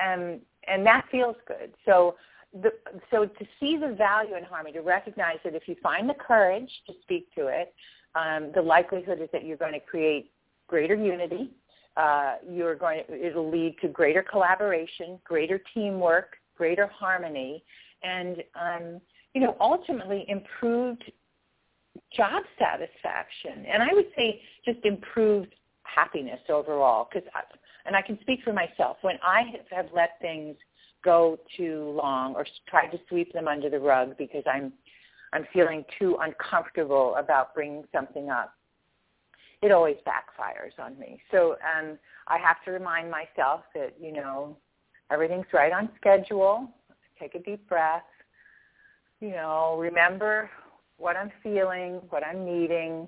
and 0.02 0.40
and 0.68 0.86
that 0.86 1.06
feels 1.12 1.36
good. 1.48 1.74
So, 1.86 2.16
the, 2.54 2.72
so 3.12 3.26
to 3.26 3.46
see 3.60 3.78
the 3.78 3.94
value 3.94 4.36
in 4.36 4.44
harmony, 4.44 4.74
to 4.74 4.82
recognize 4.82 5.38
that 5.44 5.56
if 5.56 5.68
you 5.68 5.76
find 5.84 6.10
the 6.10 6.14
courage 6.14 6.70
to 6.88 6.94
speak 7.04 7.34
to 7.36 7.48
it, 7.48 7.74
um, 8.16 8.52
the 8.56 8.62
likelihood 8.62 9.20
is 9.22 9.30
that 9.34 9.46
you're 9.46 9.58
going 9.58 9.74
to 9.74 9.80
create 9.80 10.32
greater 10.68 10.96
unity. 10.96 11.52
Uh, 11.98 12.36
you're 12.50 12.76
going 12.76 13.04
to, 13.08 13.28
it'll 13.28 13.50
lead 13.50 13.76
to 13.82 13.88
greater 13.88 14.24
collaboration, 14.24 15.20
greater 15.24 15.62
teamwork, 15.74 16.36
greater 16.58 16.88
harmony, 16.88 17.64
and 18.04 18.44
um, 18.60 19.02
you 19.34 19.42
know, 19.42 19.56
ultimately 19.60 20.26
improved 20.28 21.04
job 22.16 22.44
satisfaction, 22.60 23.66
and 23.72 23.82
I 23.82 23.94
would 23.94 24.08
say 24.16 24.42
just 24.66 24.80
improved 24.84 25.54
happiness 25.84 26.40
overall. 26.50 27.08
Because, 27.12 27.28
and 27.86 27.96
I 27.96 28.02
can 28.02 28.20
speak 28.22 28.40
for 28.44 28.54
myself. 28.54 28.98
When 29.02 29.18
I 29.24 29.44
have 29.72 29.88
let 29.94 30.12
things 30.22 30.56
go 31.04 31.38
too 31.56 31.98
long 32.02 32.36
or 32.36 32.46
tried 32.68 32.88
to 32.88 33.00
sweep 33.08 33.32
them 33.32 33.48
under 33.48 33.70
the 33.70 33.80
rug 33.80 34.18
because 34.18 34.44
I'm 34.52 34.74
I'm 35.34 35.46
feeling 35.54 35.84
too 36.00 36.18
uncomfortable 36.22 37.16
about 37.18 37.54
bringing 37.54 37.84
something 37.94 38.30
up, 38.30 38.54
it 39.66 39.72
always 39.72 39.98
backfires 40.08 40.84
on 40.84 40.98
me. 41.00 41.20
So 41.32 41.56
um, 41.78 41.98
I 42.28 42.38
have 42.38 42.64
to 42.66 42.72
remind 42.72 43.10
myself 43.10 43.62
that 43.74 43.96
you 44.00 44.14
know 44.14 44.56
everything's 45.12 45.48
right 45.54 45.72
on 45.72 45.90
schedule. 45.98 46.70
Take 47.20 47.36
a 47.36 47.40
deep 47.40 47.68
breath. 47.68 48.04
You 49.22 49.32
know, 49.32 49.78
remember 49.80 50.50
what 50.98 51.16
I'm 51.16 51.32
feeling, 51.42 52.02
what 52.10 52.24
I'm 52.24 52.46
needing, 52.46 53.08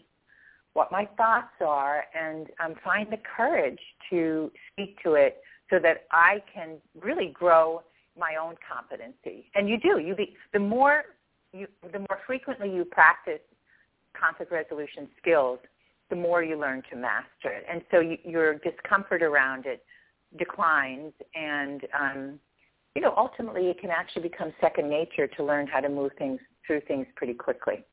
what 0.74 0.92
my 0.92 1.08
thoughts 1.18 1.54
are, 1.62 2.06
and 2.18 2.48
um, 2.64 2.76
find 2.84 3.12
the 3.12 3.20
courage 3.36 3.80
to 4.10 4.52
speak 4.72 4.98
to 5.04 5.14
it 5.14 5.42
so 5.70 5.80
that 5.80 6.06
I 6.12 6.42
can 6.54 6.78
really 7.00 7.28
grow 7.34 7.84
my 8.18 8.36
own 8.42 8.56
competency. 8.68 9.50
And 9.54 9.70
you 9.70 9.78
do. 9.80 10.00
You 10.00 10.16
be, 10.16 10.36
the 10.54 10.60
more 10.60 11.04
you, 11.54 11.68
the 11.92 12.00
more 12.00 12.20
frequently 12.26 12.74
you 12.74 12.86
practice 12.86 13.40
conflict 14.20 14.52
resolution 14.52 15.08
skills, 15.22 15.60
the 16.10 16.16
more 16.16 16.44
you 16.44 16.60
learn 16.60 16.82
to 16.90 16.96
master 16.96 17.50
it. 17.50 17.66
And 17.70 17.82
so 17.92 18.00
you, 18.00 18.18
your 18.24 18.56
discomfort 18.56 19.22
around 19.22 19.66
it 19.66 19.84
declines, 20.38 21.14
and 21.36 21.82
um, 22.00 22.40
you 22.96 23.02
know 23.02 23.14
ultimately 23.18 23.70
it 23.70 23.80
can 23.80 23.90
actually 23.90 24.24
become 24.24 24.54
second 24.60 24.90
nature 24.90 25.28
to 25.28 25.44
learn 25.44 25.68
how 25.68 25.80
to 25.80 25.90
move 25.90 26.12
things 26.18 26.40
through 26.66 26.82
things 26.88 27.08
pretty 27.16 27.34
quickly. 27.34 27.86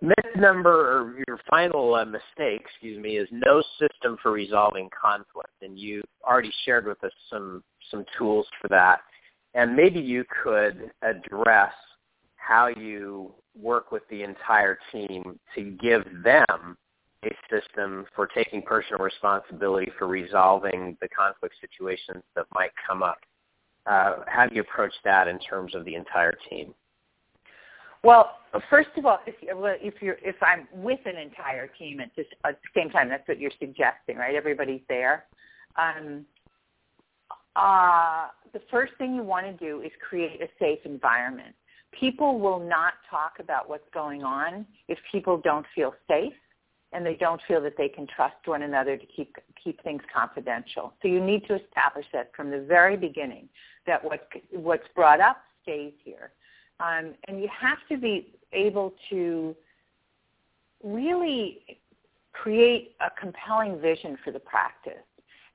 Myth 0.00 0.36
number, 0.36 0.98
or 0.98 1.24
your 1.26 1.38
final 1.48 1.94
uh, 1.94 2.04
mistake, 2.04 2.60
excuse 2.60 3.00
me, 3.00 3.16
is 3.16 3.28
no 3.30 3.62
system 3.78 4.18
for 4.22 4.32
resolving 4.32 4.90
conflict, 4.90 5.54
and 5.62 5.78
you 5.78 6.02
already 6.26 6.52
shared 6.64 6.86
with 6.86 7.02
us 7.04 7.12
some 7.30 7.62
some 7.90 8.04
tools 8.18 8.46
for 8.60 8.68
that. 8.68 9.00
And 9.54 9.76
maybe 9.76 10.00
you 10.00 10.24
could 10.42 10.90
address 11.02 11.72
how 12.46 12.66
you 12.66 13.32
work 13.60 13.92
with 13.92 14.02
the 14.10 14.22
entire 14.22 14.78
team 14.92 15.38
to 15.54 15.62
give 15.62 16.04
them 16.22 16.76
a 17.24 17.30
system 17.50 18.04
for 18.14 18.26
taking 18.26 18.60
personal 18.60 19.02
responsibility 19.02 19.90
for 19.98 20.06
resolving 20.06 20.96
the 21.00 21.08
conflict 21.08 21.54
situations 21.60 22.22
that 22.34 22.44
might 22.54 22.70
come 22.86 23.02
up 23.02 23.18
uh, 23.86 24.16
how 24.26 24.46
do 24.46 24.54
you 24.54 24.62
approach 24.62 24.94
that 25.04 25.28
in 25.28 25.38
terms 25.38 25.74
of 25.74 25.84
the 25.84 25.94
entire 25.94 26.34
team? 26.50 26.74
Well, 28.02 28.36
first 28.68 28.90
of 28.96 29.06
all, 29.06 29.18
if, 29.26 29.34
if 29.40 30.02
you're 30.02 30.18
if 30.22 30.36
I'm 30.42 30.68
with 30.72 31.00
an 31.06 31.16
entire 31.16 31.68
team 31.68 32.00
at, 32.00 32.10
this, 32.16 32.26
at 32.44 32.58
the 32.60 32.80
same 32.80 32.90
time, 32.90 33.08
that's 33.08 33.26
what 33.26 33.38
you're 33.38 33.50
suggesting, 33.58 34.16
right? 34.16 34.34
Everybody's 34.34 34.82
there. 34.88 35.24
Um, 35.76 36.24
uh, 37.56 38.28
the 38.52 38.60
first 38.70 38.92
thing 38.98 39.14
you 39.14 39.22
want 39.22 39.46
to 39.46 39.52
do 39.52 39.80
is 39.80 39.90
create 40.06 40.40
a 40.42 40.48
safe 40.58 40.80
environment. 40.84 41.54
People 41.98 42.38
will 42.38 42.60
not 42.60 42.94
talk 43.08 43.34
about 43.38 43.68
what's 43.68 43.88
going 43.92 44.22
on 44.24 44.66
if 44.88 44.98
people 45.12 45.38
don't 45.38 45.66
feel 45.74 45.94
safe 46.08 46.32
and 46.92 47.04
they 47.04 47.14
don't 47.14 47.40
feel 47.46 47.60
that 47.60 47.76
they 47.76 47.88
can 47.88 48.06
trust 48.06 48.36
one 48.46 48.62
another 48.62 48.96
to 48.96 49.06
keep 49.06 49.36
keep 49.62 49.82
things 49.82 50.02
confidential. 50.14 50.94
So 51.02 51.08
you 51.08 51.20
need 51.20 51.46
to 51.48 51.60
establish 51.62 52.06
that 52.12 52.30
from 52.34 52.50
the 52.50 52.60
very 52.60 52.96
beginning 52.96 53.48
that 53.86 54.02
what 54.02 54.28
what's 54.52 54.86
brought 54.94 55.20
up 55.20 55.38
stays 55.62 55.92
here, 56.04 56.30
um, 56.80 57.14
and 57.26 57.40
you 57.40 57.48
have 57.48 57.78
to 57.88 57.98
be 57.98 58.34
able 58.52 58.94
to 59.10 59.56
really 60.82 61.78
create 62.32 62.94
a 63.00 63.10
compelling 63.20 63.80
vision 63.80 64.16
for 64.24 64.30
the 64.30 64.40
practice. 64.40 64.92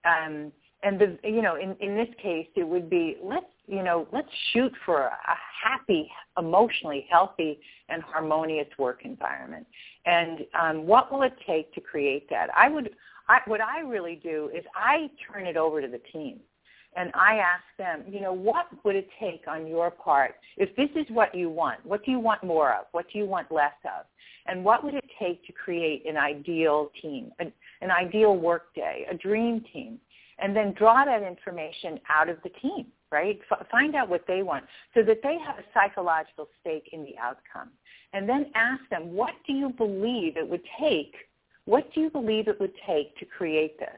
Um, 0.06 0.52
and 0.84 1.00
the 1.00 1.18
you 1.24 1.42
know 1.42 1.56
in 1.56 1.76
in 1.80 1.96
this 1.96 2.10
case 2.22 2.48
it 2.56 2.68
would 2.68 2.89
be 2.89 3.18
let's 3.24 3.46
you 3.68 3.84
know 3.84 4.08
let's 4.12 4.30
shoot 4.52 4.72
for 4.86 5.08
a 5.08 5.36
happy 5.63 6.10
emotionally 6.38 7.06
healthy 7.10 7.60
and 7.89 8.02
harmonious 8.04 8.68
work 8.78 9.02
environment 9.04 9.65
and 10.06 10.39
um, 10.60 10.88
what 10.88 11.12
will 11.12 11.24
it 11.24 11.34
take 11.46 11.74
to 11.74 11.82
create 11.82 12.30
that 12.30 12.50
i 12.56 12.70
would 12.70 12.89
I, 13.28 13.39
what 13.46 13.62
i 13.62 13.82
really 13.82 14.20
do 14.22 14.50
is 14.56 14.63
i 14.76 15.10
turn 15.32 15.46
it 15.46 15.58
over 15.58 15.82
to 15.82 15.88
the 15.88 16.02
team 16.12 16.39
and 16.96 17.12
I 17.13 17.36
ask 17.36 17.63
them, 17.78 18.04
you 18.12 18.20
know, 18.20 18.34
what 18.34 18.68
would 18.84 18.96
it 18.96 19.08
take 19.20 19.44
on 19.48 19.68
your 19.68 19.92
part 19.92 20.36
if 20.58 20.76
this 20.76 20.89
is 20.96 21.06
what 21.10 21.36
you 21.36 21.50
want? 21.50 21.86
What 21.86 22.04
do 22.04 22.12
you 22.12 22.20
want 22.20 22.44
more 22.44 22.74
of? 22.74 22.86
What 22.94 23.06
do 23.12 23.20
you 23.20 23.26
want 23.26 23.52
less 23.52 23.74
of? 23.86 24.06
And 24.48 24.65
what 24.65 24.84
would 24.84 24.96
it 24.96 25.06
take 25.20 25.46
to 25.46 25.54
create 25.54 26.08
an 26.08 26.18
ideal 26.18 26.92
team, 27.02 27.32
an, 27.38 27.54
an 27.82 27.92
ideal 27.92 28.36
work 28.36 28.74
day, 28.74 29.06
a 29.10 29.15
dream 29.15 29.63
team? 29.72 30.00
And 30.41 30.56
then 30.56 30.73
draw 30.73 31.06
that 31.06 31.23
information 31.23 31.99
out 32.10 32.30
of 32.30 32.38
the 32.43 32.49
team, 32.62 32.88
right? 33.12 33.39
F- 33.52 33.67
find 33.69 33.95
out 33.95 34.10
what 34.10 34.23
they 34.28 34.41
want 34.41 34.65
so 34.93 35.04
that 35.04 35.21
they 35.23 35.38
have 35.45 35.58
a 35.60 35.63
psychological 35.73 36.47
stake 36.62 36.89
in 36.91 37.04
the 37.04 37.17
outcome. 37.17 37.69
And 38.13 38.28
then 38.28 38.52
ask 38.56 38.82
them, 38.89 39.13
what 39.13 39.34
do 39.45 39.54
you 39.54 39.69
believe 39.69 40.38
it 40.38 40.49
would 40.49 40.63
take? 40.80 41.13
What 41.65 41.93
do 41.93 42.02
you 42.02 42.10
believe 42.10 42.47
it 42.47 42.60
would 42.60 42.73
take 42.88 43.17
to 43.17 43.25
create 43.25 43.78
this? 43.80 43.89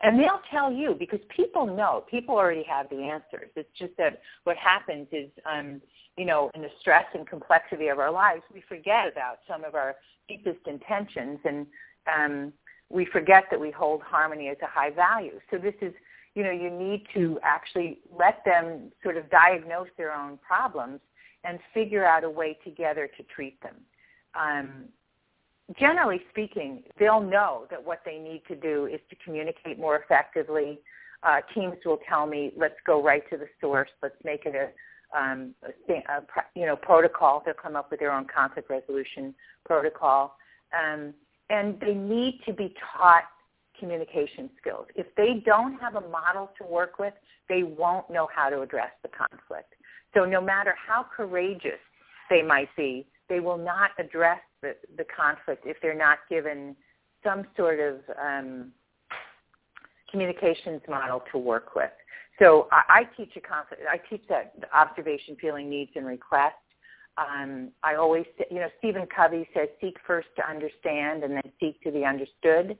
And 0.00 0.18
they'll 0.18 0.42
tell 0.50 0.72
you 0.72 0.94
because 0.96 1.18
people 1.34 1.66
know. 1.66 2.04
People 2.08 2.36
already 2.36 2.62
have 2.64 2.88
the 2.88 3.02
answers. 3.02 3.50
It's 3.56 3.68
just 3.76 3.96
that 3.98 4.20
what 4.44 4.56
happens 4.56 5.08
is, 5.10 5.28
um, 5.44 5.80
you 6.16 6.24
know, 6.24 6.50
in 6.54 6.62
the 6.62 6.70
stress 6.80 7.04
and 7.14 7.26
complexity 7.26 7.88
of 7.88 7.98
our 7.98 8.12
lives, 8.12 8.42
we 8.52 8.62
forget 8.68 9.10
about 9.10 9.38
some 9.48 9.64
of 9.64 9.74
our 9.74 9.96
deepest 10.28 10.60
intentions 10.66 11.38
and 11.44 11.66
um, 12.06 12.52
we 12.90 13.04
forget 13.06 13.44
that 13.50 13.60
we 13.60 13.70
hold 13.70 14.02
harmony 14.02 14.48
as 14.48 14.56
a 14.62 14.66
high 14.66 14.90
value. 14.90 15.38
So 15.50 15.58
this 15.58 15.74
is, 15.80 15.92
you 16.34 16.42
know, 16.42 16.50
you 16.50 16.70
need 16.70 17.06
to 17.14 17.38
actually 17.42 18.00
let 18.16 18.44
them 18.44 18.92
sort 19.02 19.16
of 19.16 19.28
diagnose 19.30 19.88
their 19.96 20.12
own 20.12 20.38
problems 20.38 21.00
and 21.44 21.58
figure 21.74 22.04
out 22.04 22.24
a 22.24 22.30
way 22.30 22.58
together 22.64 23.08
to 23.16 23.22
treat 23.24 23.60
them. 23.62 23.74
Um, 24.34 24.84
generally 25.78 26.20
speaking, 26.30 26.82
they'll 26.98 27.20
know 27.20 27.66
that 27.70 27.84
what 27.84 28.00
they 28.04 28.18
need 28.18 28.42
to 28.48 28.56
do 28.56 28.86
is 28.86 29.00
to 29.10 29.16
communicate 29.24 29.78
more 29.78 29.96
effectively. 29.96 30.78
Uh, 31.22 31.40
teams 31.54 31.76
will 31.84 32.00
tell 32.08 32.26
me, 32.26 32.52
let's 32.56 32.76
go 32.86 33.02
right 33.02 33.22
to 33.30 33.36
the 33.36 33.46
source. 33.60 33.90
Let's 34.02 34.16
make 34.24 34.46
it 34.46 34.54
a, 34.54 35.18
um, 35.18 35.54
a, 35.64 35.92
a 35.92 36.22
you 36.54 36.66
know 36.66 36.76
protocol. 36.76 37.42
They'll 37.44 37.54
come 37.54 37.76
up 37.76 37.90
with 37.90 38.00
their 38.00 38.12
own 38.12 38.26
conflict 38.32 38.70
resolution 38.70 39.34
protocol, 39.64 40.36
um, 40.72 41.12
and 41.50 41.80
they 41.80 41.94
need 41.94 42.40
to 42.46 42.52
be 42.52 42.74
taught 42.96 43.24
communication 43.78 44.50
skills. 44.60 44.86
If 44.94 45.06
they 45.16 45.42
don't 45.44 45.78
have 45.80 45.94
a 45.94 46.08
model 46.08 46.50
to 46.58 46.66
work 46.66 46.98
with, 46.98 47.14
they 47.48 47.62
won't 47.62 48.10
know 48.10 48.28
how 48.34 48.50
to 48.50 48.60
address 48.60 48.90
the 49.02 49.08
conflict. 49.08 49.74
So 50.14 50.24
no 50.24 50.40
matter 50.40 50.74
how 50.76 51.06
courageous 51.16 51.80
they 52.28 52.42
might 52.42 52.68
be, 52.76 53.06
they 53.28 53.40
will 53.40 53.58
not 53.58 53.90
address 53.98 54.40
the, 54.62 54.74
the 54.96 55.04
conflict 55.04 55.64
if 55.66 55.76
they're 55.80 55.94
not 55.94 56.18
given 56.28 56.74
some 57.22 57.44
sort 57.56 57.78
of 57.80 58.00
um, 58.20 58.72
communications 60.10 60.80
model 60.88 61.22
to 61.32 61.38
work 61.38 61.74
with. 61.74 61.90
So 62.38 62.68
I, 62.72 63.00
I 63.00 63.04
teach 63.16 63.30
a 63.36 63.40
conflict. 63.40 63.82
I 63.90 63.98
teach 64.08 64.22
that 64.28 64.54
observation, 64.74 65.36
feeling, 65.40 65.68
needs, 65.68 65.90
and 65.94 66.06
request. 66.06 66.56
Um, 67.18 67.70
I 67.82 67.96
always, 67.96 68.26
you 68.50 68.60
know, 68.60 68.68
Stephen 68.78 69.06
Covey 69.14 69.48
says, 69.52 69.68
seek 69.80 69.96
first 70.06 70.28
to 70.36 70.48
understand 70.48 71.24
and 71.24 71.34
then 71.34 71.52
seek 71.58 71.82
to 71.82 71.90
be 71.90 72.04
understood. 72.04 72.78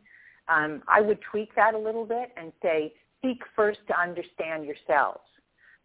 Um, 0.49 0.83
I 0.87 1.01
would 1.01 1.19
tweak 1.21 1.55
that 1.57 1.75
a 1.75 1.79
little 1.79 2.05
bit 2.07 2.31
and 2.37 2.53
say, 2.63 2.95
seek 3.21 3.41
first 3.57 3.81
to 3.89 4.01
understand 4.01 4.65
yourselves. 4.65 5.21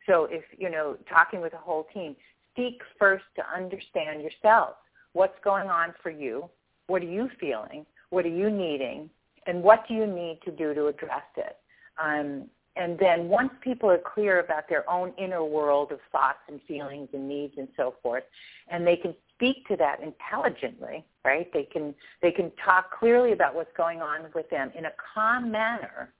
So 0.08 0.28
if, 0.30 0.44
you 0.58 0.70
know, 0.70 0.98
talking 1.10 1.42
with 1.42 1.54
a 1.54 1.58
whole 1.58 1.88
team, 1.94 2.16
seek 2.56 2.80
first 3.00 3.26
to 3.38 3.44
understand 3.54 4.22
yourselves. 4.22 4.76
What's 5.14 5.38
going 5.44 5.70
on 5.70 5.94
for 6.04 6.12
you? 6.12 6.50
What 6.88 7.02
are 7.02 7.06
you 7.06 7.30
feeling? 7.40 7.86
What 8.10 8.26
are 8.26 8.30
you 8.30 8.50
needing? 8.50 9.10
And 9.48 9.64
what 9.64 9.88
do 9.88 9.94
you 9.94 10.06
need 10.06 10.40
to 10.46 10.52
do 10.52 10.74
to 10.74 10.88
address 10.88 11.24
it? 11.38 11.58
Um, 12.02 12.46
and 12.76 12.98
then 12.98 13.30
once 13.30 13.52
people 13.62 13.90
are 13.90 14.00
clear 14.00 14.40
about 14.40 14.68
their 14.68 14.90
own 14.90 15.14
inner 15.18 15.44
world 15.44 15.92
of 15.92 16.00
thoughts 16.12 16.40
and 16.48 16.60
feelings 16.68 17.10
and 17.14 17.28
needs 17.28 17.54
and 17.58 17.68
so 17.78 17.96
forth, 18.02 18.24
and 18.70 18.86
they 18.86 18.96
can 18.96 19.14
speak 19.36 19.68
to 19.68 19.76
that 19.78 20.00
intelligently, 20.02 21.06
right? 21.24 21.52
They 21.54 21.64
can 21.64 21.94
they 22.22 22.32
can 22.32 22.52
talk 22.64 22.98
clearly 22.98 23.32
about 23.32 23.56
what's 23.56 23.76
going 23.78 24.02
on 24.02 24.22
with 24.34 24.50
them 24.50 24.72
in 24.78 24.86
a 24.86 24.92
calm 25.14 25.52
manner, 25.52 26.14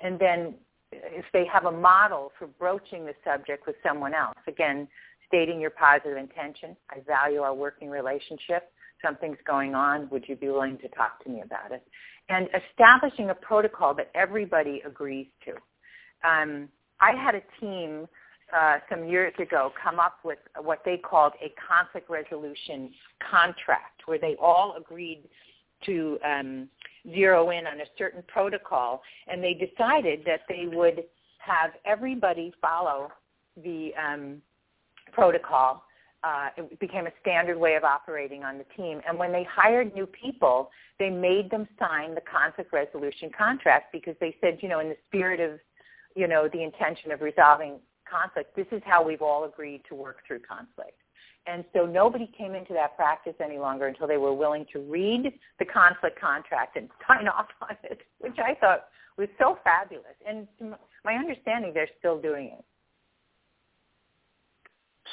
and 0.00 0.18
then 0.18 0.54
if 0.92 1.26
they 1.32 1.44
have 1.46 1.66
a 1.66 1.72
model 1.72 2.32
for 2.38 2.46
broaching 2.46 3.04
the 3.04 3.14
subject 3.22 3.66
with 3.66 3.76
someone 3.82 4.14
else, 4.14 4.38
again, 4.46 4.88
stating 5.26 5.60
your 5.60 5.70
positive 5.70 6.16
intention. 6.16 6.76
I 6.90 7.00
value 7.06 7.42
our 7.42 7.54
working 7.54 7.90
relationship. 7.90 8.72
Something's 9.04 9.38
going 9.46 9.74
on. 9.74 10.08
Would 10.10 10.24
you 10.26 10.34
be 10.34 10.48
willing 10.48 10.78
to 10.78 10.88
talk 10.88 11.22
to 11.24 11.30
me 11.30 11.42
about 11.42 11.72
it? 11.72 11.86
And 12.30 12.48
establishing 12.70 13.30
a 13.30 13.34
protocol 13.34 13.94
that 13.94 14.10
everybody 14.14 14.82
agrees 14.84 15.26
to 15.44 15.52
um, 16.24 16.68
I 17.00 17.12
had 17.12 17.34
a 17.34 17.42
team 17.60 18.08
uh, 18.56 18.78
some 18.88 19.06
years 19.06 19.34
ago 19.38 19.72
come 19.82 20.00
up 20.00 20.18
with 20.24 20.38
what 20.60 20.80
they 20.84 20.96
called 20.96 21.32
a 21.42 21.52
conflict 21.68 22.08
resolution 22.08 22.90
contract, 23.30 24.02
where 24.06 24.18
they 24.18 24.36
all 24.40 24.76
agreed 24.78 25.24
to 25.84 26.18
um, 26.24 26.68
zero 27.12 27.50
in 27.50 27.66
on 27.66 27.80
a 27.80 27.84
certain 27.96 28.22
protocol, 28.26 29.02
and 29.26 29.42
they 29.42 29.54
decided 29.54 30.20
that 30.24 30.40
they 30.48 30.66
would 30.66 31.04
have 31.38 31.70
everybody 31.84 32.52
follow 32.60 33.08
the 33.62 33.90
um, 34.02 34.42
protocol. 35.12 35.84
Uh, 36.24 36.48
it 36.56 36.80
became 36.80 37.06
a 37.06 37.12
standard 37.20 37.56
way 37.56 37.76
of 37.76 37.84
operating 37.84 38.42
on 38.42 38.58
the 38.58 38.64
team. 38.76 39.00
And 39.06 39.16
when 39.16 39.30
they 39.30 39.46
hired 39.48 39.94
new 39.94 40.06
people, 40.06 40.70
they 40.98 41.10
made 41.10 41.48
them 41.48 41.68
sign 41.78 42.14
the 42.14 42.20
conflict 42.20 42.72
resolution 42.72 43.30
contract 43.36 43.92
because 43.92 44.16
they 44.20 44.34
said, 44.40 44.58
you 44.60 44.68
know, 44.68 44.80
in 44.80 44.88
the 44.88 44.96
spirit 45.06 45.38
of 45.38 45.60
you 46.18 46.26
know, 46.26 46.48
the 46.52 46.64
intention 46.64 47.12
of 47.12 47.20
resolving 47.20 47.78
conflict. 48.10 48.56
This 48.56 48.66
is 48.72 48.82
how 48.84 49.06
we've 49.06 49.22
all 49.22 49.44
agreed 49.44 49.82
to 49.88 49.94
work 49.94 50.18
through 50.26 50.40
conflict. 50.40 50.98
And 51.46 51.64
so 51.72 51.86
nobody 51.86 52.28
came 52.36 52.56
into 52.56 52.72
that 52.72 52.96
practice 52.96 53.34
any 53.42 53.56
longer 53.56 53.86
until 53.86 54.08
they 54.08 54.16
were 54.16 54.34
willing 54.34 54.66
to 54.72 54.80
read 54.80 55.32
the 55.60 55.64
conflict 55.64 56.20
contract 56.20 56.76
and 56.76 56.88
sign 57.08 57.28
off 57.28 57.46
on 57.62 57.76
it, 57.84 58.00
which 58.18 58.36
I 58.44 58.56
thought 58.56 58.86
was 59.16 59.28
so 59.38 59.58
fabulous. 59.62 60.16
And 60.26 60.48
to 60.58 60.76
my 61.04 61.14
understanding, 61.14 61.70
they're 61.72 61.88
still 62.00 62.20
doing 62.20 62.46
it. 62.58 62.64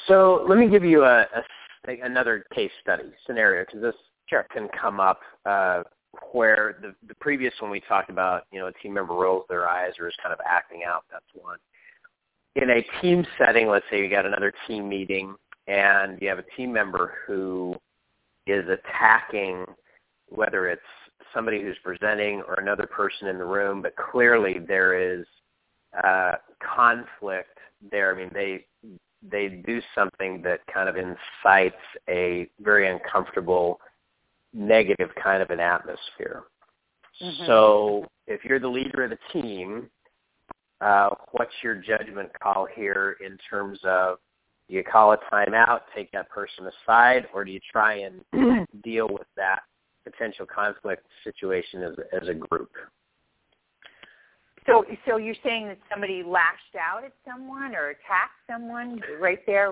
So 0.08 0.44
let 0.48 0.58
me 0.58 0.68
give 0.68 0.84
you 0.84 1.04
a, 1.04 1.20
a 1.22 2.00
another 2.02 2.44
case 2.52 2.72
study 2.82 3.04
scenario 3.26 3.64
because 3.64 3.80
this 3.80 3.94
sure. 4.28 4.44
can 4.52 4.68
come 4.80 4.98
up 4.98 5.20
uh, 5.44 5.84
where 6.32 6.78
the 6.82 6.94
the 7.08 7.14
previous 7.16 7.54
one 7.60 7.70
we 7.70 7.80
talked 7.80 8.10
about, 8.10 8.44
you 8.52 8.58
know, 8.58 8.66
a 8.66 8.72
team 8.82 8.94
member 8.94 9.14
rolls 9.14 9.44
their 9.48 9.68
eyes 9.68 9.92
or 9.98 10.08
is 10.08 10.14
kind 10.22 10.32
of 10.32 10.40
acting 10.46 10.82
out. 10.86 11.04
That's 11.10 11.24
one. 11.34 11.58
In 12.56 12.70
a 12.70 12.82
team 13.00 13.26
setting, 13.38 13.68
let's 13.68 13.84
say 13.90 14.00
you 14.00 14.08
got 14.08 14.24
another 14.26 14.52
team 14.66 14.88
meeting 14.88 15.34
and 15.66 16.20
you 16.20 16.28
have 16.28 16.38
a 16.38 16.44
team 16.56 16.72
member 16.72 17.14
who 17.26 17.74
is 18.46 18.64
attacking 18.68 19.66
whether 20.28 20.68
it's 20.68 20.80
somebody 21.34 21.60
who's 21.60 21.76
presenting 21.82 22.42
or 22.42 22.54
another 22.54 22.86
person 22.86 23.28
in 23.28 23.38
the 23.38 23.44
room, 23.44 23.82
but 23.82 23.94
clearly 23.96 24.56
there 24.66 24.98
is 24.98 25.26
uh, 26.02 26.32
conflict 26.60 27.58
there. 27.90 28.14
I 28.14 28.18
mean, 28.18 28.30
they 28.32 28.64
they 29.28 29.48
do 29.66 29.80
something 29.94 30.42
that 30.42 30.60
kind 30.72 30.88
of 30.88 30.96
incites 30.96 31.74
a 32.08 32.48
very 32.60 32.88
uncomfortable 32.88 33.80
negative 34.56 35.10
kind 35.22 35.42
of 35.42 35.50
an 35.50 35.60
atmosphere. 35.60 36.44
Mm-hmm. 37.22 37.46
So 37.46 38.06
if 38.26 38.44
you're 38.44 38.58
the 38.58 38.68
leader 38.68 39.04
of 39.04 39.10
the 39.10 39.40
team, 39.40 39.88
uh, 40.80 41.10
what's 41.32 41.52
your 41.62 41.74
judgment 41.74 42.30
call 42.42 42.66
here 42.74 43.16
in 43.24 43.38
terms 43.48 43.78
of 43.84 44.18
do 44.68 44.74
you 44.74 44.82
call 44.82 45.12
a 45.12 45.18
timeout, 45.32 45.82
take 45.94 46.10
that 46.10 46.28
person 46.28 46.66
aside, 46.66 47.26
or 47.32 47.44
do 47.44 47.52
you 47.52 47.60
try 47.70 48.08
and 48.32 48.66
deal 48.82 49.08
with 49.08 49.26
that 49.36 49.60
potential 50.04 50.44
conflict 50.44 51.06
situation 51.22 51.82
as, 51.84 51.94
as 52.20 52.28
a 52.28 52.34
group? 52.34 52.70
So, 54.66 54.84
so 55.06 55.16
you're 55.18 55.36
saying 55.44 55.68
that 55.68 55.78
somebody 55.88 56.24
lashed 56.24 56.74
out 56.80 57.04
at 57.04 57.12
someone 57.24 57.76
or 57.76 57.90
attacked 57.90 58.40
someone 58.50 59.00
right 59.20 59.38
there? 59.46 59.70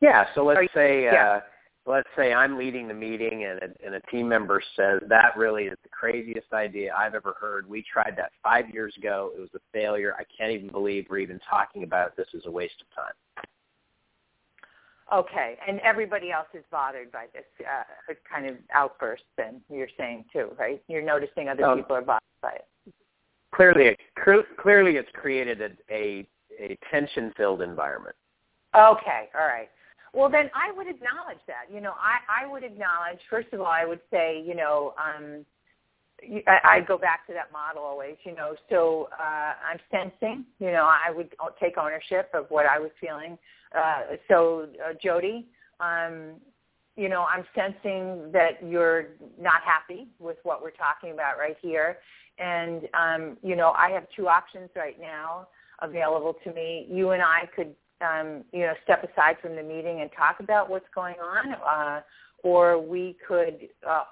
Yeah. 0.00 0.26
So 0.34 0.44
let's 0.44 0.66
say 0.74 1.04
yeah. 1.04 1.12
uh, 1.12 1.40
let's 1.86 2.08
say 2.16 2.32
I'm 2.32 2.58
leading 2.58 2.88
the 2.88 2.94
meeting 2.94 3.44
and 3.44 3.60
a, 3.62 3.86
and 3.86 3.94
a 3.94 4.00
team 4.10 4.28
member 4.28 4.62
says 4.74 5.00
that 5.08 5.36
really 5.36 5.64
is 5.64 5.78
the 5.82 5.88
craziest 5.88 6.52
idea 6.52 6.92
I've 6.94 7.14
ever 7.14 7.34
heard. 7.40 7.68
We 7.68 7.84
tried 7.90 8.14
that 8.16 8.32
five 8.42 8.68
years 8.70 8.94
ago. 8.96 9.32
It 9.36 9.40
was 9.40 9.50
a 9.54 9.60
failure. 9.72 10.14
I 10.18 10.24
can't 10.36 10.52
even 10.52 10.68
believe 10.68 11.06
we're 11.08 11.18
even 11.18 11.40
talking 11.48 11.84
about 11.84 12.08
it. 12.08 12.16
This 12.16 12.28
is 12.34 12.46
a 12.46 12.50
waste 12.50 12.74
of 12.80 13.04
time. 13.04 13.14
Okay, 15.12 15.56
and 15.66 15.78
everybody 15.80 16.32
else 16.32 16.48
is 16.52 16.64
bothered 16.72 17.12
by 17.12 17.26
this 17.32 17.44
uh, 17.60 18.14
kind 18.28 18.46
of 18.46 18.56
outburst. 18.74 19.22
Then 19.36 19.60
you're 19.70 19.88
saying 19.96 20.24
too, 20.32 20.48
right? 20.58 20.82
You're 20.88 21.00
noticing 21.00 21.48
other 21.48 21.64
um, 21.64 21.78
people 21.78 21.94
are 21.94 22.02
bothered 22.02 22.22
by 22.42 22.54
it. 22.54 22.66
Clearly, 23.54 23.84
it, 23.84 24.00
clearly, 24.60 24.96
it's 24.96 25.08
created 25.14 25.60
a, 25.60 25.70
a, 25.94 26.26
a 26.60 26.76
tension-filled 26.90 27.62
environment. 27.62 28.16
Okay, 28.74 29.28
all 29.38 29.46
right. 29.46 29.70
Well, 30.16 30.30
then 30.30 30.50
I 30.54 30.72
would 30.72 30.88
acknowledge 30.88 31.44
that. 31.46 31.72
You 31.72 31.82
know, 31.82 31.92
I, 31.92 32.44
I 32.44 32.50
would 32.50 32.64
acknowledge, 32.64 33.18
first 33.28 33.48
of 33.52 33.60
all, 33.60 33.66
I 33.66 33.84
would 33.84 34.00
say, 34.10 34.42
you 34.42 34.54
know, 34.54 34.94
um, 34.96 35.44
I, 36.46 36.76
I 36.76 36.80
go 36.80 36.96
back 36.96 37.26
to 37.26 37.34
that 37.34 37.52
model 37.52 37.82
always, 37.82 38.16
you 38.24 38.34
know, 38.34 38.54
so 38.70 39.10
uh, 39.20 39.52
I'm 39.70 39.78
sensing, 39.90 40.46
you 40.58 40.72
know, 40.72 40.88
I 40.90 41.10
would 41.10 41.34
take 41.60 41.76
ownership 41.76 42.30
of 42.32 42.46
what 42.48 42.64
I 42.64 42.78
was 42.78 42.90
feeling. 42.98 43.36
Uh, 43.76 44.16
so, 44.26 44.68
uh, 44.82 44.94
Jody, 45.02 45.48
um, 45.80 46.40
you 46.96 47.10
know, 47.10 47.26
I'm 47.30 47.44
sensing 47.54 48.32
that 48.32 48.66
you're 48.66 49.08
not 49.38 49.60
happy 49.66 50.08
with 50.18 50.38
what 50.44 50.62
we're 50.62 50.70
talking 50.70 51.10
about 51.12 51.36
right 51.38 51.56
here. 51.60 51.98
And, 52.38 52.88
um, 52.94 53.36
you 53.42 53.54
know, 53.54 53.72
I 53.72 53.90
have 53.90 54.06
two 54.16 54.28
options 54.28 54.70
right 54.74 54.98
now 54.98 55.48
available 55.82 56.36
to 56.42 56.54
me. 56.54 56.86
You 56.90 57.10
and 57.10 57.22
I 57.22 57.50
could 57.54 57.74
um, 58.00 58.44
you 58.52 58.60
know, 58.60 58.74
step 58.84 59.04
aside 59.04 59.36
from 59.40 59.56
the 59.56 59.62
meeting 59.62 60.00
and 60.00 60.10
talk 60.16 60.40
about 60.40 60.68
what's 60.68 60.86
going 60.94 61.16
on, 61.16 61.54
uh, 61.54 62.00
or 62.42 62.80
we 62.80 63.16
could 63.26 63.68
uh, 63.88 64.04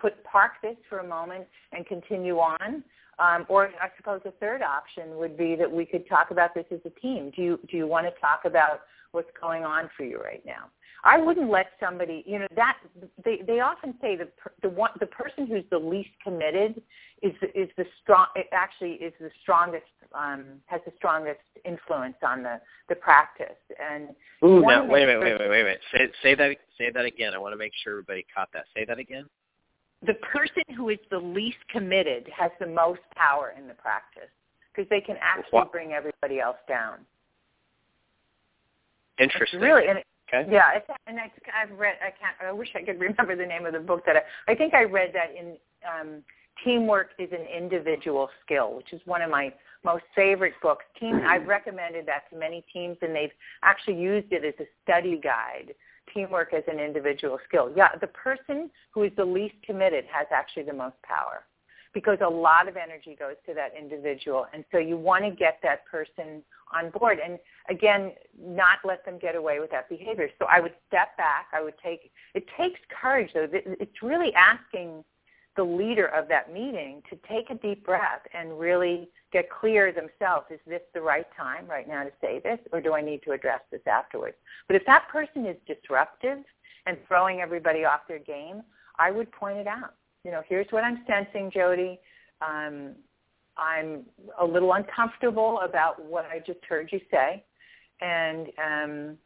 put 0.00 0.22
park 0.24 0.52
this 0.62 0.76
for 0.88 0.98
a 0.98 1.06
moment 1.06 1.46
and 1.72 1.86
continue 1.86 2.38
on. 2.38 2.84
Um, 3.18 3.46
or 3.48 3.66
I 3.80 3.88
suppose 3.96 4.20
a 4.24 4.30
third 4.32 4.62
option 4.62 5.16
would 5.16 5.36
be 5.36 5.54
that 5.56 5.70
we 5.70 5.84
could 5.84 6.08
talk 6.08 6.30
about 6.30 6.54
this 6.54 6.64
as 6.72 6.80
a 6.84 7.00
team. 7.00 7.30
Do 7.36 7.42
you 7.42 7.60
do 7.70 7.76
you 7.76 7.86
want 7.86 8.06
to 8.06 8.20
talk 8.20 8.42
about 8.46 8.80
what's 9.12 9.30
going 9.40 9.64
on 9.64 9.90
for 9.96 10.04
you 10.04 10.18
right 10.18 10.42
now? 10.46 10.70
I 11.04 11.18
wouldn't 11.18 11.50
let 11.50 11.72
somebody, 11.80 12.22
you 12.26 12.38
know, 12.38 12.46
that 12.54 12.78
they 13.24 13.42
they 13.44 13.60
often 13.60 13.94
say 14.00 14.16
the 14.16 14.28
the 14.62 14.68
one 14.68 14.90
the 15.00 15.06
person 15.06 15.46
who's 15.46 15.64
the 15.70 15.78
least 15.78 16.10
committed 16.22 16.80
is 17.22 17.32
is 17.54 17.68
the 17.76 17.84
strong 18.02 18.26
actually 18.52 18.92
is 18.92 19.12
the 19.20 19.30
strongest 19.42 19.84
um, 20.14 20.44
has 20.66 20.80
the 20.86 20.92
strongest 20.96 21.40
influence 21.64 22.16
on 22.22 22.42
the 22.44 22.60
the 22.88 22.94
practice. 22.94 23.58
And 23.82 24.10
ooh, 24.44 24.60
no, 24.60 24.84
wait 24.84 25.02
a 25.02 25.06
minute, 25.06 25.20
wait 25.20 25.32
a 25.32 25.38
minute, 25.38 25.50
wait 25.50 25.60
a 25.60 25.64
minute. 25.64 25.80
Say 25.92 26.08
say 26.22 26.34
that 26.36 26.56
say 26.78 26.90
that 26.90 27.04
again. 27.04 27.34
I 27.34 27.38
want 27.38 27.52
to 27.52 27.58
make 27.58 27.72
sure 27.82 27.94
everybody 27.94 28.24
caught 28.32 28.50
that. 28.52 28.66
Say 28.74 28.84
that 28.84 28.98
again. 28.98 29.26
The 30.06 30.14
person 30.14 30.62
who 30.76 30.88
is 30.88 30.98
the 31.10 31.18
least 31.18 31.58
committed 31.68 32.28
has 32.36 32.50
the 32.60 32.66
most 32.66 33.00
power 33.16 33.54
in 33.56 33.66
the 33.66 33.74
practice 33.74 34.30
because 34.72 34.88
they 34.88 35.00
can 35.00 35.16
actually 35.20 35.50
what? 35.50 35.72
bring 35.72 35.92
everybody 35.92 36.40
else 36.40 36.56
down. 36.68 36.98
Interesting. 39.18 39.60
It's 39.60 39.64
really, 39.64 39.88
and 39.88 39.98
it, 39.98 40.06
Okay. 40.34 40.50
Yeah, 40.50 40.72
it's, 40.74 40.86
and 41.06 41.18
I, 41.18 41.30
I've 41.60 41.78
read. 41.78 41.96
I 42.00 42.10
can't. 42.10 42.36
I 42.46 42.52
wish 42.52 42.70
I 42.74 42.82
could 42.82 42.98
remember 43.00 43.36
the 43.36 43.46
name 43.46 43.66
of 43.66 43.72
the 43.72 43.80
book 43.80 44.04
that 44.06 44.16
I. 44.16 44.52
I 44.52 44.54
think 44.54 44.74
I 44.74 44.84
read 44.84 45.12
that 45.14 45.34
in 45.38 45.56
um, 45.86 46.22
Teamwork 46.64 47.10
is 47.18 47.30
an 47.32 47.46
individual 47.46 48.28
skill, 48.44 48.74
which 48.76 48.92
is 48.92 49.00
one 49.04 49.22
of 49.22 49.30
my 49.30 49.52
most 49.84 50.04
favorite 50.14 50.54
books. 50.62 50.84
Team, 50.98 51.20
I've 51.26 51.46
recommended 51.46 52.06
that 52.06 52.30
to 52.30 52.36
many 52.36 52.64
teams, 52.72 52.96
and 53.02 53.14
they've 53.14 53.32
actually 53.62 53.96
used 53.96 54.32
it 54.32 54.44
as 54.44 54.54
a 54.60 54.68
study 54.82 55.20
guide. 55.22 55.74
Teamwork 56.12 56.52
as 56.52 56.64
an 56.66 56.80
individual 56.80 57.38
skill. 57.48 57.72
Yeah, 57.74 57.88
the 58.00 58.08
person 58.08 58.70
who 58.90 59.04
is 59.04 59.12
the 59.16 59.24
least 59.24 59.54
committed 59.64 60.04
has 60.12 60.26
actually 60.32 60.64
the 60.64 60.72
most 60.72 60.96
power 61.02 61.44
because 61.94 62.18
a 62.24 62.28
lot 62.28 62.68
of 62.68 62.76
energy 62.76 63.16
goes 63.18 63.36
to 63.46 63.54
that 63.54 63.72
individual. 63.78 64.46
And 64.52 64.64
so 64.72 64.78
you 64.78 64.96
want 64.96 65.24
to 65.24 65.30
get 65.30 65.58
that 65.62 65.84
person 65.86 66.42
on 66.74 66.90
board. 66.90 67.18
And 67.24 67.38
again, 67.68 68.12
not 68.38 68.78
let 68.84 69.04
them 69.04 69.18
get 69.18 69.36
away 69.36 69.60
with 69.60 69.70
that 69.70 69.88
behavior. 69.88 70.28
So 70.38 70.46
I 70.50 70.60
would 70.60 70.74
step 70.88 71.16
back. 71.16 71.48
I 71.52 71.62
would 71.62 71.74
take, 71.82 72.10
it 72.34 72.44
takes 72.56 72.80
courage 73.00 73.30
though. 73.34 73.46
It's 73.52 74.02
really 74.02 74.32
asking 74.34 75.04
the 75.56 75.62
leader 75.62 76.06
of 76.06 76.28
that 76.28 76.52
meeting 76.52 77.02
to 77.10 77.18
take 77.28 77.50
a 77.50 77.54
deep 77.54 77.84
breath 77.84 78.22
and 78.32 78.58
really 78.58 79.10
get 79.32 79.50
clear 79.50 79.92
themselves, 79.92 80.46
is 80.50 80.60
this 80.66 80.80
the 80.94 81.00
right 81.00 81.26
time 81.36 81.66
right 81.66 81.86
now 81.86 82.04
to 82.04 82.10
say 82.20 82.40
this 82.42 82.58
or 82.72 82.80
do 82.80 82.94
I 82.94 83.02
need 83.02 83.22
to 83.24 83.32
address 83.32 83.60
this 83.70 83.82
afterwards? 83.86 84.36
But 84.66 84.76
if 84.76 84.86
that 84.86 85.08
person 85.10 85.44
is 85.46 85.56
disruptive 85.66 86.38
and 86.86 86.96
throwing 87.06 87.40
everybody 87.40 87.84
off 87.84 88.00
their 88.08 88.18
game, 88.18 88.62
I 88.98 89.10
would 89.10 89.30
point 89.32 89.58
it 89.58 89.66
out. 89.66 89.94
You 90.24 90.30
know, 90.30 90.42
here's 90.48 90.66
what 90.70 90.84
I'm 90.84 91.04
sensing, 91.06 91.50
Jody. 91.50 91.98
Um, 92.40 92.94
I'm 93.56 94.02
a 94.40 94.44
little 94.44 94.72
uncomfortable 94.72 95.60
about 95.60 96.04
what 96.04 96.24
I 96.26 96.38
just 96.38 96.64
heard 96.68 96.90
you 96.92 97.00
say. 97.10 97.44
And 98.00 98.48
um, 98.58 99.18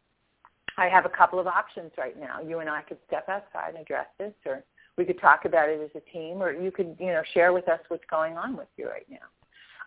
I 0.77 0.89
have 0.89 1.07
a 1.07 1.11
couple 1.11 1.39
of 1.39 1.47
options 1.47 1.93
right 1.97 2.19
now. 2.19 2.41
You 2.41 2.59
and 2.59 2.69
I 2.69 2.83
could 2.83 2.99
step 3.07 3.29
outside 3.29 3.75
and 3.75 3.79
address 3.79 4.07
this 4.19 4.35
or 4.45 4.65
we 4.97 5.05
could 5.05 5.21
talk 5.21 5.45
about 5.45 5.69
it 5.69 5.81
as 5.83 5.91
a 5.95 6.11
team, 6.11 6.43
or 6.43 6.53
you 6.53 6.71
could, 6.71 6.97
you 6.99 7.09
know, 7.09 7.23
share 7.35 7.53
with 7.53 7.69
us 7.69 7.81
what's 7.89 8.05
going 8.11 8.37
on 8.37 8.57
with 8.57 8.69
you 8.77 8.89
right 8.89 9.07
now. 9.11 9.19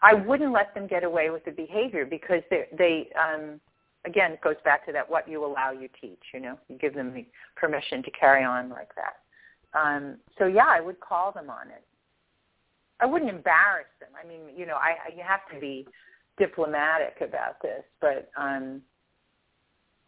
I 0.01 0.13
wouldn't 0.13 0.53
let 0.53 0.73
them 0.73 0.87
get 0.87 1.03
away 1.03 1.29
with 1.29 1.43
the 1.45 1.51
behavior 1.51 2.05
because 2.05 2.41
they, 2.49 2.67
they 2.77 3.09
um, 3.19 3.59
again, 4.05 4.33
it 4.33 4.41
goes 4.41 4.55
back 4.63 4.85
to 4.85 4.91
that 4.93 5.09
what 5.09 5.27
you 5.27 5.43
allow, 5.43 5.71
you 5.71 5.89
teach. 5.99 6.21
You 6.33 6.39
know, 6.39 6.59
you 6.69 6.77
give 6.77 6.93
them 6.93 7.13
the 7.13 7.25
permission 7.55 8.03
to 8.03 8.11
carry 8.11 8.43
on 8.43 8.69
like 8.69 8.93
that. 8.95 9.17
Um, 9.73 10.17
so 10.37 10.45
yeah, 10.45 10.67
I 10.67 10.81
would 10.81 10.99
call 10.99 11.31
them 11.31 11.49
on 11.49 11.67
it. 11.67 11.83
I 12.99 13.05
wouldn't 13.05 13.29
embarrass 13.29 13.87
them. 13.99 14.09
I 14.21 14.27
mean, 14.27 14.55
you 14.55 14.65
know, 14.65 14.75
I, 14.75 14.95
you 15.15 15.23
have 15.25 15.41
to 15.53 15.59
be 15.59 15.87
diplomatic 16.37 17.17
about 17.21 17.61
this, 17.61 17.83
but 18.01 18.29
um, 18.37 18.81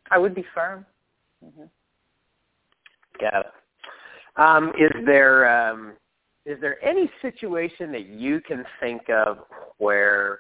I 0.10 0.18
would 0.18 0.36
be 0.36 0.44
firm. 0.54 0.86
Mm-hmm. 1.44 1.64
Got 3.20 3.46
it. 3.46 3.52
Um, 4.38 4.70
is 4.80 5.06
there 5.06 5.70
um, 5.70 5.94
is 6.46 6.60
there 6.62 6.84
any 6.84 7.10
situation 7.22 7.92
that 7.92 8.08
you 8.08 8.42
can 8.42 8.66
think 8.80 9.10
of 9.10 9.40
where 9.78 10.40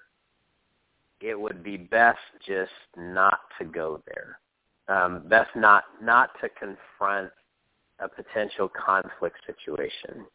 it 1.19 1.39
would 1.39 1.63
be 1.63 1.77
best 1.77 2.19
just 2.45 2.71
not 2.97 3.39
to 3.59 3.65
go 3.65 4.01
there? 4.07 4.39
Um, 4.87 5.27
best 5.27 5.49
not 5.55 5.83
not 6.01 6.31
to 6.41 6.49
confront 6.49 7.31
a 8.01 8.09
potential 8.09 8.69
conflict 8.69 9.37
situation. 9.45 10.25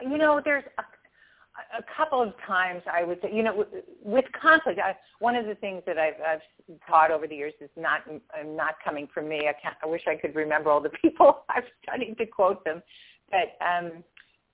You 0.00 0.18
know, 0.18 0.40
there's 0.44 0.64
a 0.78 0.82
a 1.78 1.82
couple 1.96 2.22
of 2.22 2.32
times 2.46 2.82
I 2.90 3.04
would 3.04 3.20
say, 3.22 3.30
you 3.32 3.42
know, 3.42 3.64
with 4.02 4.24
conflict, 4.40 4.78
I, 4.78 4.96
one 5.18 5.36
of 5.36 5.46
the 5.46 5.54
things 5.56 5.82
that 5.86 5.98
I've, 5.98 6.14
I've 6.26 6.40
taught 6.88 7.10
over 7.10 7.26
the 7.26 7.34
years 7.34 7.52
is 7.60 7.70
not 7.76 8.00
not 8.44 8.74
coming 8.84 9.08
from 9.12 9.28
me. 9.28 9.48
I, 9.48 9.54
can't, 9.60 9.76
I 9.82 9.86
wish 9.86 10.02
I 10.06 10.16
could 10.16 10.34
remember 10.34 10.70
all 10.70 10.80
the 10.80 10.90
people 11.02 11.44
I've 11.48 11.64
studied 11.82 12.16
to 12.18 12.26
quote 12.26 12.64
them, 12.64 12.82
but 13.30 13.56
um, 13.64 14.02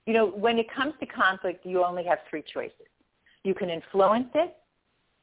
you 0.05 0.13
know, 0.13 0.27
when 0.27 0.57
it 0.57 0.67
comes 0.73 0.93
to 0.99 1.05
conflict, 1.05 1.65
you 1.65 1.83
only 1.83 2.03
have 2.05 2.19
three 2.29 2.43
choices. 2.53 2.87
You 3.43 3.53
can 3.53 3.69
influence 3.69 4.29
it, 4.35 4.55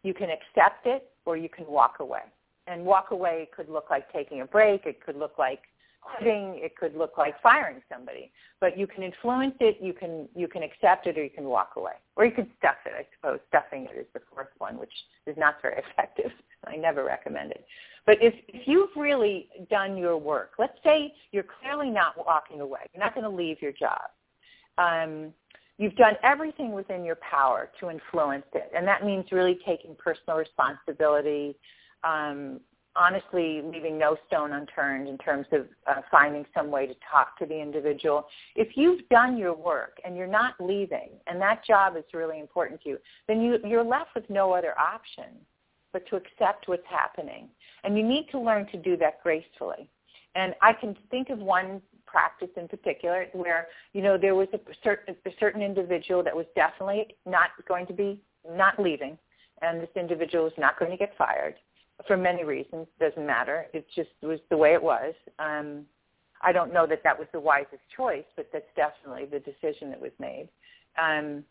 you 0.03 0.15
can 0.15 0.29
accept 0.31 0.87
it, 0.87 1.11
or 1.25 1.37
you 1.37 1.49
can 1.49 1.67
walk 1.67 1.97
away. 2.01 2.21
And 2.67 2.85
walk 2.85 3.11
away 3.11 3.49
could 3.55 3.69
look 3.69 3.91
like 3.91 4.13
taking 4.13 4.41
a 4.41 4.45
break. 4.45 4.87
It 4.87 5.05
could 5.05 5.17
look 5.17 5.39
like 5.39 5.61
quitting. 6.07 6.55
It 6.63 6.77
could 6.77 6.97
look 6.97 7.19
like 7.19 7.41
firing 7.43 7.83
somebody. 7.93 8.33
But 8.61 8.79
you 8.79 8.87
can 8.87 9.03
influence 9.03 9.55
it, 9.61 9.79
you 9.81 9.93
can 9.93 10.29
you 10.35 10.49
can 10.49 10.63
accept 10.63 11.07
it, 11.07 11.19
or 11.19 11.25
you 11.25 11.31
can 11.31 11.45
walk 11.45 11.73
away, 11.77 11.93
or 12.17 12.25
you 12.25 12.33
can 12.33 12.51
stuff 12.59 12.77
it. 12.87 12.93
I 12.97 13.07
suppose 13.17 13.41
stuffing 13.49 13.87
it 13.93 13.99
is 13.99 14.07
the 14.15 14.21
fourth 14.33 14.49
one, 14.59 14.79
which 14.79 14.93
is 15.27 15.37
not 15.37 15.57
very 15.63 15.83
effective. 15.91 16.31
I 16.67 16.77
never 16.77 17.05
recommend 17.05 17.53
it. 17.53 17.65
But 18.07 18.19
if 18.23 18.35
if 18.49 18.67
you've 18.67 18.91
really 18.97 19.49
done 19.71 19.97
your 19.97 20.17
work, 20.17 20.53
let's 20.59 20.79
say 20.85 21.13
you're 21.33 21.47
clearly 21.61 21.91
not 21.91 22.17
walking 22.17 22.61
away, 22.61 22.81
you're 22.95 23.05
not 23.05 23.15
going 23.15 23.25
to 23.25 23.37
leave 23.37 23.61
your 23.61 23.73
job. 23.73 24.03
Um, 24.79 25.33
you've 25.79 25.97
done 25.97 26.15
everything 26.23 26.73
within 26.73 27.05
your 27.05 27.17
power 27.17 27.71
to 27.81 27.91
influence 27.91 28.47
it, 28.55 28.71
and 28.75 28.87
that 28.87 29.05
means 29.05 29.27
really 29.33 29.59
taking 29.67 29.95
personal 29.97 30.39
responsibility. 30.39 31.57
Um, 32.05 32.61
honestly 32.97 33.63
leaving 33.63 33.99
no 33.99 34.17
stone 34.27 34.53
unturned 34.53 35.09
in 35.09 35.19
terms 35.19 35.47
of 35.53 35.67
uh, 35.87 36.01
finding 36.11 36.45
some 36.55 36.71
way 36.71 36.87
to 36.87 36.95
talk 37.11 37.39
to 37.39 37.47
the 37.47 37.61
individual. 37.61 38.27
If 38.55 38.77
you've 38.77 39.07
done 39.09 39.37
your 39.37 39.55
work 39.55 39.99
and 40.05 40.17
you're 40.17 40.27
not 40.27 40.55
leaving, 40.61 41.11
and 41.27 41.41
that 41.41 41.65
job 41.65 41.97
is 41.97 42.05
really 42.13 42.41
important 42.41 42.83
to 42.83 42.91
you, 42.91 42.99
then 43.29 43.41
you, 43.41 43.59
you're 43.65 43.85
left 43.85 44.11
with 44.15 44.29
no 44.31 44.53
other 44.53 44.79
option 44.79 45.25
but 45.93 46.07
to 46.09 46.17
accept 46.17 46.69
what's 46.69 46.87
happening. 46.91 47.49
And 47.85 47.97
you 47.97 48.03
need 48.03 48.27
to 48.33 48.39
learn 48.39 48.67
to 48.73 48.77
do 48.77 48.97
that 48.99 49.23
gracefully. 49.23 49.89
And 50.35 50.55
I 50.61 50.75
can 50.75 50.95
think 51.11 51.31
of 51.31 51.39
one 51.39 51.81
practice 52.07 52.51
in 52.57 52.69
particular 52.69 53.27
where, 53.33 53.69
you 53.95 54.03
know, 54.03 54.19
there 54.19 54.35
was 54.35 54.49
a 54.53 54.59
certain, 54.85 55.17
a 55.25 55.31
certain 55.41 55.63
individual 55.63 56.23
that 56.23 56.37
was 56.37 56.45
definitely 56.55 57.17
not 57.25 57.51
going 57.67 57.87
to 57.87 57.95
be, 57.95 58.21
not 58.51 58.79
leaving, 58.79 59.17
and 59.63 59.81
this 59.81 59.89
individual 59.97 60.45
was 60.45 60.53
not 60.59 60.79
going 60.79 60.91
to 60.91 60.99
get 60.99 61.17
fired 61.17 61.55
for 62.07 62.17
many 62.17 62.45
reasons. 62.45 62.87
Doesn't 63.01 63.27
matter. 63.27 63.67
It 63.73 63.87
just 63.95 64.11
was 64.23 64.39
the 64.51 64.57
way 64.57 64.75
it 64.75 64.83
was. 64.83 65.15
Um, 65.39 65.87
I 66.43 66.53
don't 66.53 66.73
know 66.73 66.87
that 66.87 67.03
that 67.03 67.19
was 67.19 67.29
the 67.33 67.41
wisest 67.41 67.83
choice, 67.97 68.25
but 68.37 68.49
that's 68.53 68.69
definitely 68.77 69.27
the 69.27 69.41
decision 69.41 69.91
that 69.91 70.01
was 70.01 70.13
made. 70.19 70.49
Um, 71.01 71.45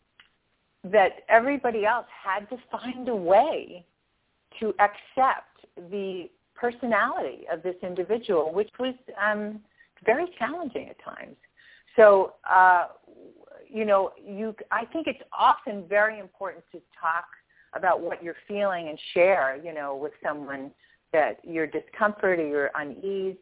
that 0.84 1.24
everybody 1.28 1.84
else 1.84 2.06
had 2.24 2.48
to 2.50 2.56
find 2.70 3.08
a 3.08 3.16
way 3.16 3.84
to 4.60 4.72
accept 4.78 5.66
the 5.90 6.30
personality 6.54 7.40
of 7.52 7.62
this 7.62 7.74
individual, 7.82 8.52
which 8.52 8.70
was 8.78 8.94
um, 9.20 9.60
very 10.04 10.26
challenging 10.38 10.88
at 10.88 10.96
times. 11.04 11.36
So, 11.96 12.34
uh, 12.48 12.88
you 13.68 13.84
know, 13.84 14.12
you, 14.24 14.54
I 14.70 14.84
think 14.86 15.06
it's 15.06 15.22
often 15.36 15.84
very 15.88 16.18
important 16.18 16.64
to 16.72 16.80
talk 17.00 17.26
about 17.76 18.00
what 18.00 18.22
you're 18.22 18.36
feeling 18.48 18.88
and 18.88 18.98
share, 19.14 19.60
you 19.62 19.72
know, 19.72 19.94
with 19.94 20.12
someone 20.22 20.70
that 21.12 21.38
your 21.44 21.66
discomfort 21.66 22.38
or 22.40 22.46
your 22.46 22.70
unease. 22.74 23.36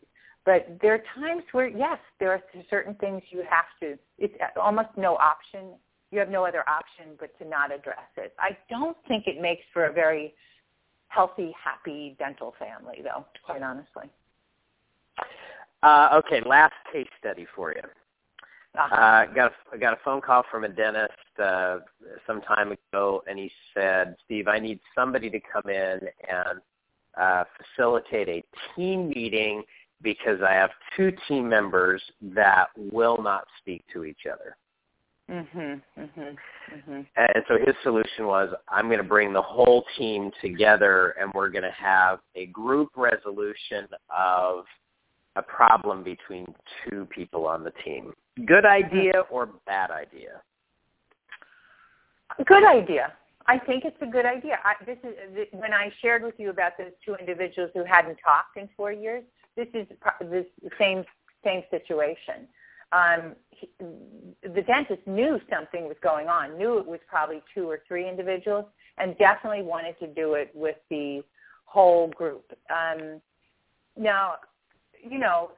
But 0.45 0.79
there 0.83 0.95
are 0.95 1.03
times 1.15 1.43
where, 1.53 1.69
yes, 1.69 1.99
there 2.21 2.31
are 2.31 2.43
certain 2.69 2.95
things 2.97 3.23
you 3.31 3.43
have 3.49 3.65
to, 3.81 3.99
it's 4.19 4.35
almost 4.61 4.91
no 4.97 5.17
option. 5.17 5.73
You 6.11 6.19
have 6.19 6.29
no 6.29 6.45
other 6.45 6.69
option 6.69 7.17
but 7.19 7.37
to 7.39 7.49
not 7.49 7.73
address 7.73 8.11
it. 8.17 8.35
I 8.39 8.57
don't 8.69 8.97
think 9.09 9.27
it 9.27 9.41
makes 9.41 9.63
for 9.73 9.87
a 9.87 9.93
very 9.93 10.35
healthy, 11.09 11.55
happy 11.63 12.15
dental 12.19 12.55
family, 12.59 13.01
though, 13.03 13.25
quite 13.45 13.63
honestly. 13.63 14.11
Uh, 15.83 16.21
okay, 16.25 16.41
last 16.47 16.75
case 16.93 17.09
study 17.19 17.47
for 17.55 17.73
you. 17.73 17.83
Uh-huh. 18.77 18.95
Uh, 18.95 19.27
got 19.35 19.53
a, 19.73 19.79
got 19.79 19.93
a 19.93 19.99
phone 20.05 20.21
call 20.21 20.43
from 20.51 20.65
a 20.65 20.69
dentist 20.69 21.13
uh, 21.43 21.79
some 22.27 22.41
time 22.43 22.73
ago, 22.73 23.23
and 23.29 23.39
he 23.39 23.51
said, 23.73 24.17
"Steve, 24.25 24.49
I 24.49 24.59
need 24.59 24.81
somebody 24.95 25.31
to 25.31 25.39
come 25.41 25.71
in 25.71 26.01
and 26.29 26.61
uh, 27.17 27.45
facilitate 27.77 28.29
a 28.29 28.45
team 28.75 29.11
meeting 29.11 29.63
because 30.03 30.41
I 30.43 30.53
have 30.55 30.71
two 30.97 31.13
team 31.29 31.49
members 31.49 32.03
that 32.35 32.67
will 32.77 33.23
not 33.23 33.47
speak 33.61 33.85
to 33.93 34.05
each 34.05 34.27
other." 34.31 34.57
Mhm. 35.31 35.81
Mhm. 35.97 36.37
Mhm. 36.71 37.07
And 37.17 37.45
so 37.49 37.57
his 37.59 37.75
solution 37.83 38.27
was, 38.27 38.53
I'm 38.69 38.89
going 38.89 38.99
to 38.99 39.05
bring 39.05 39.33
the 39.33 39.41
whole 39.41 39.85
team 39.97 40.33
together, 40.43 41.11
and 41.11 41.33
we're 41.33 41.49
going 41.49 41.63
to 41.63 41.71
have 41.71 42.21
a 42.35 42.47
group 42.47 42.91
resolution 42.97 43.89
of 44.11 44.67
a 45.37 45.43
problem 45.43 46.03
between 46.03 46.53
two 46.83 47.07
people 47.07 47.47
on 47.47 47.65
the 47.65 47.73
team. 47.85 48.13
Good 48.47 48.67
idea 48.67 49.23
or 49.31 49.49
bad 49.67 49.91
idea? 49.91 50.43
Good 52.45 52.65
idea. 52.65 53.13
I 53.47 53.59
think 53.59 53.85
it's 53.85 53.97
a 54.01 54.07
good 54.07 54.27
idea. 54.27 54.59
I, 54.65 54.75
this 54.85 54.99
is 55.05 55.47
when 55.53 55.73
I 55.73 55.93
shared 56.01 56.23
with 56.23 56.35
you 56.39 56.51
about 56.51 56.73
those 56.79 56.93
two 57.05 57.15
individuals 57.15 57.71
who 57.75 57.85
hadn't 57.85 58.17
talked 58.25 58.57
in 58.57 58.69
four 58.77 58.91
years. 58.91 59.23
This 59.57 59.69
is 59.75 59.87
the 60.21 60.47
same 60.79 61.05
same 61.45 61.63
situation. 61.71 62.49
Um, 62.93 63.35
he, 63.51 63.69
the 64.43 64.63
dentist 64.63 65.07
knew 65.07 65.39
something 65.51 65.87
was 65.87 65.97
going 66.03 66.29
on, 66.29 66.57
knew 66.57 66.79
it 66.79 66.87
was 66.87 67.01
probably 67.07 67.43
two 67.55 67.69
or 67.69 67.83
three 67.87 68.09
individuals, 68.09 68.65
and 68.99 69.17
definitely 69.19 69.63
wanted 69.63 69.99
to 69.99 70.07
do 70.07 70.35
it 70.35 70.51
with 70.55 70.77
the 70.91 71.23
whole 71.67 72.09
group. 72.09 72.45
Um, 72.71 73.21
now, 73.97 74.37
you 75.03 75.19
know, 75.19 75.51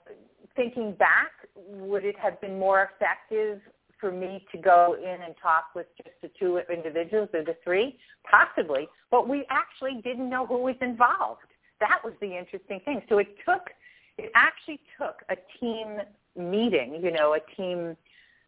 thinking 0.56 0.92
back, 0.92 1.30
would 1.54 2.04
it 2.04 2.18
have 2.18 2.40
been 2.40 2.58
more 2.58 2.90
effective 2.90 3.60
for 4.00 4.10
me 4.10 4.44
to 4.52 4.58
go 4.58 4.96
in 4.98 5.22
and 5.22 5.34
talk 5.40 5.66
with 5.74 5.86
just 5.96 6.16
the 6.22 6.30
two 6.38 6.60
individuals 6.72 7.28
or 7.32 7.44
the 7.44 7.56
three? 7.62 7.98
Possibly, 8.28 8.88
but 9.10 9.28
we 9.28 9.44
actually 9.50 10.00
didn't 10.02 10.28
know 10.28 10.46
who 10.46 10.58
was 10.58 10.74
involved. 10.80 11.42
That 11.80 12.00
was 12.02 12.14
the 12.20 12.36
interesting 12.36 12.80
thing. 12.84 13.02
So 13.08 13.18
it 13.18 13.28
took, 13.44 13.70
it 14.18 14.32
actually 14.34 14.80
took 14.98 15.22
a 15.28 15.36
team 15.60 15.98
meeting, 16.36 17.00
you 17.02 17.10
know, 17.12 17.34
a 17.34 17.56
team, 17.56 17.96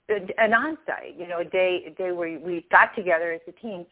an 0.08 0.54
on-site, 0.54 1.18
you 1.18 1.28
know, 1.28 1.40
a 1.40 1.44
day, 1.44 1.84
a 1.86 1.90
day 1.90 2.12
where 2.12 2.38
we 2.38 2.66
got 2.70 2.94
together 2.96 3.32
as 3.32 3.40
a 3.46 3.52
team. 3.52 3.84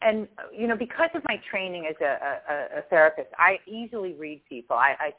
And, 0.00 0.28
you 0.56 0.66
know, 0.66 0.76
because 0.76 1.10
of 1.14 1.22
my 1.28 1.40
training 1.48 1.86
as 1.88 1.94
a, 2.00 2.04
a, 2.52 2.78
a 2.78 2.82
therapist, 2.90 3.28
I 3.38 3.58
easily 3.66 4.14
read 4.14 4.42
people. 4.48 4.76
I, 4.76 4.94
I 4.98 5.10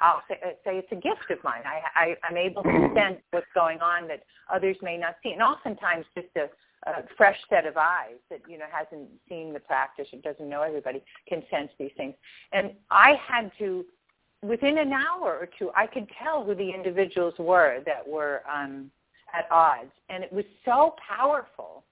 I'll 0.00 0.22
say, 0.28 0.38
uh, 0.44 0.50
say 0.64 0.78
it's 0.78 0.92
a 0.92 0.96
gift 0.96 1.30
of 1.30 1.42
mine. 1.44 1.62
I, 1.64 2.00
I, 2.00 2.16
I'm 2.24 2.36
able 2.36 2.62
to 2.62 2.90
sense 2.94 3.20
what's 3.30 3.46
going 3.54 3.80
on 3.80 4.08
that 4.08 4.22
others 4.52 4.76
may 4.82 4.96
not 4.96 5.16
see. 5.22 5.32
And 5.32 5.42
oftentimes 5.42 6.06
just 6.14 6.28
a, 6.36 6.48
a 6.88 7.04
fresh 7.16 7.38
set 7.48 7.66
of 7.66 7.76
eyes 7.76 8.16
that, 8.30 8.40
you 8.48 8.58
know, 8.58 8.66
hasn't 8.70 9.08
seen 9.28 9.52
the 9.52 9.60
practice 9.60 10.08
or 10.12 10.20
doesn't 10.20 10.48
know 10.48 10.62
everybody 10.62 11.02
can 11.28 11.42
sense 11.50 11.70
these 11.78 11.92
things. 11.96 12.14
And 12.52 12.72
I 12.90 13.14
had 13.26 13.50
to, 13.58 13.84
within 14.42 14.78
an 14.78 14.92
hour 14.92 15.38
or 15.38 15.48
two, 15.58 15.70
I 15.76 15.86
could 15.86 16.08
tell 16.22 16.44
who 16.44 16.54
the 16.54 16.70
individuals 16.70 17.34
were 17.38 17.80
that 17.86 18.06
were 18.06 18.42
um, 18.50 18.90
at 19.34 19.50
odds. 19.50 19.92
And 20.08 20.24
it 20.24 20.32
was 20.32 20.44
so 20.64 20.94
powerful 21.06 21.84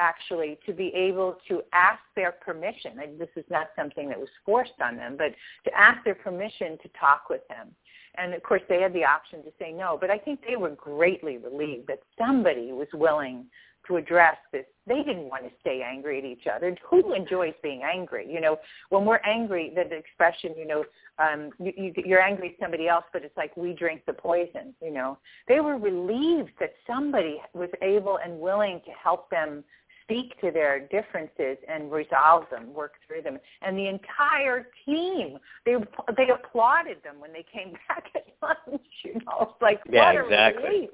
actually 0.00 0.58
to 0.66 0.72
be 0.72 0.88
able 0.94 1.36
to 1.46 1.62
ask 1.72 2.00
their 2.16 2.32
permission. 2.32 2.98
And 3.00 3.20
this 3.20 3.28
is 3.36 3.44
not 3.50 3.68
something 3.76 4.08
that 4.08 4.18
was 4.18 4.28
forced 4.44 4.80
on 4.82 4.96
them, 4.96 5.16
but 5.16 5.32
to 5.64 5.78
ask 5.78 6.02
their 6.04 6.14
permission 6.14 6.78
to 6.82 6.88
talk 6.98 7.28
with 7.28 7.46
them. 7.48 7.68
And 8.16 8.34
of 8.34 8.42
course, 8.42 8.62
they 8.68 8.80
had 8.80 8.92
the 8.92 9.04
option 9.04 9.44
to 9.44 9.52
say 9.58 9.70
no, 9.70 9.96
but 10.00 10.10
I 10.10 10.18
think 10.18 10.40
they 10.46 10.56
were 10.56 10.70
greatly 10.70 11.38
relieved 11.38 11.86
that 11.88 12.00
somebody 12.18 12.72
was 12.72 12.88
willing 12.92 13.46
to 13.86 13.96
address 13.96 14.36
this. 14.52 14.64
They 14.86 15.02
didn't 15.02 15.28
want 15.28 15.44
to 15.44 15.50
stay 15.60 15.82
angry 15.82 16.18
at 16.18 16.24
each 16.24 16.46
other. 16.52 16.76
Who 16.88 17.14
enjoys 17.14 17.54
being 17.62 17.82
angry? 17.82 18.26
You 18.30 18.40
know, 18.40 18.58
when 18.90 19.04
we're 19.04 19.20
angry, 19.24 19.72
the, 19.74 19.82
expression, 19.94 20.54
you 20.56 20.66
know, 20.66 20.84
um, 21.18 21.50
you, 21.58 21.92
you're 22.04 22.20
angry 22.20 22.50
at 22.50 22.62
somebody 22.62 22.88
else, 22.88 23.04
but 23.12 23.24
it's 23.24 23.36
like 23.36 23.56
we 23.56 23.72
drink 23.72 24.02
the 24.06 24.12
poison. 24.12 24.74
You 24.82 24.92
know, 24.92 25.18
they 25.48 25.60
were 25.60 25.78
relieved 25.78 26.50
that 26.60 26.74
somebody 26.86 27.40
was 27.54 27.70
able 27.82 28.18
and 28.22 28.38
willing 28.38 28.80
to 28.84 28.90
help 29.02 29.30
them 29.30 29.64
speak 30.10 30.40
to 30.40 30.50
their 30.50 30.80
differences 30.80 31.56
and 31.68 31.90
resolve 31.90 32.44
them, 32.50 32.72
work 32.74 32.94
through 33.06 33.22
them. 33.22 33.38
And 33.62 33.78
the 33.78 33.86
entire 33.86 34.68
team, 34.84 35.38
they 35.64 35.76
they 36.16 36.30
applauded 36.30 36.98
them 37.02 37.20
when 37.20 37.32
they 37.32 37.44
came 37.52 37.72
back 37.88 38.04
at 38.14 38.26
lunch. 38.42 38.82
You 39.04 39.14
know, 39.14 39.52
it's 39.52 39.62
like 39.62 39.80
yeah, 39.90 40.12
what 40.12 40.24
exactly. 40.24 40.62
a 40.62 40.70
relief! 40.70 40.90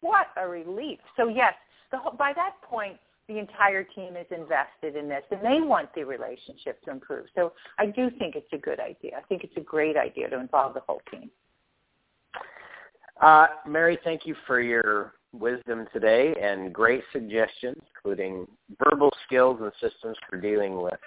What 0.00 0.26
a 0.36 0.48
relief! 0.48 0.98
So 1.16 1.28
yes, 1.28 1.54
the 1.90 1.98
whole, 1.98 2.12
by 2.12 2.32
that 2.34 2.54
point, 2.62 2.96
the 3.28 3.38
entire 3.38 3.84
team 3.84 4.16
is 4.16 4.26
invested 4.30 4.96
in 4.96 5.08
this, 5.08 5.22
and 5.30 5.40
they 5.40 5.60
want 5.60 5.94
the 5.94 6.04
relationship 6.04 6.82
to 6.84 6.90
improve. 6.90 7.26
So 7.34 7.52
I 7.78 7.86
do 7.86 8.10
think 8.18 8.36
it's 8.36 8.52
a 8.52 8.58
good 8.58 8.80
idea. 8.80 9.18
I 9.18 9.22
think 9.28 9.44
it's 9.44 9.56
a 9.56 9.60
great 9.60 9.96
idea 9.96 10.30
to 10.30 10.40
involve 10.40 10.74
the 10.74 10.80
whole 10.80 11.02
team. 11.10 11.30
Uh, 13.20 13.48
Mary, 13.66 13.98
thank 14.04 14.24
you 14.24 14.34
for 14.46 14.60
your 14.60 15.17
wisdom 15.32 15.86
today 15.92 16.34
and 16.40 16.72
great 16.72 17.02
suggestions, 17.12 17.76
including 17.94 18.46
verbal 18.82 19.10
skills 19.26 19.58
and 19.60 19.72
systems 19.80 20.16
for 20.28 20.40
dealing 20.40 20.80
with 20.80 20.98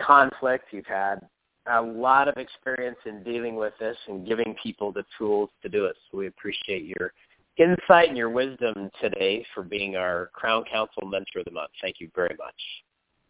conflict. 0.00 0.66
You've 0.72 0.86
had 0.86 1.20
a 1.66 1.80
lot 1.80 2.28
of 2.28 2.36
experience 2.36 2.96
in 3.04 3.22
dealing 3.22 3.56
with 3.56 3.74
this 3.78 3.96
and 4.08 4.26
giving 4.26 4.56
people 4.62 4.92
the 4.92 5.04
tools 5.18 5.50
to 5.62 5.68
do 5.68 5.84
it. 5.84 5.96
So 6.10 6.18
we 6.18 6.26
appreciate 6.26 6.84
your 6.84 7.12
insight 7.58 8.08
and 8.08 8.16
your 8.16 8.30
wisdom 8.30 8.90
today 9.00 9.44
for 9.54 9.62
being 9.62 9.96
our 9.96 10.30
Crown 10.32 10.64
Council 10.70 11.06
Mentor 11.06 11.40
of 11.40 11.44
the 11.44 11.50
Month. 11.50 11.70
Thank 11.82 11.96
you 12.00 12.10
very 12.14 12.36
much. 12.38 12.54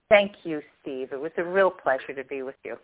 Thank 0.08 0.32
you, 0.44 0.60
Steve. 0.80 1.12
It 1.12 1.20
was 1.20 1.32
a 1.36 1.44
real 1.44 1.70
pleasure 1.70 2.14
to 2.14 2.24
be 2.24 2.42
with 2.42 2.56
you. 2.64 2.76